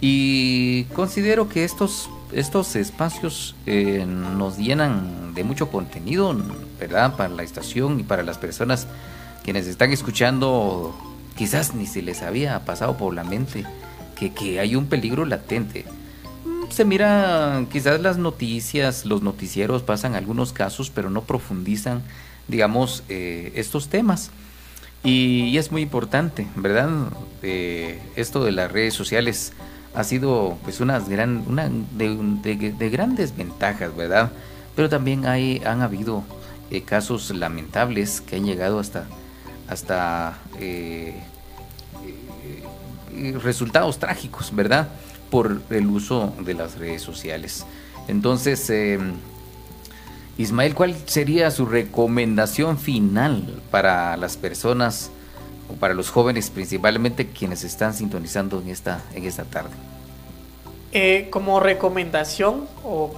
y 0.01 0.85
considero 0.95 1.49
que 1.49 1.65
estos, 1.65 2.11
estos 2.33 2.77
espacios 2.77 3.57
eh, 3.67 4.05
nos 4.07 4.59
llenan 4.59 5.35
de 5.35 5.45
mucho 5.45 5.71
contenido, 5.71 6.37
¿verdad? 6.79 7.17
Para 7.17 7.31
la 7.31 7.43
estación 7.43 8.01
y 8.01 8.03
para 8.03 8.23
las 8.23 8.39
personas 8.39 8.87
quienes 9.45 9.67
están 9.67 9.93
escuchando 9.93 10.95
quizás 11.37 11.75
ni 11.75 11.87
se 11.87 12.03
les 12.03 12.23
había 12.23 12.65
pasado 12.65 12.97
por 12.97 13.15
la 13.15 13.25
mente 13.25 13.65
que, 14.15 14.59
hay 14.59 14.75
un 14.75 14.87
peligro 14.87 15.25
latente. 15.27 15.85
Mm, 16.45 16.71
se 16.71 16.85
mira 16.85 17.65
quizás 17.71 18.01
las 18.01 18.17
noticias, 18.17 19.05
los 19.05 19.23
noticieros 19.23 19.83
pasan 19.83 20.15
algunos 20.15 20.53
casos, 20.53 20.91
pero 20.91 21.11
no 21.11 21.23
profundizan, 21.23 22.03
digamos, 22.49 23.03
eh, 23.09 23.53
estos 23.55 23.89
temas. 23.89 24.31
Y, 25.03 25.59
es 25.59 25.71
muy 25.71 25.83
importante, 25.83 26.47
¿verdad? 26.57 26.89
Eh, 27.43 28.01
esto 28.17 28.43
de 28.43 28.53
las 28.53 28.73
redes 28.73 28.95
sociales 28.95 29.53
ha 29.95 30.03
sido 30.03 30.57
pues 30.65 30.81
unas 30.81 31.09
gran, 31.09 31.45
una 31.47 31.69
de, 31.69 32.91
grandes 32.91 33.37
ventajas, 33.37 33.95
¿verdad? 33.95 34.33
Pero 34.75 34.89
también 34.89 35.27
hay, 35.27 35.61
han 35.67 35.83
habido 35.83 36.25
eh, 36.71 36.83
casos 36.83 37.31
lamentables 37.31 38.23
que 38.23 38.37
han 38.37 38.47
llegado 38.47 38.81
hasta 38.81 39.07
hasta 39.75 40.39
eh, 40.59 41.15
eh, 43.13 43.39
resultados 43.43 43.99
trágicos, 43.99 44.55
¿verdad? 44.55 44.89
Por 45.31 45.61
el 45.71 45.87
uso 45.87 46.33
de 46.41 46.55
las 46.55 46.79
redes 46.79 47.03
sociales. 47.03 47.67
Entonces, 48.09 48.71
eh, 48.71 48.99
Ismael, 50.39 50.75
¿cuál 50.75 50.97
sería 51.07 51.51
su 51.51 51.67
recomendación 51.67 52.79
final 52.79 53.63
para 53.71 54.17
las 54.17 54.37
personas 54.37 55.11
o 55.69 55.75
para 55.75 55.95
los 55.95 56.11
jóvenes 56.11 56.51
principalmente 56.51 57.29
quienes 57.29 57.65
están 57.65 57.95
sintonizando 57.95 58.61
en 58.61 58.69
esta, 58.69 59.03
en 59.15 59.25
esta 59.25 59.45
tarde? 59.45 59.75
como 61.33 61.59
recomendación 61.59 62.69
o 62.85 63.13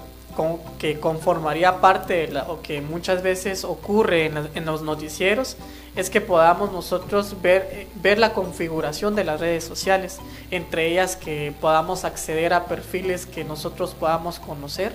que 0.78 1.00
conformaría 1.00 1.80
parte 1.80 2.26
de 2.26 2.28
lo 2.28 2.60
que 2.62 2.80
muchas 2.80 3.22
veces 3.22 3.64
ocurre 3.64 4.26
en, 4.54 4.66
los 4.66 4.82
noticieros 4.82 5.56
es 5.96 6.10
que 6.10 6.20
podamos 6.20 6.70
nosotros 6.72 7.40
ver, 7.40 7.88
ver 7.94 8.18
la 8.18 8.34
configuración 8.34 9.14
de 9.16 9.24
las 9.24 9.40
redes 9.40 9.64
sociales, 9.64 10.18
entre 10.50 10.88
ellas 10.88 11.16
que 11.16 11.54
podamos 11.60 12.04
acceder 12.04 12.52
a 12.52 12.66
perfiles 12.66 13.24
que 13.24 13.44
nosotros 13.44 13.94
podamos 13.94 14.38
conocer, 14.38 14.92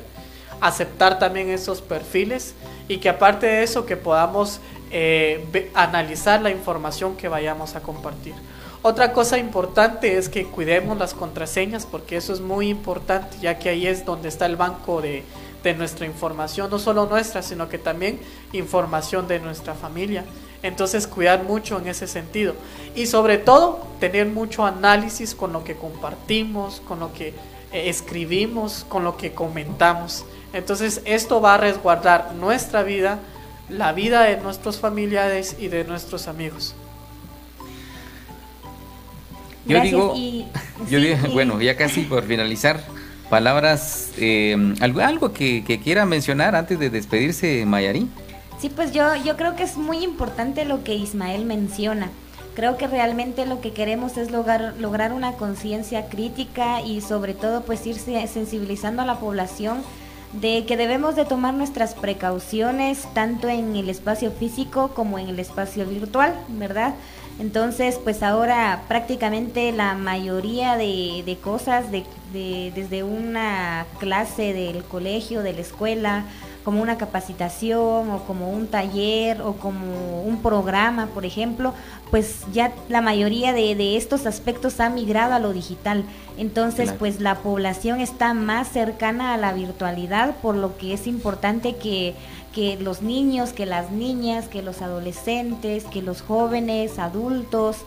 aceptar 0.62 1.18
también 1.18 1.50
esos 1.50 1.82
perfiles 1.82 2.54
y 2.88 3.00
que 3.00 3.10
aparte 3.10 3.48
de 3.48 3.64
eso 3.64 3.88
que 3.88 3.98
podamos 3.98 4.60
eh, 4.92 5.72
analizar 5.74 6.42
la 6.42 6.52
información 6.52 7.18
que 7.18 7.28
vayamos 7.28 7.76
a 7.76 7.82
compartir. 7.82 8.36
Otra 8.84 9.14
cosa 9.14 9.38
importante 9.38 10.18
es 10.18 10.30
que 10.30 10.46
cuidemos 10.46 10.98
las 10.98 11.14
contraseñas 11.14 11.86
porque 11.86 12.18
eso 12.18 12.34
es 12.34 12.42
muy 12.42 12.70
importante 12.70 13.38
ya 13.42 13.58
que 13.58 13.70
ahí 13.70 13.88
es 13.88 14.06
donde 14.06 14.30
está 14.30 14.46
el 14.46 14.56
banco 14.56 15.02
de, 15.02 15.24
de 15.64 15.74
nuestra 15.74 16.06
información, 16.06 16.70
no 16.70 16.80
solo 16.80 17.06
nuestra, 17.06 17.42
sino 17.42 17.70
que 17.70 17.78
también 17.78 18.20
información 18.54 19.28
de 19.28 19.40
nuestra 19.40 19.74
familia. 19.74 20.26
Entonces 20.64 21.08
cuidar 21.08 21.44
mucho 21.44 21.80
en 21.80 21.88
ese 21.88 22.08
sentido. 22.08 22.56
Y 22.96 23.08
sobre 23.08 23.38
todo 23.38 23.86
tener 24.00 24.28
mucho 24.28 24.66
análisis 24.66 25.34
con 25.34 25.54
lo 25.54 25.64
que 25.64 25.76
compartimos, 25.76 26.82
con 26.82 27.00
lo 27.00 27.14
que 27.14 27.30
eh, 27.72 27.90
escribimos, 27.90 28.86
con 28.88 29.04
lo 29.04 29.18
que 29.18 29.32
comentamos. 29.34 30.26
Entonces 30.54 31.02
esto 31.06 31.42
va 31.42 31.56
a 31.56 31.58
resguardar 31.58 32.34
nuestra 32.36 32.84
vida, 32.84 33.20
la 33.70 33.94
vida 33.94 34.24
de 34.24 34.38
nuestros 34.38 34.80
familiares 34.80 35.56
y 35.60 35.68
de 35.70 35.84
nuestros 35.84 36.28
amigos. 36.28 36.76
Yo 39.66 39.82
digo, 39.82 40.14
yo 40.90 41.00
digo 41.00 41.18
bueno, 41.34 41.62
ya 41.62 41.78
casi 41.78 42.02
por 42.02 42.24
finalizar, 42.24 42.84
palabras, 43.30 44.12
eh, 44.18 44.76
algo, 44.82 45.02
algo 45.02 45.34
que, 45.34 45.64
que, 45.64 45.80
quiera 45.80 46.06
mencionar 46.06 46.56
antes 46.56 46.78
de 46.78 46.90
despedirse, 46.90 47.66
Mayarí. 47.66 48.10
Sí, 48.62 48.70
pues 48.70 48.92
yo, 48.92 49.16
yo 49.16 49.38
creo 49.38 49.56
que 49.56 49.64
es 49.64 49.76
muy 49.76 50.04
importante 50.04 50.66
lo 50.66 50.84
que 50.84 50.94
Ismael 50.94 51.46
menciona. 51.46 52.12
Creo 52.54 52.78
que 52.78 52.86
realmente 52.86 53.48
lo 53.48 53.60
que 53.60 53.74
queremos 53.74 54.18
es 54.18 54.30
lograr, 54.30 54.76
lograr 54.78 55.14
una 55.14 55.32
conciencia 55.32 56.10
crítica 56.10 56.80
y 56.82 57.02
sobre 57.02 57.34
todo 57.34 57.64
pues 57.64 57.88
irse 57.88 58.28
sensibilizando 58.28 59.02
a 59.02 59.06
la 59.06 59.20
población 59.20 59.82
de 60.34 60.66
que 60.68 60.78
debemos 60.78 61.16
de 61.16 61.26
tomar 61.26 61.56
nuestras 61.56 61.96
precauciones 61.96 63.08
tanto 63.16 63.50
en 63.50 63.76
el 63.76 63.90
espacio 63.90 64.32
físico 64.32 64.92
como 64.94 65.18
en 65.18 65.30
el 65.30 65.40
espacio 65.40 65.88
virtual, 65.88 66.36
¿verdad? 66.50 66.94
Entonces, 67.40 68.00
pues 68.04 68.22
ahora 68.22 68.84
prácticamente 68.88 69.72
la 69.72 69.96
mayoría 69.96 70.78
de, 70.78 71.24
de 71.26 71.38
cosas, 71.38 71.86
de, 71.90 72.06
desde 72.32 73.02
una 73.02 73.88
clase 74.00 74.54
del 74.54 74.84
colegio, 74.84 75.42
de 75.42 75.54
la 75.54 75.62
escuela, 75.62 76.26
como 76.64 76.82
una 76.82 76.98
capacitación 76.98 78.10
o 78.12 78.24
como 78.28 78.52
un 78.52 78.68
taller 78.68 79.42
o 79.42 79.54
como 79.54 80.22
un 80.24 80.42
programa, 80.42 81.08
por 81.08 81.26
ejemplo, 81.26 81.74
pues 82.10 82.42
ya 82.54 82.72
la 82.88 83.02
mayoría 83.02 83.54
de, 83.54 83.76
de 83.76 83.98
estos 83.98 84.26
aspectos 84.26 84.80
ha 84.80 84.90
migrado 84.90 85.34
a 85.34 85.40
lo 85.40 85.54
digital. 85.54 86.04
Entonces, 86.38 86.94
pues 86.98 87.20
la 87.20 87.36
población 87.40 88.00
está 88.00 88.34
más 88.34 88.68
cercana 88.70 89.34
a 89.34 89.38
la 89.38 89.54
virtualidad, 89.54 90.36
por 90.38 90.56
lo 90.56 90.78
que 90.78 90.94
es 90.94 91.08
importante 91.08 91.76
que 91.76 92.16
que 92.52 92.78
los 92.78 93.02
niños, 93.02 93.54
que 93.54 93.66
las 93.66 93.92
niñas, 93.92 94.48
que 94.48 94.62
los 94.62 94.82
adolescentes, 94.82 95.86
que 95.86 96.02
los 96.02 96.22
jóvenes, 96.22 97.00
adultos, 97.00 97.78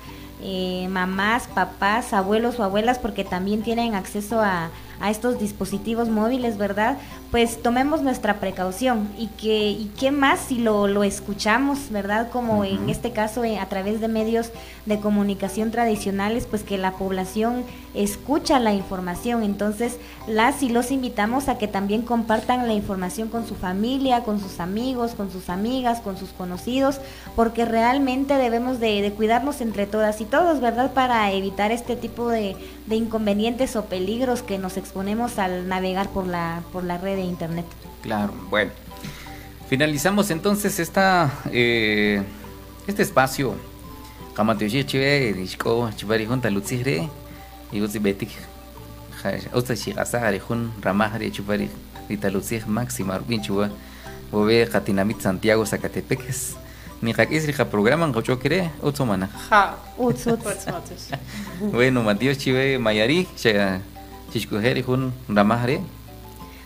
eh, 0.42 0.88
mamás, 0.88 1.46
papás, 1.48 2.12
abuelos 2.12 2.58
o 2.58 2.64
abuelas, 2.64 2.98
porque 2.98 3.24
también 3.24 3.62
tienen 3.62 3.94
acceso 3.94 4.40
a, 4.40 4.70
a 5.00 5.10
estos 5.10 5.38
dispositivos 5.38 6.08
móviles, 6.08 6.58
¿verdad? 6.58 6.98
Pues 7.30 7.62
tomemos 7.62 8.02
nuestra 8.02 8.40
precaución 8.40 9.08
y 9.18 9.28
que 9.28 9.70
y 9.70 9.90
qué 9.98 10.10
más 10.10 10.40
si 10.40 10.58
lo, 10.58 10.86
lo 10.86 11.04
escuchamos, 11.04 11.90
¿verdad? 11.90 12.30
Como 12.30 12.64
en 12.64 12.88
este 12.90 13.12
caso 13.12 13.44
eh, 13.44 13.58
a 13.58 13.68
través 13.68 14.00
de 14.00 14.08
medios 14.08 14.50
de 14.86 15.00
comunicación 15.00 15.70
tradicionales, 15.70 16.46
pues 16.46 16.62
que 16.62 16.78
la 16.78 16.92
población 16.92 17.64
escucha 17.94 18.58
la 18.58 18.74
información. 18.74 19.42
Entonces, 19.42 19.98
las 20.26 20.62
y 20.62 20.68
los 20.68 20.90
invitamos 20.90 21.48
a 21.48 21.58
que 21.58 21.68
también 21.68 22.02
compartan 22.02 22.66
la 22.66 22.74
información 22.74 23.28
con 23.28 23.46
su 23.46 23.54
familia, 23.54 24.22
con 24.22 24.40
sus 24.40 24.60
amigos, 24.60 25.14
con 25.14 25.30
sus 25.30 25.48
amigas, 25.48 26.00
con 26.00 26.16
sus 26.16 26.30
conocidos, 26.30 27.00
porque 27.36 27.64
realmente 27.64 28.34
debemos 28.34 28.80
de, 28.80 29.02
de 29.02 29.12
cuidarnos 29.12 29.60
entre 29.60 29.86
todas 29.86 30.20
y 30.20 30.24
todos, 30.24 30.60
¿verdad? 30.60 30.92
Para 30.92 31.32
evitar 31.32 31.72
este 31.72 31.96
tipo 31.96 32.28
de, 32.28 32.56
de 32.86 32.96
inconvenientes 32.96 33.76
o 33.76 33.84
peligros 33.86 34.42
que 34.42 34.58
nos 34.58 34.76
exponemos 34.84 35.38
al 35.38 35.66
navegar 35.66 36.08
por 36.10 36.26
la, 36.26 36.62
por 36.72 36.84
la 36.84 36.98
red 36.98 37.16
de 37.16 37.22
internet. 37.22 37.64
Claro, 38.02 38.34
bueno. 38.50 38.70
Finalizamos 39.68 40.30
entonces 40.30 40.78
esta 40.78 41.32
eh, 41.50 42.22
este 42.86 43.02
espacio. 43.02 43.54
Santiago 55.20 55.64
Zacatepeques 55.64 56.56
ni 57.00 57.12
jakis 57.12 57.46
rija 57.46 57.70
programan 57.70 58.12
gocho 58.12 58.38
kere 58.38 58.70
utso 58.82 59.06
mana 59.06 59.28
Ja. 59.48 59.76
Uts, 59.96 60.26
uts. 60.26 60.66
bueno 61.72 62.02
Matías 62.02 62.38
chive 62.38 62.78
mayari 62.78 63.26
Tishkuherihun 64.34 65.12
ramahari. 65.30 65.78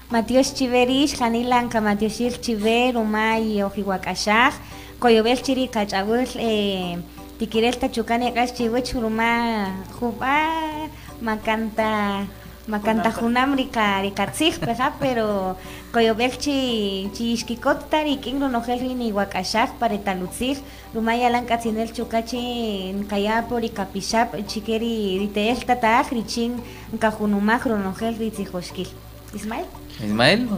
Matios 0.09 0.57
chiverish 0.57 1.21
hanilanka 1.21 1.85
matioshir 1.85 2.41
chiver 2.41 2.97
umay 2.97 3.61
ojiwakashaj. 3.61 4.55
Koyobel 4.99 5.37
chiri 5.45 5.69
kachagul 5.69 6.25
eh, 6.41 6.97
tikirel 7.39 7.77
tachukan 7.77 8.25
yakas 8.25 8.57
chiwe 8.57 8.81
churuma 8.81 9.69
juba 10.01 10.89
makanta 11.21 12.25
Macanta 12.69 13.11
Junamrica, 13.11 14.01
Ricatzig, 14.03 14.61
¿verdad? 14.61 14.93
Pero 15.01 15.57
Coyobel 15.91 16.37
Chi, 16.37 17.11
Chishkikot, 17.15 17.89
Tarikin, 17.89 18.41
Ronogel, 18.41 18.97
ni 18.99 19.11
Huacashaj, 19.11 19.71
Paretalutzig, 19.79 20.59
Rumay 20.93 21.25
Alanka, 21.25 21.57
Cinel 21.59 21.93
Chucachi, 21.93 22.93
Nkayapor 22.93 23.65
y 23.65 23.71
Capishap, 23.71 24.37
Chiqueri, 24.47 25.19
Riteel 25.19 25.65
Tataj, 25.65 26.11
Richin, 26.13 26.61
Nkajunumaj, 26.93 27.65
Ronogel, 27.65 28.19
Ritzijoshkil. 28.19 28.89
Ismael? 29.35 29.67
Ismael 30.05 30.49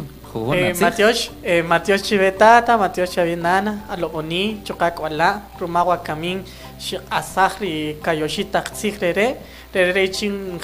Eh, 0.52 0.74
Matios, 0.80 1.32
eh, 1.42 1.62
Matios 1.62 2.02
Chivetata, 2.02 2.76
Matios 2.76 3.10
Chavinana, 3.10 3.84
Aloboni, 3.88 4.60
Chocacuala, 4.62 5.42
Rumawa 5.58 5.98
Camin, 6.04 6.44
Asahri, 7.10 7.96
Kayoshita, 8.00 8.62
Xigrere, 8.62 9.38
Rere 9.72 10.10
Chin. 10.10 10.58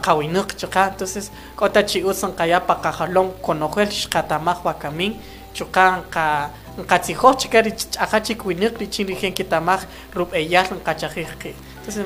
Kawinuk 0.00 0.56
choca, 0.56 0.88
entonces, 0.92 1.32
Kota 1.56 1.84
Chi 1.84 2.04
usan 2.04 2.32
Kayapa 2.36 2.80
Kajalon, 2.80 3.32
Conojel, 3.42 3.88
Shkatamaj, 3.90 4.62
Wakamin, 4.62 5.16
Chocan, 5.52 6.04
Ka. 6.08 6.50
Nkatsijo, 6.78 7.34
Chikari, 7.34 7.72
Achachik, 7.98 8.44
Winuk, 8.44 8.78
Richin, 8.78 9.06
Rigen, 9.06 9.32
Kitamaj, 9.32 9.80
Rub 10.14 10.34
Eyal, 10.34 10.66
Kachajik. 10.84 11.54
Entonces. 11.86 12.04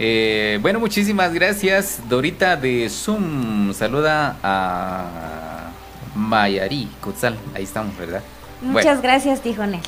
Eh, 0.00 0.58
bueno, 0.60 0.80
muchísimas 0.80 1.32
gracias. 1.32 2.00
Dorita 2.08 2.56
de 2.56 2.88
Zoom 2.88 3.72
saluda 3.74 4.36
a 4.42 5.67
Mayari 6.14 6.88
Kutzal. 7.00 7.36
Ahí 7.54 7.64
estamos, 7.64 7.96
¿verdad? 7.96 8.22
Muchas 8.60 8.84
Bueno, 8.84 9.02
gracias, 9.02 9.40
Tijonel. 9.42 9.80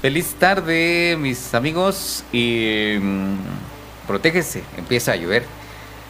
feliz 0.00 0.34
tarde, 0.38 1.16
mis 1.18 1.54
amigos. 1.54 2.24
Y 2.32 2.96
mm, 3.00 3.34
protégese, 4.06 4.62
empieza 4.76 5.12
a 5.12 5.16
llover. 5.16 5.44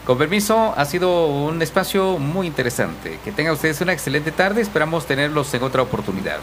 Con 0.05 0.19
permiso, 0.19 0.75
ha 0.77 0.85
sido 0.85 1.29
un 1.29 1.63
espacio 1.63 2.19
muy 2.19 2.47
interesante. 2.49 3.19
Que 3.25 3.31
tengan 3.31 3.53
ustedes 3.55 3.81
una 3.81 3.93
excelente 3.93 4.33
tarde. 4.33 4.61
Esperamos 4.61 5.07
tenerlos 5.07 5.55
en 5.55 5.63
otra 5.63 5.83
oportunidad. 5.83 6.39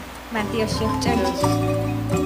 Chihuacachaj. 1.00 2.19